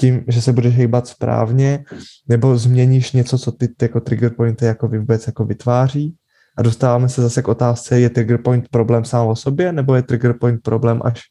tím, 0.01 0.23
že 0.27 0.41
se 0.41 0.53
budeš 0.53 0.75
hýbat 0.75 1.07
správně, 1.07 1.83
nebo 2.29 2.57
změníš 2.57 3.11
něco, 3.11 3.37
co 3.37 3.51
ty 3.51 3.69
jako 3.81 3.99
trigger 3.99 4.33
pointy 4.33 4.65
jako 4.65 4.87
vůbec 4.87 5.27
jako 5.27 5.45
vytváří. 5.45 6.15
A 6.57 6.61
dostáváme 6.61 7.09
se 7.09 7.21
zase 7.21 7.41
k 7.41 7.47
otázce, 7.47 7.99
je 7.99 8.09
trigger 8.09 8.41
point 8.41 8.69
problém 8.69 9.05
sám 9.05 9.27
o 9.27 9.35
sobě, 9.35 9.71
nebo 9.73 9.95
je 9.95 10.01
trigger 10.01 10.33
point 10.33 10.61
problém 10.61 11.01
až 11.03 11.21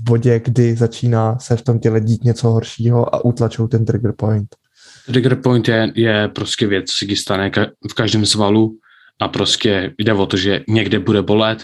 v 0.00 0.04
bodě, 0.04 0.40
kdy 0.44 0.76
začíná 0.76 1.38
se 1.38 1.56
v 1.56 1.62
tom 1.62 1.78
těle 1.78 2.00
dít 2.00 2.24
něco 2.24 2.48
horšího 2.48 3.14
a 3.14 3.24
utlačou 3.24 3.68
ten 3.68 3.84
trigger 3.84 4.12
point. 4.16 4.48
Trigger 5.06 5.36
point 5.36 5.68
je, 5.68 5.92
je 5.94 6.28
prostě 6.28 6.66
věc, 6.66 6.90
co 6.90 7.16
stane 7.16 7.50
v 7.90 7.94
každém 7.94 8.26
svalu 8.26 8.76
a 9.20 9.28
prostě 9.28 9.94
jde 9.98 10.12
o 10.12 10.26
to, 10.26 10.36
že 10.36 10.60
někde 10.68 10.98
bude 10.98 11.22
bolet, 11.22 11.62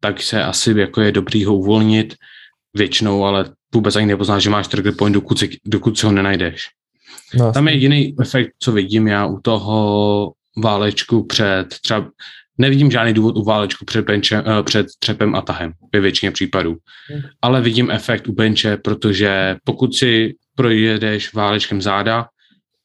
tak 0.00 0.22
se 0.22 0.42
asi 0.42 0.74
jako 0.78 1.00
je 1.00 1.12
dobrý 1.12 1.44
ho 1.44 1.54
uvolnit 1.54 2.14
většinou, 2.74 3.24
ale 3.24 3.44
vůbec 3.74 3.96
ani 3.96 4.06
nepoznáš, 4.06 4.42
že 4.42 4.50
máš 4.50 4.68
trigger 4.68 4.94
point, 4.98 5.14
dokud, 5.14 5.38
si, 5.38 5.50
dokud 5.66 5.98
si 5.98 6.06
ho 6.06 6.12
nenajdeš. 6.12 6.66
No, 7.34 7.52
Tam 7.52 7.68
je 7.68 7.74
jiný 7.74 8.14
efekt, 8.20 8.50
co 8.58 8.72
vidím 8.72 9.06
já 9.06 9.26
u 9.26 9.40
toho 9.40 10.32
válečku 10.62 11.24
před 11.24 11.66
třeba 11.82 12.10
Nevidím 12.60 12.90
žádný 12.90 13.12
důvod 13.12 13.36
u 13.36 13.44
válečku 13.44 13.84
před, 13.84 14.04
benče, 14.04 14.40
uh, 14.40 14.62
před 14.62 14.86
třepem 14.98 15.34
a 15.34 15.42
tahem 15.42 15.72
ve 15.92 16.00
většině 16.00 16.30
případů. 16.30 16.76
Hmm. 17.10 17.22
Ale 17.42 17.60
vidím 17.60 17.90
efekt 17.90 18.28
u 18.28 18.32
benče, 18.32 18.76
protože 18.76 19.56
pokud 19.64 19.94
si 19.94 20.34
projedeš 20.54 21.34
válečkem 21.34 21.82
záda, 21.82 22.26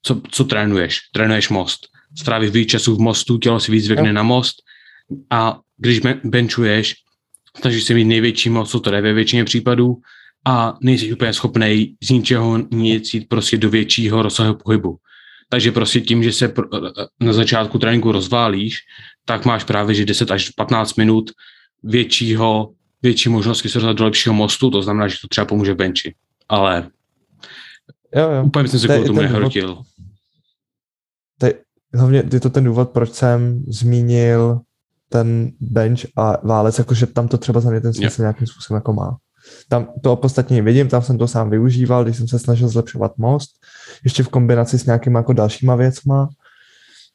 co, 0.02 0.22
co 0.32 0.44
trénuješ? 0.44 1.00
Trénuješ 1.14 1.50
most. 1.50 1.80
Strávíš 2.18 2.52
víc 2.52 2.70
času 2.70 2.96
v 2.96 3.00
mostu, 3.00 3.38
tělo 3.38 3.60
si 3.60 3.72
víc 3.72 3.86
zvykne 3.86 4.14
na 4.14 4.24
most 4.24 4.56
a 5.30 5.60
když 5.78 6.02
benchuješ, 6.24 6.96
snažíš 7.60 7.84
se 7.84 7.94
mít 7.94 8.06
největší 8.06 8.50
moc, 8.50 8.72
co 8.72 8.80
to 8.80 8.92
jde 8.92 9.02
ve 9.02 9.14
většině 9.14 9.44
případů 9.44 9.96
a 10.46 10.78
nejsi 10.82 11.14
úplně 11.14 11.34
schopný 11.34 11.96
z 12.04 12.10
ničeho 12.10 12.58
nic 12.72 13.14
jít 13.14 13.30
prostě 13.30 13.58
do 13.58 13.70
většího 13.70 14.22
rozsahu 14.22 14.56
pohybu. 14.56 14.98
Takže 15.50 15.72
prostě 15.72 16.02
tím, 16.02 16.24
že 16.24 16.32
se 16.34 16.54
na 17.20 17.34
začátku 17.34 17.80
tréninku 17.80 18.12
rozválíš, 18.12 18.80
tak 19.26 19.46
máš 19.46 19.64
právě, 19.64 19.96
že 19.96 20.06
10 20.06 20.32
až 20.32 20.50
15 20.50 20.96
minut 20.96 21.32
většího, 21.84 22.70
větší 23.02 23.30
možnosti 23.30 23.70
se 23.70 23.80
dostat 23.80 23.94
do 23.94 24.04
lepšího 24.04 24.36
mostu, 24.36 24.72
to 24.72 24.82
znamená, 24.82 25.08
že 25.08 25.16
to 25.22 25.28
třeba 25.28 25.46
pomůže 25.46 25.76
benči. 25.76 26.16
Ale 26.50 26.90
jo, 28.16 28.32
jo. 28.32 28.44
úplně 28.44 28.68
jsem 28.68 28.80
se 28.80 28.88
kvůli 28.88 29.06
tomu 29.06 29.22
nehrotil. 29.22 29.82
hlavně 31.94 32.24
je 32.34 32.40
to 32.40 32.50
ten 32.50 32.64
důvod, 32.64 32.90
proč 32.90 33.14
jsem 33.14 33.64
zmínil 33.68 34.62
ten 35.10 35.52
bench 35.60 36.00
a 36.18 36.48
válec, 36.48 36.78
jakože 36.78 37.08
tam 37.08 37.28
to 37.28 37.38
třeba 37.38 37.60
za 37.60 37.70
mě 37.70 37.82
ten 37.82 37.94
smysl 37.94 38.22
nějakým 38.22 38.48
způsobem 38.48 38.78
jako 38.78 38.94
má. 38.94 39.18
Tam 39.70 39.88
to 40.02 40.14
opodstatně 40.14 40.62
vidím, 40.62 40.90
tam 40.90 41.02
jsem 41.02 41.18
to 41.18 41.28
sám 41.28 41.50
využíval, 41.50 42.04
když 42.04 42.18
jsem 42.18 42.28
se 42.28 42.40
snažil 42.40 42.68
zlepšovat 42.68 43.18
most, 43.18 43.52
ještě 44.04 44.24
v 44.24 44.30
kombinaci 44.30 44.80
s 44.80 44.86
nějakýma 44.86 45.20
jako 45.20 45.34
dalšíma 45.34 45.76
věcma, 45.76 46.30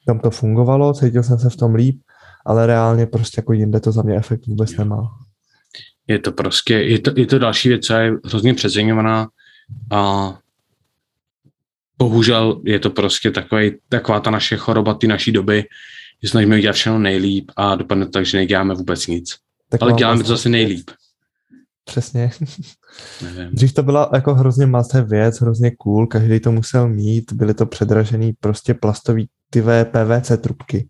tam 0.07 0.19
to 0.19 0.31
fungovalo, 0.31 0.95
cítil 0.95 1.23
jsem 1.23 1.39
se 1.39 1.51
v 1.51 1.57
tom 1.57 1.75
líp, 1.75 2.01
ale 2.47 2.67
reálně 2.67 3.07
prostě 3.07 3.39
jako 3.39 3.53
jinde 3.53 3.81
to 3.81 3.93
za 3.93 4.03
mě 4.03 4.17
efekt 4.17 4.47
vůbec 4.47 4.77
nemá. 4.77 5.09
Je 6.07 6.19
to 6.19 6.33
prostě, 6.33 6.75
je 6.75 6.99
to, 6.99 7.11
je 7.17 7.27
to 7.27 7.39
další 7.39 7.69
věc, 7.69 7.85
co 7.85 7.95
je 7.95 8.13
hrozně 8.25 8.55
přeceňovaná 8.55 9.29
a 9.91 10.33
bohužel 11.99 12.61
je 12.65 12.79
to 12.79 12.91
prostě 12.91 13.31
takový, 13.31 13.73
taková 13.89 14.21
ta 14.21 14.31
naše 14.31 14.57
choroba, 14.57 14.95
ty 14.95 15.07
naší 15.07 15.33
doby, 15.33 15.65
že 16.23 16.29
snažíme 16.29 16.61
dělat 16.61 16.73
všechno 16.73 16.99
nejlíp 16.99 17.51
a 17.57 17.75
dopadne 17.75 18.05
to 18.05 18.11
tak, 18.11 18.27
že 18.27 18.39
neděláme 18.39 18.75
vůbec 18.75 19.07
nic. 19.07 19.37
Tak 19.69 19.83
Ale 19.83 19.93
děláme 19.93 20.23
to 20.23 20.29
zase 20.29 20.49
nejlíp. 20.49 20.91
Přesně. 21.89 22.31
Nevím. 23.23 23.55
Dřív 23.55 23.73
to 23.73 23.83
byla 23.83 24.11
jako 24.15 24.35
hrozně 24.35 24.67
must 24.67 24.95
věc, 24.95 25.41
hrozně 25.41 25.71
cool, 25.71 26.07
každý 26.07 26.41
to 26.41 26.53
musel 26.53 26.89
mít, 26.89 27.33
byly 27.33 27.55
to 27.55 27.67
předražený 27.67 28.33
prostě 28.41 28.75
plastový 28.75 29.29
ty 29.51 29.63
PVC 29.63 30.33
trubky. 30.41 30.89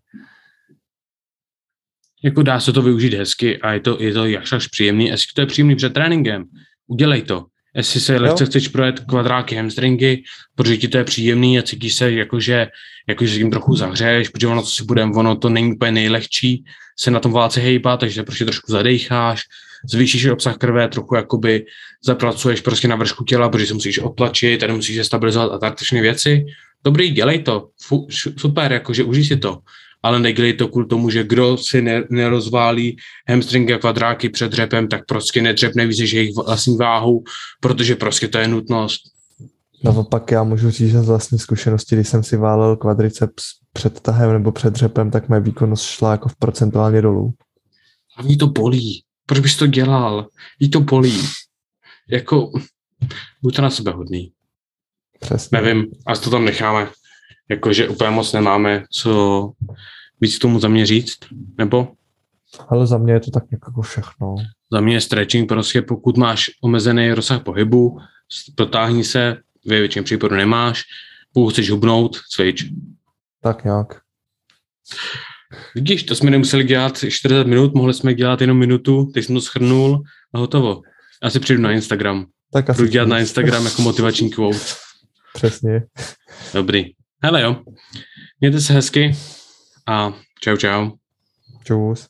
Jako 2.23 2.43
dá 2.43 2.59
se 2.59 2.73
to 2.73 2.81
využít 2.81 3.13
hezky 3.13 3.61
a 3.61 3.73
je 3.73 3.79
to, 3.79 3.97
je 3.99 4.13
to 4.13 4.25
jakž 4.25 4.67
příjemný. 4.67 5.07
Jestli 5.07 5.33
to 5.35 5.41
je 5.41 5.47
příjemný 5.47 5.75
před 5.75 5.93
tréninkem, 5.93 6.43
udělej 6.87 7.21
to. 7.21 7.45
Jestli 7.75 7.99
se 7.99 8.17
lehce 8.17 8.45
chceš 8.45 8.67
projet 8.67 8.99
kvadráky 8.99 9.55
hamstringy, 9.55 10.23
protože 10.55 10.77
ti 10.77 10.87
to 10.87 10.97
je 10.97 11.03
příjemný 11.03 11.59
a 11.59 11.61
cítíš 11.61 11.95
se 11.95 12.11
jakože, 12.11 12.67
jakože 13.07 13.37
tím 13.37 13.51
trochu 13.51 13.75
zahřeješ, 13.75 14.29
protože 14.29 14.47
ono 14.47 14.61
to 14.61 14.67
si 14.67 14.83
bude, 14.83 15.03
ono 15.03 15.35
to 15.35 15.49
není 15.49 15.73
úplně 15.73 15.91
nejlehčí 15.91 16.63
se 16.99 17.11
na 17.11 17.19
tom 17.19 17.31
válce 17.31 17.59
hejbat, 17.59 17.99
takže 17.99 18.23
prostě 18.23 18.45
trošku 18.45 18.71
zadejcháš, 18.71 19.41
zvýšíš 19.91 20.25
obsah 20.25 20.57
krve, 20.57 20.87
trochu 20.87 21.15
jakoby 21.15 21.65
zapracuješ 22.05 22.61
prostě 22.61 22.87
na 22.87 22.95
vršku 22.95 23.23
těla, 23.23 23.49
protože 23.49 23.67
se 23.67 23.73
musíš 23.73 23.99
otlačit, 23.99 24.59
tady 24.59 24.73
musíš 24.73 24.95
se 24.95 25.03
stabilizovat 25.03 25.51
a 25.51 25.57
tak 25.57 25.77
všechny 25.77 26.01
věci. 26.01 26.45
Dobrý, 26.83 27.11
dělej 27.11 27.39
to, 27.39 27.69
Fu, 27.81 28.07
super, 28.37 28.71
jakože 28.71 29.03
užij 29.03 29.25
si 29.25 29.37
to, 29.37 29.59
ale 30.03 30.19
nedělej 30.19 30.53
to 30.53 30.67
kvůli 30.67 30.87
tomu, 30.87 31.09
že 31.09 31.23
kdo 31.23 31.57
si 31.57 31.81
ne, 31.81 32.03
nerozválí 32.09 32.97
hamstringy 33.29 33.73
a 33.73 33.77
kvadráky 33.77 34.29
před 34.29 34.51
dřepem, 34.51 34.87
tak 34.87 35.05
prostě 35.05 35.41
nedřepne 35.41 35.85
víc 35.85 35.99
než 35.99 36.11
jejich 36.11 36.35
vlastní 36.35 36.77
váhu, 36.77 37.23
protože 37.59 37.95
prostě 37.95 38.27
to 38.27 38.37
je 38.37 38.47
nutnost. 38.47 39.01
Naopak 39.83 40.31
já 40.31 40.43
můžu 40.43 40.69
říct, 40.69 40.91
že 40.91 40.99
z 40.99 41.07
vlastní 41.07 41.39
zkušenosti, 41.39 41.95
když 41.95 42.07
jsem 42.07 42.23
si 42.23 42.37
válel 42.37 42.75
kvadriceps 42.75 43.43
před 43.73 43.99
tahem 43.99 44.33
nebo 44.33 44.51
před 44.51 44.73
dřepem, 44.73 45.11
tak 45.11 45.29
moje 45.29 45.41
výkonnost 45.41 45.83
šla 45.83 46.11
jako 46.11 46.29
v 46.29 46.35
procentuálně 46.35 47.01
dolů. 47.01 47.33
A 48.17 48.37
to 48.39 48.47
bolí. 48.47 49.03
Proč 49.29 49.39
bys 49.39 49.57
to 49.57 49.67
dělal? 49.67 50.27
Jí 50.59 50.69
to 50.69 50.79
bolí. 50.79 51.21
Jako, 52.09 52.51
buď 53.41 53.55
to 53.55 53.61
na 53.61 53.69
sebe 53.69 53.91
hodný. 53.91 54.31
Přesně. 55.19 55.61
Nevím, 55.61 55.87
a 56.07 56.15
to 56.15 56.29
tam 56.29 56.45
necháme. 56.45 56.91
Jakože 57.49 57.89
úplně 57.89 58.09
moc 58.09 58.33
nemáme, 58.33 58.83
co 58.91 59.51
víc 60.21 60.37
k 60.37 60.41
tomu 60.41 60.59
za 60.59 60.67
mě 60.67 60.85
říct, 60.85 61.17
nebo? 61.57 61.93
Ale 62.69 62.87
za 62.87 62.97
mě 62.97 63.13
je 63.13 63.19
to 63.19 63.31
tak 63.31 63.43
jako 63.51 63.81
všechno. 63.81 64.35
Za 64.71 64.81
mě 64.81 64.93
je 64.93 65.01
stretching 65.01 65.49
prostě, 65.49 65.81
pokud 65.81 66.17
máš 66.17 66.49
omezený 66.61 67.11
rozsah 67.13 67.43
pohybu, 67.43 67.99
protáhni 68.55 69.03
se, 69.03 69.37
ve 69.65 69.79
většině 69.79 70.03
případů 70.03 70.35
nemáš, 70.35 70.83
pokud 71.33 71.51
chceš 71.51 71.69
hubnout, 71.69 72.17
cvič. 72.35 72.65
Tak 73.41 73.63
nějak. 73.63 74.01
Vidíš, 75.75 76.03
to 76.03 76.15
jsme 76.15 76.31
nemuseli 76.31 76.63
dělat 76.63 76.97
40 77.09 77.47
minut, 77.47 77.75
mohli 77.75 77.93
jsme 77.93 78.13
dělat 78.13 78.41
jenom 78.41 78.57
minutu, 78.57 79.05
teď 79.13 79.25
jsem 79.25 79.35
to 79.35 79.41
schrnul 79.41 80.03
a 80.33 80.39
hotovo. 80.39 80.81
Asi 81.23 81.39
přijdu 81.39 81.61
na 81.61 81.71
Instagram. 81.71 82.25
Tak 82.53 82.69
asi 82.69 82.77
Budu 82.77 82.91
dělat 82.91 83.09
na 83.09 83.19
Instagram 83.19 83.65
jako 83.65 83.81
motivační 83.81 84.29
quote. 84.29 84.59
Přesně. 85.33 85.83
Dobrý. 86.53 86.85
Hele 87.23 87.41
jo, 87.41 87.55
mějte 88.41 88.61
se 88.61 88.73
hezky 88.73 89.15
a 89.87 90.13
čau 90.41 90.57
čau. 90.57 90.89
Čus. 91.63 92.07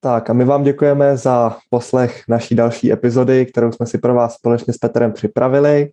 Tak 0.00 0.30
a 0.30 0.32
my 0.32 0.44
vám 0.44 0.62
děkujeme 0.62 1.16
za 1.16 1.56
poslech 1.70 2.22
naší 2.28 2.54
další 2.54 2.92
epizody, 2.92 3.46
kterou 3.46 3.72
jsme 3.72 3.86
si 3.86 3.98
pro 3.98 4.14
vás 4.14 4.34
společně 4.34 4.72
s 4.72 4.78
Petrem 4.78 5.12
připravili. 5.12 5.90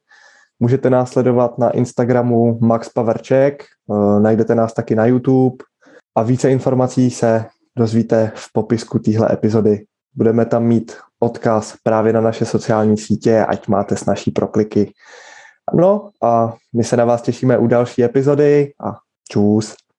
Můžete 0.60 0.90
nás 0.90 1.12
sledovat 1.12 1.58
na 1.58 1.70
Instagramu 1.70 2.60
Max 2.62 2.90
Paverček, 2.90 3.64
eh, 3.64 4.20
najdete 4.20 4.56
nás 4.56 4.74
taky 4.74 4.96
na 4.96 5.06
YouTube 5.06 5.58
a 6.16 6.24
více 6.24 6.52
informací 6.52 7.10
se 7.10 7.46
dozvíte 7.78 8.32
v 8.36 8.54
popisku 8.54 9.00
téhle 9.00 9.34
epizody. 9.34 9.86
Budeme 10.14 10.46
tam 10.46 10.64
mít 10.64 10.98
odkaz 11.20 11.76
právě 11.84 12.14
na 12.14 12.22
naše 12.22 12.46
sociální 12.46 12.98
sítě, 12.98 13.46
ať 13.46 13.68
máte 13.68 13.98
s 13.98 14.06
naší 14.06 14.32
prokliky. 14.32 14.94
No 15.74 16.10
a 16.24 16.54
my 16.76 16.84
se 16.84 16.98
na 16.98 17.06
vás 17.06 17.22
těšíme 17.22 17.58
u 17.58 17.68
další 17.68 18.04
epizody 18.04 18.74
a 18.86 18.96
čus. 19.30 19.76